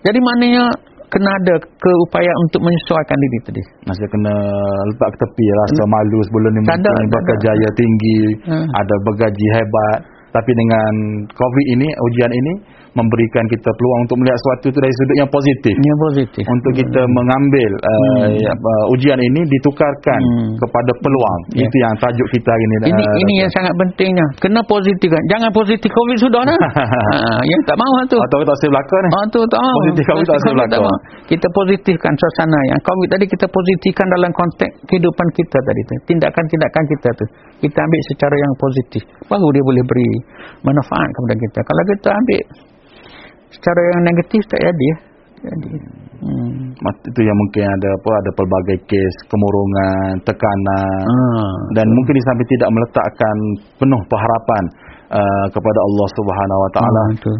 jadi 0.07 0.19
maknanya 0.19 0.65
kena 1.11 1.31
ada 1.43 1.55
keupayaan 1.59 2.39
untuk 2.47 2.63
menyesuaikan 2.63 3.19
diri 3.19 3.39
tadi 3.43 3.63
masih 3.83 4.07
kena 4.15 4.35
letak 4.95 5.09
ke 5.11 5.19
tepi 5.27 5.47
rasa 5.67 5.83
hmm. 5.83 5.91
malu 5.91 6.19
sebelum 6.31 6.51
ni 6.55 6.61
mungkin 6.63 7.07
berkejaya 7.11 7.69
tinggi 7.75 8.21
hmm. 8.47 8.67
ada 8.71 8.95
bergaji 9.11 9.47
hebat 9.59 9.99
tapi 10.31 10.51
dengan 10.55 10.93
COVID 11.35 11.67
ini 11.75 11.89
ujian 11.91 12.31
ini 12.31 12.53
memberikan 12.91 13.45
kita 13.47 13.71
peluang 13.71 14.01
untuk 14.07 14.17
melihat 14.19 14.39
sesuatu 14.43 14.65
itu 14.75 14.79
dari 14.83 14.95
sudut 14.99 15.17
yang 15.23 15.31
positif. 15.31 15.75
Yang 15.79 15.99
positif. 16.11 16.43
Untuk 16.43 16.73
kita 16.75 17.03
hmm. 17.07 17.13
mengambil 17.15 17.71
uh, 17.87 18.27
uh, 18.51 18.85
ujian 18.95 19.19
ini 19.19 19.41
ditukarkan 19.47 20.21
hmm. 20.21 20.51
kepada 20.59 20.91
peluang. 20.99 21.41
Yeah. 21.55 21.71
Itu 21.71 21.77
yang 21.79 21.95
tajuk 22.03 22.29
kita 22.35 22.49
hari 22.51 22.65
ini. 22.67 22.75
Ini, 22.91 23.03
uh, 23.03 23.15
ini 23.23 23.33
yang 23.47 23.51
sangat 23.55 23.75
pentingnya. 23.79 24.27
Kena 24.43 24.61
positif 24.67 25.09
kan. 25.11 25.23
Jangan 25.31 25.51
positif 25.55 25.91
COVID 25.91 26.19
sudah 26.19 26.43
dah. 26.43 26.59
ha, 26.59 27.39
yang 27.47 27.63
tak 27.67 27.77
mahu 27.79 27.95
tu. 28.11 28.19
Atau 28.19 28.43
tak 28.43 28.57
saya 28.59 28.71
belakang 28.75 29.01
ni. 29.07 29.11
Ha, 29.15 29.19
tu 29.31 29.41
tak 29.47 29.61
mahu. 29.63 29.79
Positif 29.87 30.05
COVID 30.11 30.27
tak 30.27 30.39
saya 30.43 30.55
belakang. 30.59 30.83
Kita 31.31 31.47
positifkan 31.55 32.13
suasana 32.19 32.61
yang 32.75 32.81
COVID 32.83 33.09
tadi 33.15 33.25
kita 33.31 33.47
positifkan 33.47 34.07
dalam 34.19 34.31
konteks 34.35 34.73
kehidupan 34.91 35.27
kita 35.39 35.59
tadi 35.63 35.81
tu. 35.87 35.95
Tindakan-tindakan 36.11 36.83
kita 36.99 37.09
tu. 37.15 37.25
Kita 37.61 37.79
ambil 37.87 38.01
secara 38.11 38.35
yang 38.35 38.53
positif. 38.59 39.03
Baru 39.31 39.47
dia 39.55 39.63
boleh 39.63 39.85
beri 39.87 40.11
manfaat 40.67 41.09
kepada 41.15 41.35
kita. 41.39 41.59
Kalau 41.63 41.83
kita 41.95 42.09
ambil 42.11 42.43
secara 43.51 43.81
yang 43.95 44.01
negatif 44.07 44.43
tak 44.47 44.61
jadi 44.63 44.91
jadi 45.41 45.73
hmm. 46.21 46.85
itu 46.85 47.21
yang 47.25 47.37
mungkin 47.37 47.65
ada 47.65 47.89
apa 47.97 48.11
ada 48.21 48.31
pelbagai 48.37 48.79
kes 48.87 49.15
kemurungan 49.27 50.21
tekanan 50.23 51.05
hmm. 51.09 51.51
dan 51.75 51.87
betul. 51.89 51.97
mungkin 51.97 52.15
sampai 52.21 52.47
tidak 52.47 52.71
meletakkan 52.71 53.37
penuh 53.81 54.01
pengharapan 54.07 54.65
uh, 55.17 55.47
kepada 55.51 55.79
Allah 55.81 56.09
Subhanahu 56.15 56.61
Wa 56.61 56.71
Taala 56.77 57.03
hmm, 57.03 57.17
itu 57.17 57.33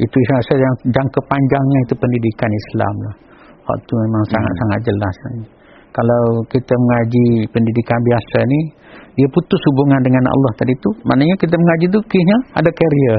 itu 0.00 0.16
saya 0.28 0.56
yang 0.56 0.74
jangka 0.88 1.20
panjangnya 1.28 1.78
itu 1.84 1.94
pendidikan 1.96 2.50
Islam 2.50 2.94
lah 3.08 3.14
hak 3.62 3.78
tu 3.86 3.94
memang 3.98 4.24
hmm. 4.26 4.32
sangat 4.32 4.54
sangat 4.60 4.80
jelas 4.86 5.16
kalau 5.92 6.24
kita 6.48 6.72
mengaji 6.72 7.44
pendidikan 7.52 7.98
biasa 8.00 8.38
ni 8.48 8.60
dia 9.12 9.28
putus 9.28 9.60
hubungan 9.72 10.00
dengan 10.00 10.24
Allah 10.24 10.52
tadi 10.56 10.72
tu 10.80 10.90
maknanya 11.04 11.36
kita 11.36 11.52
mengaji 11.52 11.86
tu 11.92 12.00
kisahnya 12.08 12.36
ada 12.56 12.70
career 12.72 13.18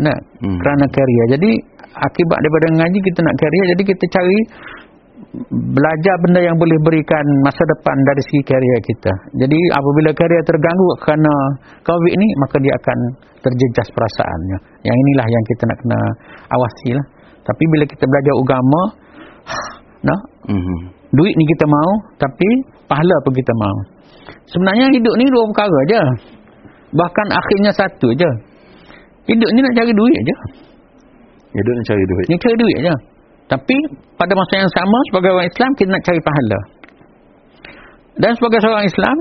nak 0.00 0.18
hmm. 0.40 0.58
kerana 0.62 0.84
karier 0.88 1.26
jadi 1.36 1.50
akibat 1.92 2.38
daripada 2.40 2.66
mengaji 2.78 2.98
kita 3.04 3.20
nak 3.20 3.34
karier 3.36 3.66
jadi 3.76 3.82
kita 3.84 4.04
cari 4.08 4.38
belajar 5.50 6.14
benda 6.20 6.40
yang 6.44 6.56
boleh 6.60 6.76
berikan 6.84 7.24
masa 7.40 7.62
depan 7.64 7.96
dari 8.04 8.22
segi 8.28 8.42
karier 8.44 8.80
kita. 8.84 9.12
Jadi 9.40 9.58
apabila 9.72 10.10
karier 10.12 10.42
terganggu 10.44 10.88
kerana 11.00 11.32
covid 11.88 12.14
ni 12.20 12.28
maka 12.36 12.56
dia 12.60 12.74
akan 12.76 12.98
terjejas 13.40 13.88
perasaannya. 13.96 14.58
Yang 14.84 14.96
inilah 14.96 15.26
yang 15.32 15.44
kita 15.48 15.62
nak 15.64 15.78
kena 15.80 16.00
awasi 16.52 16.88
lah. 16.92 17.06
Tapi 17.42 17.64
bila 17.72 17.84
kita 17.88 18.04
belajar 18.04 18.34
agama 18.36 18.82
nah 20.08 20.20
hmm. 20.52 20.78
duit 21.14 21.34
ni 21.34 21.44
kita 21.54 21.64
mau 21.64 21.90
tapi 22.20 22.48
pahala 22.84 23.16
pun 23.24 23.32
kita 23.32 23.52
mau. 23.56 23.76
Sebenarnya 24.52 24.92
hidup 24.92 25.14
ni 25.16 25.24
dua 25.32 25.44
perkara 25.48 25.76
aja 25.88 26.00
bahkan 26.92 27.26
akhirnya 27.32 27.72
satu 27.72 28.12
aja 28.12 28.30
Hidup 29.30 29.48
ni 29.54 29.60
nak 29.62 29.74
cari 29.78 29.92
duit 29.94 30.18
aja. 30.26 30.36
Hidup 31.54 31.72
nak 31.78 31.86
cari 31.86 32.04
duit. 32.08 32.26
Ni 32.26 32.36
cari 32.42 32.56
duit 32.58 32.76
aja. 32.82 32.94
Tapi 33.52 33.76
pada 34.16 34.32
masa 34.32 34.64
yang 34.64 34.70
sama 34.72 34.98
sebagai 35.12 35.30
orang 35.36 35.46
Islam 35.46 35.70
kita 35.76 35.88
nak 35.92 36.02
cari 36.02 36.20
pahala. 36.24 36.60
Dan 38.18 38.30
sebagai 38.36 38.58
seorang 38.60 38.86
Islam 38.88 39.16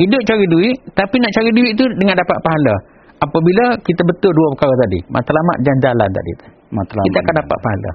hidup 0.00 0.20
cari 0.24 0.46
duit 0.48 0.76
tapi 0.96 1.16
nak 1.20 1.32
cari 1.36 1.50
duit 1.52 1.70
itu 1.74 1.84
dengan 2.00 2.16
dapat 2.20 2.38
pahala. 2.44 2.74
Apabila 3.22 3.64
kita 3.86 4.02
betul 4.02 4.34
dua 4.34 4.48
perkara 4.58 4.74
tadi, 4.82 4.98
matlamat 5.06 5.56
dan 5.62 5.76
jalan 5.78 6.08
tadi. 6.10 6.32
Matlamat. 6.74 7.06
Kita 7.06 7.18
akan 7.22 7.34
dapat 7.38 7.58
pahala. 7.62 7.92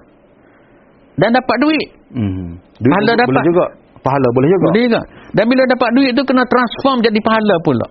Dan 1.17 1.29
dapat 1.35 1.57
duit. 1.59 1.87
Hmm. 2.15 2.47
Duit 2.79 2.91
pahala 2.95 3.11
dapat. 3.17 3.33
Boleh 3.35 3.45
juga. 3.51 3.65
Pahala 3.97 4.27
boleh 4.31 4.49
juga. 4.49 4.67
Boleh 4.71 4.83
juga. 4.87 5.01
Dan 5.35 5.43
bila 5.51 5.63
dapat 5.67 5.89
duit 5.99 6.09
itu 6.15 6.23
kena 6.23 6.43
transform 6.47 6.97
jadi 7.03 7.19
pahala 7.19 7.55
pula. 7.65 7.87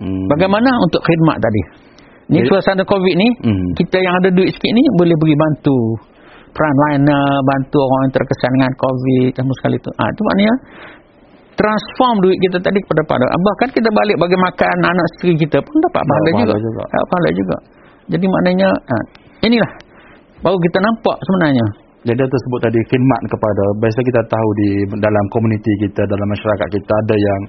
Hmm. 0.00 0.24
Bagaimana 0.32 0.70
untuk 0.80 1.04
khidmat 1.04 1.36
tadi? 1.38 1.62
Ni 2.30 2.46
suasana 2.46 2.86
COVID 2.86 3.14
ni, 3.18 3.28
hmm. 3.42 3.66
kita 3.74 3.98
yang 3.98 4.14
ada 4.22 4.30
duit 4.30 4.54
sikit 4.54 4.70
ni 4.70 4.82
boleh 4.94 5.14
beri 5.18 5.34
bantu 5.34 5.78
frontliner, 6.54 7.30
bantu 7.46 7.78
orang 7.78 8.00
yang 8.06 8.14
terkesan 8.14 8.50
dengan 8.58 8.72
COVID, 8.74 9.28
kamu 9.38 9.52
sekali 9.62 9.76
tu. 9.82 9.90
Ah, 9.98 10.06
ha, 10.06 10.10
itu 10.10 10.22
maknanya 10.26 10.54
transform 11.54 12.16
duit 12.24 12.38
kita 12.40 12.58
tadi 12.62 12.78
kepada 12.82 13.02
pada. 13.06 13.24
Bahkan 13.30 13.68
kita 13.76 13.88
balik 13.92 14.16
bagi 14.16 14.36
makan 14.38 14.76
anak 14.80 15.04
isteri 15.14 15.32
kita 15.36 15.58
pun 15.60 15.76
dapat 15.90 16.02
pahala 16.08 16.30
juga. 16.40 16.54
juga. 16.56 16.82
Dapat 16.88 17.06
pahala 17.06 17.30
juga. 17.36 17.56
Jadi 18.10 18.26
maknanya 18.26 18.68
ha, 18.72 18.94
inilah 19.46 19.72
baru 20.42 20.58
kita 20.58 20.78
nampak 20.82 21.16
sebenarnya. 21.22 21.66
Jadi 22.00 22.16
ada 22.16 22.32
tersebut 22.32 22.60
tadi 22.64 22.80
khidmat 22.88 23.20
kepada 23.28 23.64
biasa 23.76 23.98
kita 24.00 24.22
tahu 24.32 24.48
di 24.56 24.68
dalam 25.04 25.24
komuniti 25.36 25.72
kita 25.84 26.00
dalam 26.08 26.26
masyarakat 26.32 26.68
kita 26.72 26.92
ada 26.96 27.14
yang 27.14 27.40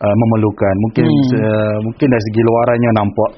uh, 0.00 0.14
memerlukan 0.16 0.74
mungkin 0.88 1.04
hmm. 1.06 1.40
uh, 1.40 1.76
mungkin 1.84 2.06
dari 2.08 2.22
segi 2.30 2.42
luarannya 2.42 2.90
nampak 2.96 3.30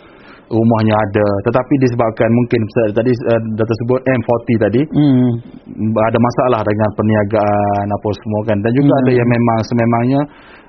rumahnya 0.52 0.94
ada 0.94 1.28
tetapi 1.48 1.74
disebabkan 1.80 2.28
mungkin 2.28 2.60
tadi 2.92 3.10
uh, 3.32 3.40
data 3.56 3.74
sebut 3.82 4.00
M40 4.04 4.48
tadi 4.60 4.80
hmm. 4.84 5.30
ada 5.96 6.18
masalah 6.20 6.60
dengan 6.60 6.88
perniagaan 6.92 7.86
apa 7.88 8.08
semua 8.20 8.40
kan 8.44 8.56
dan 8.60 8.72
juga 8.76 8.92
hmm. 8.92 9.02
ada 9.02 9.10
yang 9.16 9.28
memang 9.32 9.58
sememangnya 9.64 10.20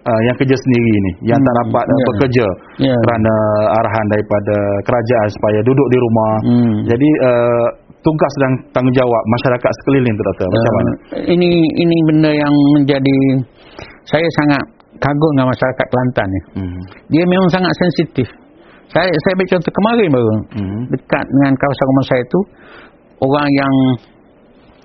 uh, 0.08 0.22
yang 0.24 0.36
kerja 0.39 0.56
sendiri 0.56 0.94
ni 0.96 1.12
yang 1.36 1.39
hmm. 1.39 1.48
tak 1.48 1.56
dapat 1.68 1.84
uh, 1.84 1.91
yeah. 1.91 2.06
bekerja 2.08 2.48
yeah. 2.80 3.00
kerana 3.04 3.34
arahan 3.84 4.06
daripada 4.08 4.56
kerajaan 4.88 5.28
supaya 5.36 5.60
duduk 5.68 5.88
di 5.91 5.98
rumah 6.00 6.34
hmm. 6.48 6.76
jadi 6.88 7.10
uh, 7.28 7.68
tugas 8.04 8.34
dan 8.39 8.52
tanggungjawab 8.76 9.24
masyarakat 9.32 9.72
sekeliling 9.84 10.16
tu 10.16 10.24
doktor 10.24 10.48
macam 10.48 10.72
uh, 10.72 10.76
mana 10.80 10.91
ini 11.28 11.52
ini 11.68 11.96
benda 12.08 12.32
yang 12.32 12.54
menjadi 12.80 13.18
saya 14.04 14.28
sangat 14.44 14.64
kagum 15.02 15.32
dengan 15.38 15.48
masyarakat 15.54 15.86
Kelantan 15.89 16.28
ni. 16.28 16.41
Hmm. 16.62 16.82
Dia 17.10 17.24
memang 17.26 17.50
sangat 17.50 17.74
sensitif. 17.78 18.28
Saya 18.91 19.10
saya 19.10 19.32
ambil 19.38 19.48
contoh 19.50 19.74
kemarin 19.74 20.08
baru. 20.14 20.30
Hmm. 20.54 20.82
Dekat 20.94 21.26
dengan 21.26 21.54
kawasan 21.58 21.86
rumah 21.89 22.06
saya 22.06 22.24
tu 22.30 22.39
orang 23.24 23.48
yang 23.50 23.74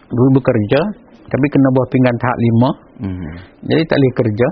dulu 0.08 0.40
bekerja 0.40 0.80
tapi 1.28 1.46
kena 1.52 1.68
buah 1.76 1.88
pinggan 1.92 2.16
tahap 2.16 2.38
lima 2.40 2.70
Hmm. 2.98 3.30
jadi 3.62 3.78
tak 3.86 3.94
boleh 3.94 4.12
kerja 4.18 4.48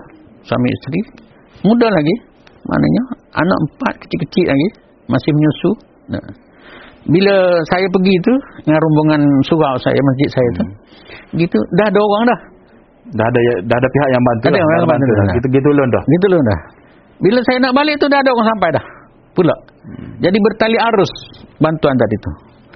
suami 0.46 0.70
isteri 0.70 1.00
muda 1.66 1.90
lagi 1.90 2.14
maknanya 2.62 3.02
anak 3.34 3.58
empat 3.66 3.94
kecil-kecil 4.06 4.46
lagi 4.46 4.68
masih 5.10 5.30
menyusu 5.34 5.70
nah. 6.14 6.26
bila 7.10 7.34
saya 7.74 7.90
pergi 7.90 8.14
tu 8.22 8.34
dengan 8.62 8.78
rombongan 8.86 9.22
surau 9.50 9.74
saya 9.82 9.98
masjid 9.98 10.28
saya 10.30 10.48
tu 10.54 10.62
Hmm. 10.62 11.42
gitu 11.42 11.58
dah 11.74 11.90
ada 11.90 11.98
orang 11.98 12.22
dah 12.30 12.40
Dah 13.14 13.26
ada 13.28 13.38
dah 13.62 13.76
ada 13.78 13.88
pihak 13.88 14.08
yang 14.10 14.22
bantu 14.24 14.44
Ada 14.50 14.58
lah. 14.58 14.66
Dah 14.66 14.88
bantu 14.90 15.04
dah. 15.06 15.26
Gitu 15.38 15.46
gitu 15.54 15.68
loh 15.70 15.86
dah. 15.86 16.02
gitu 16.08 16.26
loh 16.32 16.40
dah 16.42 16.60
bila 17.16 17.40
saya 17.48 17.58
nak 17.64 17.72
balik 17.72 17.96
tu 17.96 18.06
dah 18.12 18.20
ada 18.20 18.28
orang 18.28 18.48
sampai 18.52 18.70
dah 18.76 18.84
pula 19.32 19.56
Hmm. 19.86 20.18
jadi 20.18 20.34
bertali 20.34 20.74
arus 20.74 21.12
bantuan 21.62 21.94
tadi 21.94 22.16
tu 22.18 22.30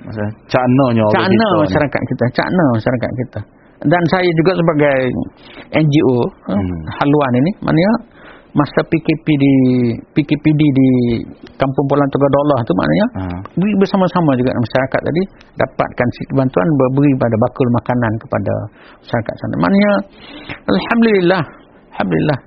Masa 0.06 0.22
caknanya 0.46 1.02
orang 1.02 1.14
cakna 1.18 1.34
kita 1.34 1.50
ni. 1.50 1.60
masyarakat 1.66 2.00
kita 2.06 2.24
cakna 2.38 2.62
masyarakat 2.70 3.10
kita 3.18 3.40
dan 3.90 4.02
saya 4.14 4.30
juga 4.38 4.52
sebagai 4.54 4.96
NGO 5.74 6.18
hmm. 6.54 6.78
haluan 6.86 7.32
ini 7.42 7.50
maknanya 7.66 7.92
masa 8.50 8.80
PKP 8.90 9.26
di 9.30 9.52
PKPD 10.16 10.60
di 10.60 10.88
Kampung 11.54 11.86
Pulau 11.86 12.06
Tegadolah 12.10 12.58
tu 12.66 12.72
maknanya 12.74 13.06
Ha. 13.10 13.22
beri 13.54 13.72
bersama-sama 13.78 14.34
juga 14.34 14.50
masyarakat 14.54 15.00
tadi 15.06 15.22
dapatkan 15.60 16.08
bantuan 16.34 16.66
beri 16.98 17.10
pada 17.20 17.36
bakul 17.38 17.68
makanan 17.78 18.12
kepada 18.18 18.54
masyarakat 19.06 19.34
sana 19.38 19.54
maknanya 19.62 19.92
Alhamdulillah 20.66 21.42
Alhamdulillah 21.94 22.38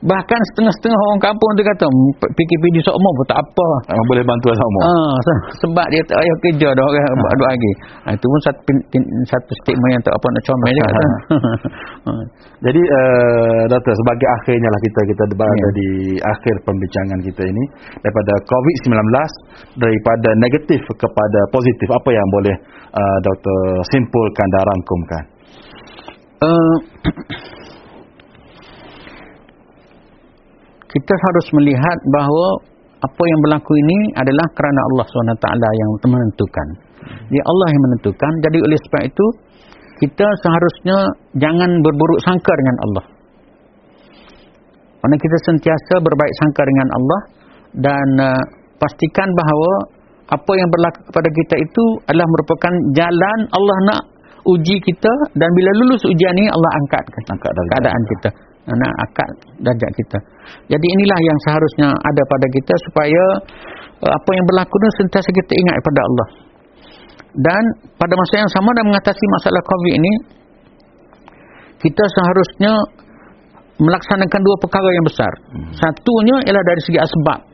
bahkan 0.00 0.40
setengah-setengah 0.52 0.96
orang 0.96 1.20
kampung 1.20 1.50
tu 1.54 1.62
kata 1.62 1.84
"Hmm, 1.84 2.10
PKPD 2.32 2.80
semua 2.80 3.10
pun 3.12 3.26
tak 3.28 3.36
apa 3.36 3.66
Memang 3.92 4.06
boleh 4.08 4.24
bantu 4.24 4.48
sama. 4.56 4.78
Ah, 4.88 5.14
se- 5.20 5.44
sebab 5.60 5.86
dia 5.92 6.00
tak 6.08 6.16
payah 6.16 6.36
kerja 6.40 6.68
dah 6.72 6.84
orang 6.84 7.16
buat 7.20 7.32
dua 7.36 7.48
lagi. 7.52 7.72
Ah, 8.08 8.12
itu 8.16 8.24
pun 8.24 8.40
satu 8.40 8.72
satu 9.28 9.52
statement 9.60 9.90
yang 9.92 10.02
tak 10.02 10.14
apa 10.16 10.26
nak 10.32 10.42
comel 10.48 10.72
dia 10.72 10.82
kata. 10.88 11.02
Ah. 11.04 12.22
Jadi 12.64 12.80
uh, 12.80 13.62
doktor 13.68 13.94
sebagai 13.96 14.28
akhirnya 14.40 14.68
lah 14.68 14.80
kita 14.80 15.00
kita 15.08 15.22
berada 15.32 15.56
Ya. 15.60 15.68
di 15.76 15.88
akhir 16.20 16.54
pembincangan 16.64 17.18
kita 17.20 17.42
ini 17.44 17.64
daripada 18.00 18.32
COVID-19 18.44 18.96
daripada 19.76 20.28
negatif 20.40 20.80
kepada 20.96 21.40
positif 21.52 21.88
apa 21.88 22.08
yang 22.08 22.26
boleh 22.32 22.56
uh, 22.92 23.18
doktor 23.20 23.58
simpulkan 23.92 24.46
dan 24.48 24.62
rangkumkan. 24.64 25.24
Uh, 26.40 26.74
kita 30.90 31.14
harus 31.14 31.46
melihat 31.54 31.98
bahawa 32.10 32.48
apa 33.00 33.22
yang 33.22 33.40
berlaku 33.46 33.72
ini 33.78 33.98
adalah 34.18 34.46
kerana 34.52 34.80
Allah 34.92 35.06
SWT 35.08 35.46
yang 35.54 35.90
menentukan. 36.04 36.66
Dia 37.32 37.42
Allah 37.46 37.68
yang 37.72 37.82
menentukan. 37.88 38.32
Jadi 38.44 38.58
oleh 38.60 38.78
sebab 38.90 39.02
itu, 39.08 39.26
kita 40.04 40.26
seharusnya 40.26 40.98
jangan 41.38 41.70
berburuk 41.80 42.20
sangka 42.26 42.52
dengan 42.52 42.76
Allah. 42.84 43.04
Kerana 45.00 45.16
kita 45.16 45.38
sentiasa 45.48 45.94
berbaik 46.04 46.34
sangka 46.44 46.62
dengan 46.68 46.88
Allah 46.92 47.20
dan 47.72 48.08
uh, 48.20 48.42
pastikan 48.76 49.28
bahawa 49.32 49.72
apa 50.28 50.52
yang 50.52 50.68
berlaku 50.68 51.00
kepada 51.08 51.28
kita 51.32 51.54
itu 51.56 51.84
adalah 52.04 52.28
merupakan 52.28 52.72
jalan 52.92 53.38
Allah 53.50 53.78
nak 53.88 54.00
uji 54.44 54.76
kita 54.84 55.12
dan 55.36 55.48
bila 55.56 55.70
lulus 55.84 56.04
ujian 56.04 56.36
ini 56.36 56.48
Allah 56.52 56.70
angkat 56.84 57.02
keadaan 57.48 58.02
kita 58.12 58.30
nak 58.76 58.92
angkat 59.08 59.28
darjat 59.62 59.92
kita 59.96 60.18
jadi 60.70 60.86
inilah 60.86 61.18
yang 61.20 61.38
seharusnya 61.46 61.88
ada 61.90 62.22
pada 62.26 62.46
kita 62.50 62.74
supaya 62.90 63.22
uh, 64.06 64.12
apa 64.12 64.30
yang 64.34 64.44
berlaku 64.46 64.74
itu 64.74 64.88
sentiasa 65.04 65.28
kita 65.30 65.52
ingat 65.58 65.74
kepada 65.82 66.00
Allah 66.04 66.28
dan 67.30 67.62
pada 67.94 68.14
masa 68.18 68.34
yang 68.42 68.50
sama 68.50 68.74
dalam 68.74 68.90
mengatasi 68.90 69.24
masalah 69.38 69.62
COVID 69.62 69.94
ini 69.96 70.12
kita 71.80 72.04
seharusnya 72.12 72.72
melaksanakan 73.80 74.40
dua 74.44 74.56
perkara 74.60 74.88
yang 74.92 75.06
besar 75.06 75.32
satunya 75.78 76.36
ialah 76.44 76.64
dari 76.66 76.80
segi 76.84 76.98
asbab 77.00 77.50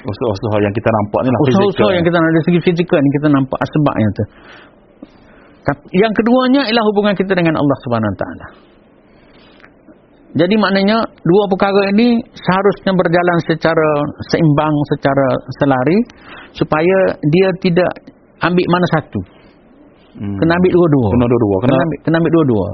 Usaha-usaha 0.00 0.56
yang 0.64 0.72
kita 0.72 0.88
nampak 0.88 1.20
ni 1.20 1.28
lah 1.28 1.40
usaha-usaha 1.44 1.76
fizikal. 1.76 1.90
yang 1.92 2.04
kita 2.08 2.16
nak 2.16 2.30
dari 2.32 2.44
segi 2.48 2.60
fizikal 2.64 2.98
ni 3.04 3.10
kita 3.20 3.28
nampak 3.28 3.60
sebabnya 3.68 4.08
tu. 4.16 4.24
Yang 5.92 6.12
keduanya 6.16 6.62
ialah 6.72 6.84
hubungan 6.88 7.14
kita 7.14 7.32
dengan 7.36 7.54
Allah 7.60 7.76
Subhanahu 7.84 8.08
Wa 8.08 8.18
Taala. 8.18 8.46
Jadi 10.30 10.54
maknanya 10.54 11.02
dua 11.26 11.44
perkara 11.50 11.90
ini 11.90 12.22
seharusnya 12.38 12.92
berjalan 12.94 13.38
secara 13.50 13.88
seimbang, 14.30 14.74
secara 14.94 15.26
selari 15.58 15.98
supaya 16.54 16.98
dia 17.18 17.48
tidak 17.58 17.90
ambil 18.38 18.66
mana 18.70 18.86
satu. 18.94 19.20
Hmm. 20.14 20.36
Kena 20.38 20.52
ambil 20.54 20.70
dua-dua. 20.74 21.06
Kena 21.14 21.26
dua-dua. 21.26 21.56
Kena, 21.56 21.58
Kena 21.58 21.74
kena, 21.74 21.82
ambil, 21.82 21.98
kena 22.02 22.16
ambil 22.18 22.32
dua-dua. 22.34 22.66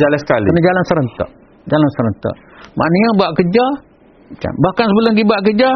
jalan 0.00 0.18
sekali. 0.20 0.46
Kena 0.48 0.60
jalan 0.60 0.82
serentak. 0.88 1.28
Jalan 1.68 1.88
serentak. 1.96 2.34
Maknanya 2.76 3.10
buat 3.20 3.30
kerja 3.36 3.64
kan. 4.40 4.54
bahkan 4.64 4.84
sebelum 4.88 5.12
dia 5.12 5.26
buat 5.28 5.40
kerja 5.44 5.68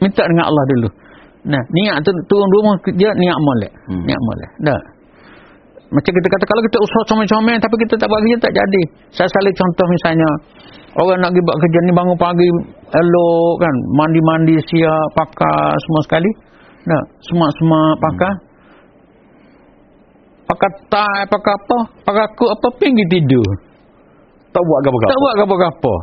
minta 0.00 0.22
dengan 0.24 0.44
Allah 0.48 0.64
dulu. 0.76 0.88
Nah, 1.44 1.60
niat 1.60 2.00
tu 2.00 2.10
turun 2.32 2.48
rumah 2.48 2.76
kerja 2.80 3.12
niat 3.12 3.36
molek. 3.36 3.72
Hmm. 3.92 4.04
Niat 4.08 4.20
molek. 4.24 4.50
Dah. 4.64 4.80
Macam 5.94 6.10
kita 6.10 6.26
kata 6.26 6.44
kalau 6.50 6.62
kita 6.66 6.78
usaha 6.82 7.02
comel-comel 7.06 7.58
tapi 7.62 7.74
kita 7.86 7.94
tak 7.94 8.06
buat 8.10 8.20
kerja 8.26 8.38
tak 8.42 8.52
jadi. 8.58 8.82
Saya 9.14 9.28
selalu 9.30 9.50
contoh 9.54 9.86
misalnya 9.86 10.30
orang 10.98 11.18
nak 11.22 11.30
pergi 11.30 11.46
buat 11.46 11.56
kerja 11.62 11.78
ni 11.86 11.92
bangun 11.94 12.18
pagi 12.18 12.48
elok 12.90 13.54
kan, 13.62 13.74
mandi-mandi 13.94 14.58
siap, 14.58 15.06
pakai 15.14 15.78
semua 15.86 16.00
sekali. 16.02 16.30
Nah, 16.84 17.02
semak-semak 17.30 17.94
pakai. 18.02 18.32
Pakai 20.44 20.70
tie, 20.92 21.22
pakai 21.30 21.52
apa? 21.56 21.78
Pakai 22.04 22.26
kut 22.36 22.50
apa 22.52 22.68
pergi 22.76 23.04
tidur. 23.08 23.48
Tak 24.52 24.62
buat 24.62 24.78
apa-apa. 24.84 25.08
Tak 25.08 25.18
buat 25.18 25.34
apa-apa. 25.46 25.94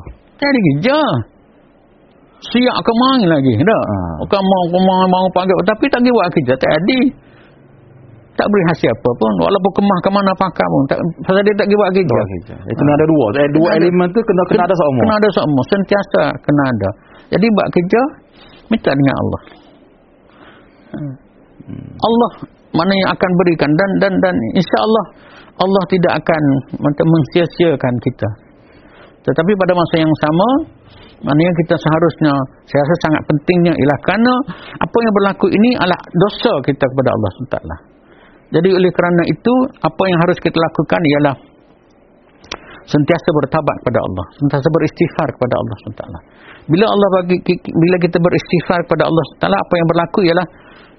Jadi 0.41 0.59
kerja. 0.59 0.99
Siap 2.41 2.77
ke 2.81 2.91
main 2.97 3.29
lagi. 3.29 3.53
Tak? 3.61 3.83
Ha. 3.85 3.97
Bukan 4.25 4.41
mau 4.41 4.63
kemang 4.73 5.01
mau 5.13 5.27
pagi. 5.29 5.53
Tapi 5.61 5.85
tak 5.93 6.01
pergi 6.01 6.11
buat 6.11 6.27
kerja. 6.33 6.53
Tak 6.57 6.71
ada. 6.73 6.99
Tak 8.41 8.49
beri 8.49 8.63
hasil 8.73 8.89
apa 8.89 9.09
pun. 9.21 9.33
Walaupun 9.45 9.71
kemah 9.77 9.97
ke 10.01 10.09
mana 10.09 10.31
pakai 10.33 10.65
pun. 10.65 10.83
Tak, 10.89 10.97
pasal 11.29 11.45
dia 11.45 11.53
tak 11.53 11.69
pergi 11.69 11.77
buat 11.77 11.89
kerja. 11.93 12.09
Buat 12.17 12.29
kerja. 12.33 12.55
Eh, 12.57 12.73
kena 12.73 12.91
ada 12.97 13.05
dua. 13.05 13.25
Eh, 13.37 13.49
dua 13.53 13.67
Kena 13.69 13.77
ada- 13.77 13.85
elemen 13.85 14.07
tu 14.09 14.19
kena 14.25 14.41
kena 14.49 14.63
ada 14.65 14.75
semua. 14.81 15.01
Kena 15.05 15.15
ada 15.21 15.29
semua. 15.29 15.61
Sentiasa 15.69 16.23
kena 16.41 16.63
ada. 16.73 16.89
Jadi 17.37 17.45
buat 17.53 17.67
kerja. 17.69 18.01
Minta 18.73 18.91
dengan 18.97 19.15
Allah. 19.21 19.41
Hmm. 20.91 21.13
Allah 22.01 22.31
mana 22.73 22.93
yang 22.97 23.09
akan 23.13 23.31
berikan 23.45 23.69
dan 23.77 23.89
dan 24.01 24.13
dan 24.23 24.35
insya 24.57 24.77
Allah 24.81 25.05
Allah 25.61 25.83
tidak 25.91 26.13
akan 26.23 26.43
mensia-siakan 26.81 27.93
kita. 28.01 28.29
Tetapi 29.21 29.51
pada 29.53 29.77
masa 29.77 29.95
yang 30.01 30.13
sama 30.25 30.49
maknanya 31.21 31.53
kita 31.61 31.75
seharusnya 31.77 32.33
saya 32.65 32.81
rasa 32.81 32.95
sangat 33.05 33.21
pentingnya 33.29 33.73
ialah 33.77 33.99
kerana 34.01 34.33
apa 34.81 34.95
yang 34.97 35.13
berlaku 35.21 35.45
ini 35.53 35.69
adalah 35.77 35.99
dosa 36.17 36.53
kita 36.65 36.81
kepada 36.81 37.09
Allah 37.13 37.29
SWT. 37.29 37.90
Jadi 38.51 38.69
oleh 38.71 38.91
kerana 38.91 39.23
itu 39.31 39.53
apa 39.79 40.03
yang 40.11 40.19
harus 40.27 40.37
kita 40.43 40.57
lakukan 40.59 41.01
ialah 41.15 41.35
sentiasa 42.83 43.29
bertabat 43.31 43.75
kepada 43.79 43.99
Allah, 44.03 44.25
sentiasa 44.35 44.67
beristighfar 44.67 45.27
kepada 45.31 45.55
Allah 45.55 45.75
SWT. 45.79 46.03
Bila 46.67 46.85
Allah 46.91 47.09
bagi 47.21 47.37
bila 47.55 47.95
kita 48.03 48.17
beristighfar 48.19 48.79
kepada 48.85 49.07
Allah 49.07 49.23
SWT, 49.31 49.45
apa 49.47 49.73
yang 49.79 49.87
berlaku 49.87 50.19
ialah 50.27 50.45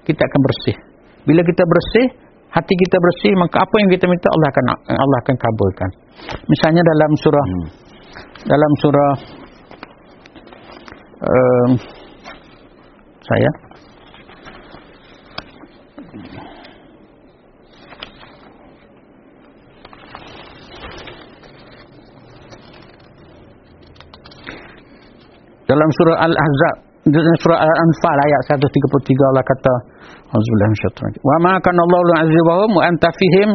kita 0.03 0.21
akan 0.25 0.39
bersih. 0.41 0.75
Bila 1.23 1.41
kita 1.45 1.63
bersih, 1.63 2.05
hati 2.51 2.73
kita 2.73 2.97
bersih, 2.99 3.31
maka 3.37 3.61
apa 3.61 3.75
yang 3.85 3.89
kita 3.93 4.05
minta 4.09 4.27
Allah 4.33 4.49
akan 4.49 4.65
Allah 4.89 5.17
akan 5.23 5.35
kabulkan. 5.37 5.89
Misalnya 6.49 6.81
dalam 6.81 7.11
surah 7.21 7.45
Hmm. 7.47 7.67
dalam 8.43 8.71
surah 8.81 9.13
um, 11.23 11.69
saya 13.23 13.51
dalam 25.69 25.89
surah 25.99 26.17
Al-Ahzab 26.27 26.75
dalam 27.03 27.35
surah 27.43 27.59
Al-Anfal 27.59 28.17
ayat 28.31 28.41
133 28.55 28.63
Allah 29.35 29.43
kata 29.43 29.73
Auzubillahi 30.31 30.71
minasyaitonir 30.71 31.19
Wa 31.19 31.35
ma 31.43 31.53
kana 31.59 31.79
Allahu 31.83 32.03
mu'adzibahum 32.15 32.69
wa 32.71 32.83
anta 32.87 33.09
fihim 33.11 33.49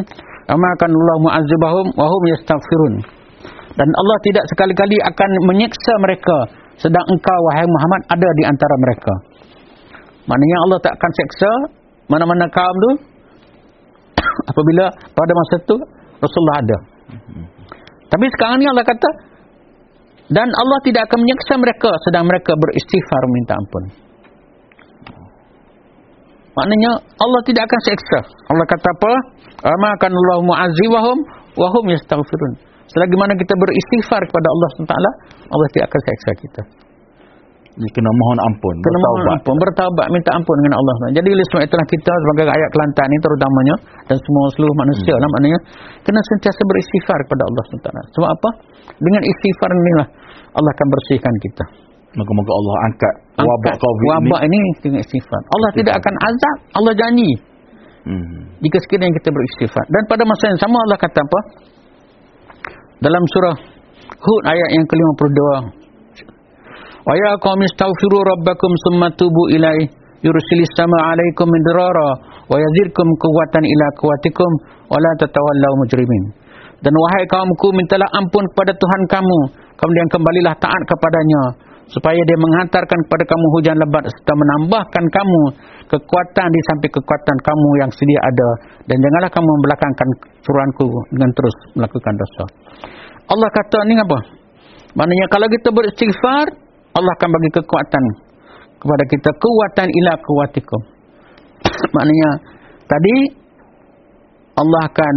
wa 0.53 0.55
ma 0.57 0.71
kana 0.77 0.93
Allahu 0.93 1.19
mu'adzibahum 1.25 1.85
wa 1.97 2.05
hum 2.05 2.21
yastaghfirun. 2.37 2.93
Dan 3.73 3.89
Allah 3.89 4.17
tidak 4.21 4.45
sekali-kali 4.53 4.97
akan 5.01 5.29
menyiksa 5.49 5.93
mereka 5.97 6.37
sedang 6.77 7.05
engkau 7.09 7.39
wahai 7.49 7.65
Muhammad 7.65 8.01
ada 8.13 8.29
di 8.37 8.43
antara 8.45 8.75
mereka. 8.85 9.13
Maknanya 10.29 10.57
Allah 10.69 10.77
tak 10.85 10.93
akan 10.93 11.11
seksa 11.17 11.51
mana-mana 12.05 12.45
kaum 12.53 12.75
tu 12.85 12.91
apabila 14.53 14.93
pada 14.93 15.31
masa 15.33 15.55
itu 15.57 15.77
Rasulullah 16.21 16.57
ada. 16.61 16.77
Tapi 18.13 18.25
sekarang 18.37 18.57
ni 18.61 18.69
Allah 18.69 18.85
kata 18.85 19.09
dan 20.29 20.45
Allah 20.45 20.79
tidak 20.85 21.09
akan 21.09 21.25
menyiksa 21.25 21.53
mereka 21.57 21.89
sedang 22.05 22.25
mereka 22.29 22.53
beristighfar 22.53 23.21
minta 23.33 23.53
ampun. 23.57 23.83
Maknanya 26.53 26.91
Allah 27.17 27.41
tidak 27.47 27.63
akan 27.65 27.81
seksa. 27.87 28.19
Allah 28.51 28.65
kata 28.67 28.89
apa? 28.93 29.13
Ama 29.63 29.89
kan 29.97 30.11
Allah 30.11 30.37
mu'azzibahum 30.43 31.17
wa 31.55 31.67
hum 31.71 31.85
yastaghfirun. 31.93 32.53
Selagi 32.89 33.15
mana 33.15 33.33
kita 33.37 33.53
beristighfar 33.53 34.21
kepada 34.25 34.47
Allah 34.49 34.67
SWT, 34.73 34.95
Allah 35.49 35.67
tidak 35.77 35.85
akan 35.93 36.01
seksa 36.09 36.31
kita. 36.41 36.61
Jadi 37.79 37.95
kena 37.95 38.11
mohon 38.11 38.39
ampun, 38.43 38.75
kena 38.81 38.97
mohon 38.99 39.39
ampun, 39.39 39.55
bertaubat, 39.55 40.07
minta 40.11 40.35
ampun 40.35 40.55
dengan 40.65 40.83
Allah. 40.83 40.93
SWT. 40.99 41.15
Jadi 41.21 41.27
oleh 41.31 41.45
sebab 41.47 41.61
itulah 41.63 41.87
kita 41.87 42.11
sebagai 42.11 42.45
rakyat 42.51 42.69
Kelantan 42.75 43.07
ini 43.07 43.19
terutamanya 43.23 43.75
dan 44.09 44.17
semua 44.19 44.45
seluruh 44.51 44.75
manusia 44.83 45.13
hmm. 45.15 45.21
lah 45.23 45.29
maknanya 45.31 45.59
kena 46.03 46.19
sentiasa 46.33 46.61
beristighfar 46.65 47.19
kepada 47.23 47.43
Allah 47.47 47.63
SWT. 47.63 47.89
Sebab 48.19 48.29
apa? 48.35 48.49
Dengan 48.99 49.21
istighfar 49.23 49.69
inilah 49.71 50.07
Allah 50.55 50.71
akan 50.73 50.87
bersihkan 50.89 51.35
kita. 51.45 51.65
Moga-moga 52.17 52.51
Allah 52.57 52.75
angkat, 52.89 53.13
angkat 53.37 53.45
wabak 53.45 53.75
COVID 53.77 54.07
wabak 54.09 54.41
ini. 54.49 54.57
ini 54.57 54.69
dengan 54.81 54.99
istighfar. 55.05 55.41
Allah 55.45 55.69
istighfar. 55.69 55.77
tidak 55.77 55.93
akan 56.01 56.15
azab, 56.25 56.57
Allah 56.73 56.93
janji. 56.97 57.31
Hmm. 58.09 58.39
Jika 58.65 58.77
sekiranya 58.81 59.13
kita 59.21 59.29
beristighfar. 59.29 59.85
Dan 59.93 60.03
pada 60.09 60.23
masa 60.25 60.43
yang 60.49 60.59
sama 60.59 60.77
Allah 60.89 60.97
kata 60.97 61.19
apa? 61.21 61.39
Dalam 63.05 63.23
surah 63.37 63.55
Hud 64.09 64.41
ayat 64.49 64.69
yang 64.73 64.85
ke-52. 64.89 65.39
Wa 67.05 67.13
ya 67.13 67.31
qaumi 67.39 67.63
astaghfiru 67.69 68.17
rabbakum 68.25 68.71
summa 68.89 69.07
tubu 69.13 69.53
ilaihi 69.53 69.87
yursilis 70.25 70.71
sama 70.75 71.15
alaikum 71.15 71.47
midrara 71.47 72.09
wa 72.49 72.55
yazidkum 72.59 73.07
quwwatan 73.21 73.63
ila 73.63 73.85
quwwatikum 74.01 74.49
wa 74.91 74.97
la 74.97 75.11
tatawallaw 75.21 75.73
mujrimin. 75.85 76.23
Dan 76.79 76.95
wahai 76.95 77.23
kaumku 77.27 77.75
mintalah 77.75 78.07
ampun 78.17 78.43
kepada 78.51 78.71
Tuhan 78.71 79.01
kamu 79.11 79.39
kemudian 79.79 80.07
kembalilah 80.11 80.55
taat 80.59 80.81
kepadanya 80.85 81.43
supaya 81.89 82.21
dia 82.21 82.37
menghantarkan 82.37 82.99
kepada 83.09 83.23
kamu 83.25 83.45
hujan 83.57 83.75
lebat 83.81 84.05
serta 84.05 84.33
menambahkan 84.37 85.05
kamu 85.09 85.41
kekuatan 85.89 86.47
di 86.53 86.61
samping 86.69 86.93
kekuatan 86.93 87.37
kamu 87.41 87.69
yang 87.81 87.89
sedia 87.89 88.21
ada 88.21 88.49
dan 88.85 88.97
janganlah 89.01 89.31
kamu 89.33 89.47
membelakangkan 89.49 90.07
suruhanku 90.45 90.85
dengan 91.09 91.29
terus 91.33 91.55
melakukan 91.73 92.13
dosa. 92.13 92.45
Allah 93.29 93.49
kata 93.49 93.79
ni 93.89 93.97
apa? 93.97 94.19
Maknanya 94.97 95.25
kalau 95.33 95.47
kita 95.49 95.69
beristighfar, 95.73 96.45
Allah 96.93 97.13
akan 97.17 97.29
bagi 97.29 97.49
kekuatan 97.61 98.03
kepada 98.77 99.03
kita 99.09 99.29
kekuatan 99.33 99.87
ila 99.89 100.13
kuatikum. 100.21 100.81
Maknanya 101.97 102.29
tadi 102.85 103.15
Allah 104.57 104.81
akan 104.93 105.15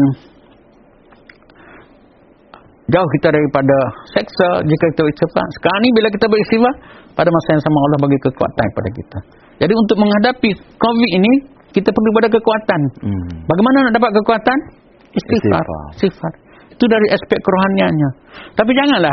jauh 2.93 3.09
kita 3.19 3.29
daripada 3.33 3.77
seksa 4.13 4.49
jika 4.63 4.85
kita 4.93 5.01
beristighfar. 5.03 5.47
Sekarang 5.57 5.81
ni 5.81 5.91
bila 5.97 6.09
kita 6.13 6.27
beristighfar, 6.29 6.75
pada 7.13 7.29
masa 7.29 7.49
yang 7.57 7.63
sama 7.65 7.79
Allah 7.89 7.99
bagi 8.05 8.19
kekuatan 8.21 8.67
kepada 8.73 8.91
kita. 8.93 9.19
Jadi 9.65 9.73
untuk 9.77 9.97
menghadapi 10.01 10.51
COVID 10.77 11.11
ini, 11.17 11.33
kita 11.73 11.89
perlu 11.89 12.11
pada 12.13 12.29
kekuatan. 12.29 12.81
Hmm. 13.01 13.33
Bagaimana 13.49 13.89
nak 13.89 13.95
dapat 13.97 14.11
kekuatan? 14.21 14.59
Istighfar. 15.13 15.65
Istighfar. 15.97 16.33
Itu 16.73 16.85
dari 16.89 17.07
aspek 17.13 17.39
kerohaniannya. 17.41 18.11
Tapi 18.57 18.71
janganlah 18.73 19.13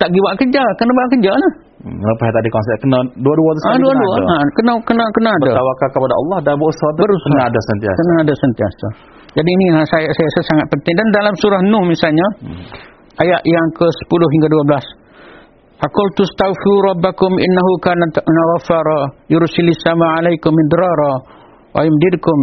tak 0.00 0.08
pergi 0.08 0.20
buat 0.24 0.34
kerja, 0.40 0.62
kena 0.80 0.90
buat 0.92 1.08
kerja 1.12 1.32
lah. 1.32 1.52
Hmm, 1.84 2.00
lepas 2.00 2.30
tadi 2.32 2.48
konsep 2.48 2.76
kena 2.80 2.98
dua-dua 3.20 3.50
tu 3.52 3.60
ah, 3.68 3.76
dua-dua 3.76 4.14
ha, 4.24 4.36
kena 4.56 4.72
kena 4.88 5.04
kena 5.12 5.30
ada. 5.36 5.52
Bertawakal 5.52 5.88
kepada 5.92 6.14
Allah 6.16 6.38
dan 6.40 6.54
berusaha, 6.56 6.90
berusaha 6.96 7.28
kena 7.28 7.42
ada 7.44 7.60
sentiasa. 7.60 7.98
Kena 8.00 8.14
ada 8.24 8.34
sentiasa. 8.34 8.86
Jadi 9.34 9.50
ini 9.50 9.64
yang 9.68 9.84
saya 9.84 10.08
saya 10.14 10.26
rasa 10.30 10.40
sangat 10.48 10.66
penting 10.72 10.94
dan 10.96 11.08
dalam 11.12 11.34
surah 11.36 11.60
Nuh 11.68 11.84
misalnya 11.84 12.26
hmm. 12.40 12.64
ayat 13.20 13.40
yang 13.44 13.66
ke-10 13.76 14.20
hingga 14.32 14.48
12. 14.48 15.04
Aqul 15.84 16.08
tastaghfiru 16.16 16.94
rabbakum 16.94 17.36
innahu 17.36 17.72
kana 17.84 18.06
ghafara 18.16 19.00
yursilis 19.28 19.76
sama 19.84 20.22
alaikum 20.22 20.54
midrara 20.54 21.12
wa 21.74 21.80
yumdidkum 21.84 22.38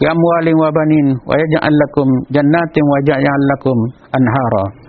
bi 0.00 0.06
amwalin 0.08 0.56
wa 0.56 0.70
banin 0.72 1.06
wa 1.26 1.34
yaj'al 1.36 1.76
lakum 1.82 2.08
jannatin 2.32 2.84
wa 2.86 2.96
yaj'al 3.04 3.42
lakum 3.52 3.78
anhara. 4.14 4.85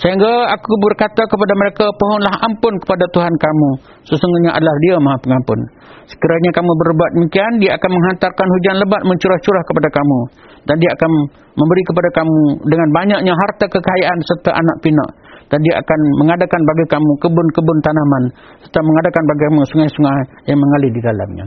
Sehingga 0.00 0.32
aku 0.56 0.72
berkata 0.80 1.28
kepada 1.28 1.52
mereka, 1.60 1.84
pohonlah 1.92 2.32
ampun 2.40 2.72
kepada 2.80 3.04
Tuhan 3.12 3.34
kamu. 3.36 3.70
Sesungguhnya 4.08 4.56
adalah 4.56 4.72
dia 4.80 4.96
maha 4.96 5.20
pengampun. 5.20 5.60
Sekiranya 6.08 6.50
kamu 6.56 6.72
berbuat 6.72 7.10
demikian, 7.20 7.52
dia 7.60 7.76
akan 7.76 7.90
menghantarkan 7.92 8.46
hujan 8.48 8.74
lebat 8.80 9.02
mencurah-curah 9.04 9.62
kepada 9.68 9.88
kamu. 9.92 10.18
Dan 10.64 10.76
dia 10.80 10.90
akan 10.96 11.10
memberi 11.52 11.82
kepada 11.84 12.08
kamu 12.16 12.40
dengan 12.64 12.88
banyaknya 12.96 13.32
harta 13.36 13.66
kekayaan 13.68 14.18
serta 14.24 14.50
anak 14.56 14.76
pinak. 14.80 15.10
Dan 15.52 15.58
dia 15.68 15.74
akan 15.76 15.98
mengadakan 16.24 16.60
bagi 16.64 16.84
kamu 16.88 17.10
kebun-kebun 17.20 17.78
tanaman. 17.84 18.22
Serta 18.64 18.80
mengadakan 18.80 19.22
bagi 19.28 19.42
kamu 19.52 19.60
sungai-sungai 19.68 20.20
yang 20.48 20.58
mengalir 20.58 20.90
di 20.96 21.02
dalamnya. 21.04 21.44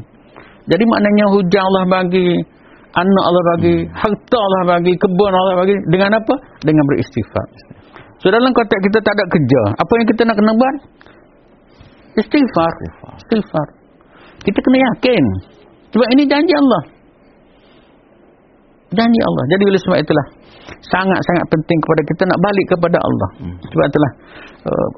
Jadi 0.70 0.84
maknanya 0.86 1.26
hujan 1.34 1.64
Allah 1.66 1.84
bagi, 1.90 2.28
anak 2.94 3.24
Allah 3.26 3.44
bagi, 3.58 3.76
harta 3.90 4.38
Allah 4.38 4.62
bagi, 4.78 4.94
kebun 4.94 5.34
Allah 5.34 5.56
bagi. 5.58 5.76
Dengan 5.90 6.22
apa? 6.22 6.36
Dengan 6.62 6.84
beristighfar. 6.86 7.48
So 8.24 8.32
dalam 8.32 8.56
konteks 8.56 8.82
kita 8.88 9.00
tak 9.04 9.14
ada 9.20 9.26
kerja, 9.28 9.62
apa 9.76 9.92
yang 10.00 10.08
kita 10.08 10.22
nak 10.24 10.36
kena 10.40 10.52
buat? 10.56 10.76
Istighfar. 12.24 12.74
Istighfar. 13.20 13.68
Kita 14.48 14.60
kena 14.64 14.78
yakin. 14.80 15.24
Sebab 15.92 16.08
ini 16.16 16.24
janji 16.24 16.54
Allah. 16.56 16.84
Janji 18.96 19.20
Allah. 19.28 19.44
Jadi 19.52 19.64
oleh 19.68 19.82
sebab 19.84 19.98
itulah 20.00 20.26
sangat-sangat 20.88 21.46
penting 21.52 21.80
kepada 21.84 22.02
kita 22.08 22.24
nak 22.32 22.40
balik 22.40 22.66
kepada 22.72 22.98
Allah. 23.04 23.30
Hmm. 23.44 23.58
Sebab 23.60 23.86
itulah 23.92 24.12
uh, 24.72 24.90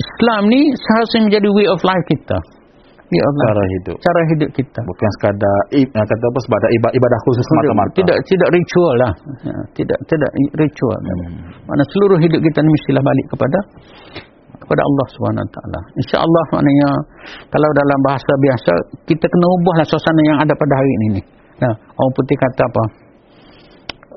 Islam 0.00 0.42
ni 0.48 0.60
seharusnya 0.72 1.20
menjadi 1.28 1.48
way 1.52 1.66
of 1.68 1.80
life 1.84 2.06
kita. 2.08 2.38
Ya 3.10 3.22
Allah. 3.26 3.44
Cara 3.50 3.64
hidup. 3.66 3.96
Cara 3.98 4.20
hidup 4.30 4.50
kita. 4.54 4.80
Bukan 4.86 5.10
sekadar 5.18 5.58
yang 5.74 6.06
kata 6.06 6.24
apa 6.30 6.38
sebab 6.46 6.58
ibadah, 6.70 6.92
ibadah 6.94 7.18
khusus 7.26 7.42
semata-mata. 7.42 7.90
Tidak 7.98 8.16
tidak 8.22 8.48
ritual 8.54 8.94
lah. 9.02 9.12
Ya, 9.42 9.56
tidak 9.74 9.98
tidak 10.06 10.30
ritual. 10.54 11.00
Hmm. 11.02 11.50
Mana 11.66 11.82
seluruh 11.90 12.18
hidup 12.22 12.38
kita 12.38 12.58
ni 12.62 12.70
mestilah 12.70 13.02
balik 13.02 13.26
kepada 13.34 13.58
kepada 14.62 14.82
Allah 14.86 15.06
Subhanahu 15.18 15.42
Wa 15.42 15.52
Taala. 15.58 15.80
Insya-Allah 15.98 16.44
maknanya 16.54 16.88
kalau 17.50 17.70
dalam 17.74 17.98
bahasa 18.06 18.32
biasa 18.38 18.72
kita 19.10 19.26
kena 19.26 19.46
ubahlah 19.58 19.86
suasana 19.90 20.22
yang 20.30 20.38
ada 20.46 20.54
pada 20.54 20.74
hari 20.78 20.92
ini 21.02 21.06
ni. 21.18 21.22
Nah, 21.66 21.74
orang 21.74 22.12
putih 22.14 22.36
kata 22.38 22.62
apa? 22.62 22.84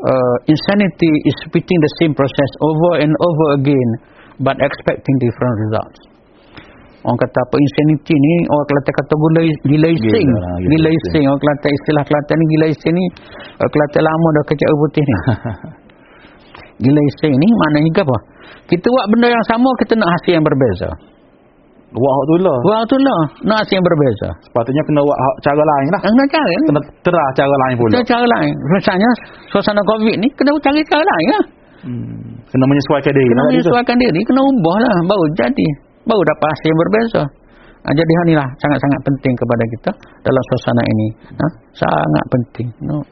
Uh, 0.03 0.37
insanity 0.45 1.11
is 1.25 1.37
repeating 1.49 1.79
the 1.81 1.91
same 1.97 2.13
process 2.13 2.51
over 2.61 3.01
and 3.01 3.09
over 3.09 3.47
again 3.57 3.89
but 4.37 4.53
expecting 4.61 5.15
different 5.17 5.55
results. 5.65 6.12
Orang 7.03 7.19
kata 7.19 7.35
apa 7.35 7.55
insanity 7.59 8.15
ni 8.15 8.33
orang 8.47 8.67
Kelantan 8.71 8.93
kata 8.95 9.13
gila 9.19 9.41
gila 9.67 9.87
ising. 9.91 10.27
Gila, 10.31 10.51
gila, 10.55 10.71
gila 10.71 10.89
ising. 10.95 11.23
Orang 11.27 11.41
Kelantan 11.43 11.71
istilah 11.75 12.03
Kelantan 12.07 12.35
ni 12.39 12.45
gila 12.55 12.65
ising 12.71 12.93
ni 12.95 13.05
orang 13.59 13.71
Kelantan 13.75 14.01
lama 14.07 14.27
dah 14.31 14.43
kecak 14.47 14.67
putih 14.71 15.03
ni. 15.03 15.15
gila 16.87 17.01
ising 17.11 17.33
ni 17.35 17.47
maknanya 17.59 18.01
apa? 18.07 18.17
Kita 18.71 18.85
buat 18.87 19.05
benda 19.11 19.27
yang 19.35 19.45
sama 19.51 19.69
kita 19.83 19.93
nak 19.99 20.09
hasil 20.15 20.31
yang 20.31 20.45
berbeza. 20.47 20.89
Buat 21.93 22.15
tu 22.25 22.35
lah. 22.41 22.57
Buat 22.63 22.81
tu 22.87 22.97
lah. 23.03 23.21
Nak 23.51 23.57
hasil 23.67 23.75
yang 23.75 23.85
berbeza. 23.85 24.29
Sepatutnya 24.47 24.83
kena 24.87 25.01
buat 25.03 25.17
cara 25.43 25.59
lain 25.59 25.87
lah. 25.91 26.01
Kena 26.01 26.23
cara. 26.31 26.49
Kena 26.71 26.81
terah 27.03 27.27
cara 27.35 27.55
lain 27.67 27.75
pula. 27.75 27.91
Kena 27.99 28.03
cara 28.07 28.25
lain. 28.39 28.53
Misalnya 28.79 29.09
suasana 29.51 29.81
COVID 29.83 30.15
ni 30.23 30.27
kena 30.39 30.55
cari 30.63 30.81
cara 30.87 31.03
lain 31.03 31.27
lah. 31.35 31.45
Hmm. 31.83 32.31
Kena 32.47 32.63
menyesuaikan 32.63 33.11
diri. 33.11 33.27
Kena 33.27 33.43
menyesuaikan 33.51 33.95
diri. 33.99 34.19
Kena 34.23 34.41
ubah 34.41 34.77
lah. 34.79 34.95
Baru 35.03 35.25
jadi 35.35 35.67
baru 36.07 36.21
dapat 36.23 36.47
hasil 36.47 36.67
yang 36.67 36.81
berbeza. 36.87 37.23
Ha, 37.83 37.87
jadi 37.91 38.11
inilah 38.31 38.47
sangat-sangat 38.63 38.99
penting 39.03 39.33
kepada 39.35 39.63
kita 39.75 39.91
dalam 40.23 40.43
suasana 40.51 40.83
ini. 40.87 41.07
Ha, 41.35 41.45
sangat 41.75 42.25
penting. 42.31 42.67
No. 42.87 43.03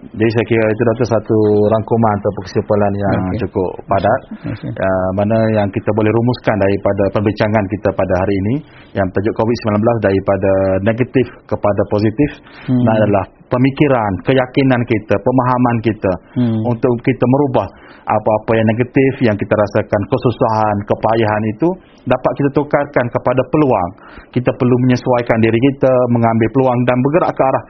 Jadi 0.00 0.30
saya 0.32 0.46
kira 0.48 0.64
itu 0.64 0.80
adalah 0.80 1.10
satu 1.12 1.38
rangkuman 1.68 2.16
atau 2.24 2.30
kesimpulan 2.40 2.92
yang 2.96 3.20
okay. 3.20 3.38
cukup 3.44 3.70
padat. 3.84 4.20
Okay. 4.48 4.72
Uh, 4.72 5.08
mana 5.12 5.36
yang 5.52 5.68
kita 5.68 5.92
boleh 5.92 6.08
rumuskan 6.08 6.56
daripada 6.56 7.04
perbincangan 7.12 7.64
kita 7.68 7.88
pada 7.92 8.14
hari 8.16 8.34
ini. 8.40 8.54
Yang 8.96 9.08
tajuk 9.12 9.34
COVID-19 9.36 9.76
daripada 10.00 10.50
negatif 10.88 11.26
kepada 11.44 11.82
positif. 11.92 12.30
Hmm. 12.64 12.84
adalah 12.96 13.24
pemikiran, 13.50 14.12
keyakinan 14.24 14.80
kita, 14.86 15.14
pemahaman 15.18 15.76
kita. 15.82 16.12
Hmm. 16.38 16.60
Untuk 16.70 16.94
kita 17.02 17.24
merubah 17.26 17.66
apa-apa 18.06 18.50
yang 18.56 18.66
negatif 18.70 19.12
yang 19.26 19.36
kita 19.36 19.54
rasakan, 19.54 20.00
kesusahan, 20.08 20.76
kepayahan 20.86 21.42
itu. 21.52 21.68
Dapat 22.06 22.32
kita 22.38 22.50
tukarkan 22.56 23.06
kepada 23.12 23.42
peluang. 23.50 23.90
Kita 24.32 24.50
perlu 24.54 24.76
menyesuaikan 24.88 25.38
diri 25.42 25.58
kita, 25.58 25.92
mengambil 26.14 26.48
peluang 26.54 26.78
dan 26.86 26.96
bergerak 27.02 27.32
ke 27.34 27.42
arah 27.44 27.64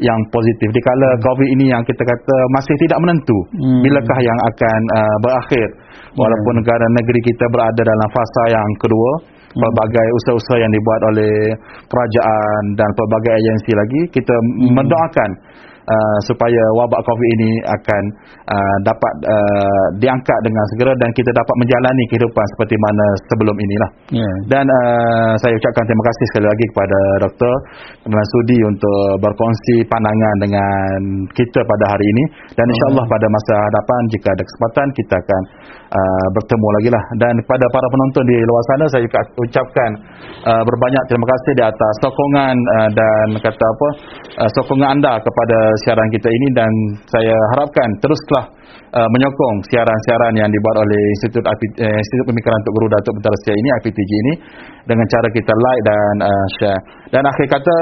yang 0.00 0.18
positif 0.34 0.68
dikala 0.74 1.08
hmm. 1.14 1.20
covid 1.22 1.48
ini 1.52 1.70
yang 1.70 1.82
kita 1.86 2.02
kata 2.02 2.36
masih 2.58 2.74
tidak 2.82 2.98
menentu 3.04 3.38
hmm. 3.54 3.80
bilakah 3.86 4.18
yang 4.18 4.38
akan 4.50 4.80
uh, 4.98 5.16
berakhir 5.22 5.68
walaupun 6.18 6.52
hmm. 6.56 6.60
negara 6.64 6.86
negeri 6.98 7.20
kita 7.22 7.44
berada 7.52 7.80
dalam 7.80 8.08
fasa 8.10 8.42
yang 8.50 8.68
kedua. 8.82 9.12
Pelbagai 9.52 10.08
usaha-usaha 10.22 10.58
yang 10.60 10.72
dibuat 10.72 11.00
oleh 11.12 11.34
kerajaan 11.88 12.62
dan 12.76 12.88
pelbagai 12.96 13.32
agensi 13.36 13.70
lagi 13.76 14.00
kita 14.12 14.34
hmm. 14.34 14.72
mendoakan 14.76 15.30
uh, 15.86 16.18
supaya 16.28 16.62
wabak 16.78 17.00
COVID 17.02 17.30
ini 17.40 17.50
akan 17.66 18.02
uh, 18.50 18.76
dapat 18.86 19.14
uh, 19.26 19.86
diangkat 19.98 20.38
dengan 20.46 20.64
segera 20.74 20.92
dan 20.98 21.10
kita 21.14 21.30
dapat 21.34 21.54
menjalani 21.58 22.04
kehidupan 22.10 22.44
seperti 22.56 22.76
mana 22.78 23.06
sebelum 23.30 23.56
inilah. 23.56 23.90
Yeah. 24.14 24.34
Dan 24.50 24.64
uh, 24.66 25.32
saya 25.38 25.52
ucapkan 25.56 25.84
terima 25.86 26.04
kasih 26.10 26.24
sekali 26.34 26.46
lagi 26.46 26.64
kepada 26.74 26.98
doktor 27.26 27.54
kerana 28.02 28.24
sudi 28.38 28.58
untuk 28.66 29.22
berkongsi 29.22 29.86
pandangan 29.86 30.36
dengan 30.42 30.98
kita 31.32 31.60
pada 31.62 31.84
hari 31.94 32.06
ini 32.06 32.24
dan 32.54 32.66
insyaAllah 32.66 33.06
pada 33.06 33.26
masa 33.30 33.54
hadapan 33.56 34.00
jika 34.10 34.28
ada 34.34 34.44
kesempatan 34.44 34.86
kita 34.96 35.14
akan 35.18 35.42
uh, 35.92 36.26
bertemu 36.36 36.68
lagi 36.80 36.90
lah 36.92 37.04
dan 37.20 37.34
kepada 37.44 37.66
para 37.70 37.86
penonton 37.88 38.24
di 38.26 38.36
luar 38.42 38.62
sana 38.72 38.84
saya 38.90 39.02
ucapkan 39.38 39.90
uh, 40.48 40.62
berbanyak 40.66 41.02
terima 41.08 41.26
kasih 41.28 41.52
di 41.56 41.64
atas 41.64 41.92
sokongan 42.02 42.56
uh, 42.56 42.88
dan 42.92 43.26
kata 43.40 43.64
apa 43.64 43.88
uh, 44.44 44.50
sokongan 44.60 44.88
anda 44.98 45.12
kepada 45.20 45.58
siaran 45.84 46.08
kita 46.12 46.28
ini 46.28 46.48
dan 46.56 46.72
saya 47.08 47.36
harapkan 47.56 47.88
teruslah 48.00 48.44
uh, 48.96 49.08
menyokong 49.08 49.56
siaran-siaran 49.68 50.32
yang 50.38 50.48
dibuat 50.48 50.76
oleh 50.84 51.00
Institut 51.18 51.42
uh, 51.44 51.56
Institut 51.78 52.26
Pemikiran 52.28 52.56
untuk 52.62 52.74
Guru 52.78 52.86
Datuk 52.92 53.12
Bentara 53.18 53.36
Setia 53.42 53.54
ini 53.56 53.68
IPTG 53.80 54.10
ini 54.10 54.32
dengan 54.86 55.06
cara 55.08 55.28
kita 55.32 55.52
like 55.52 55.82
dan 55.84 56.14
uh, 56.24 56.46
share. 56.60 56.80
Dan 57.12 57.22
akhir 57.24 57.46
kata 57.48 57.76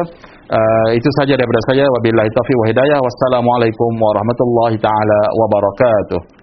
uh, 0.51 0.88
itu 0.95 1.09
saja 1.22 1.38
daripada 1.38 1.61
saya. 1.70 1.84
Wabillahi 1.86 2.30
taufiq 2.30 2.57
wa 2.57 2.66
hidayah. 2.70 2.99
Wassalamualaikum 2.99 3.93
warahmatullahi 3.99 4.76
taala 4.80 5.20
wabarakatuh 5.36 6.39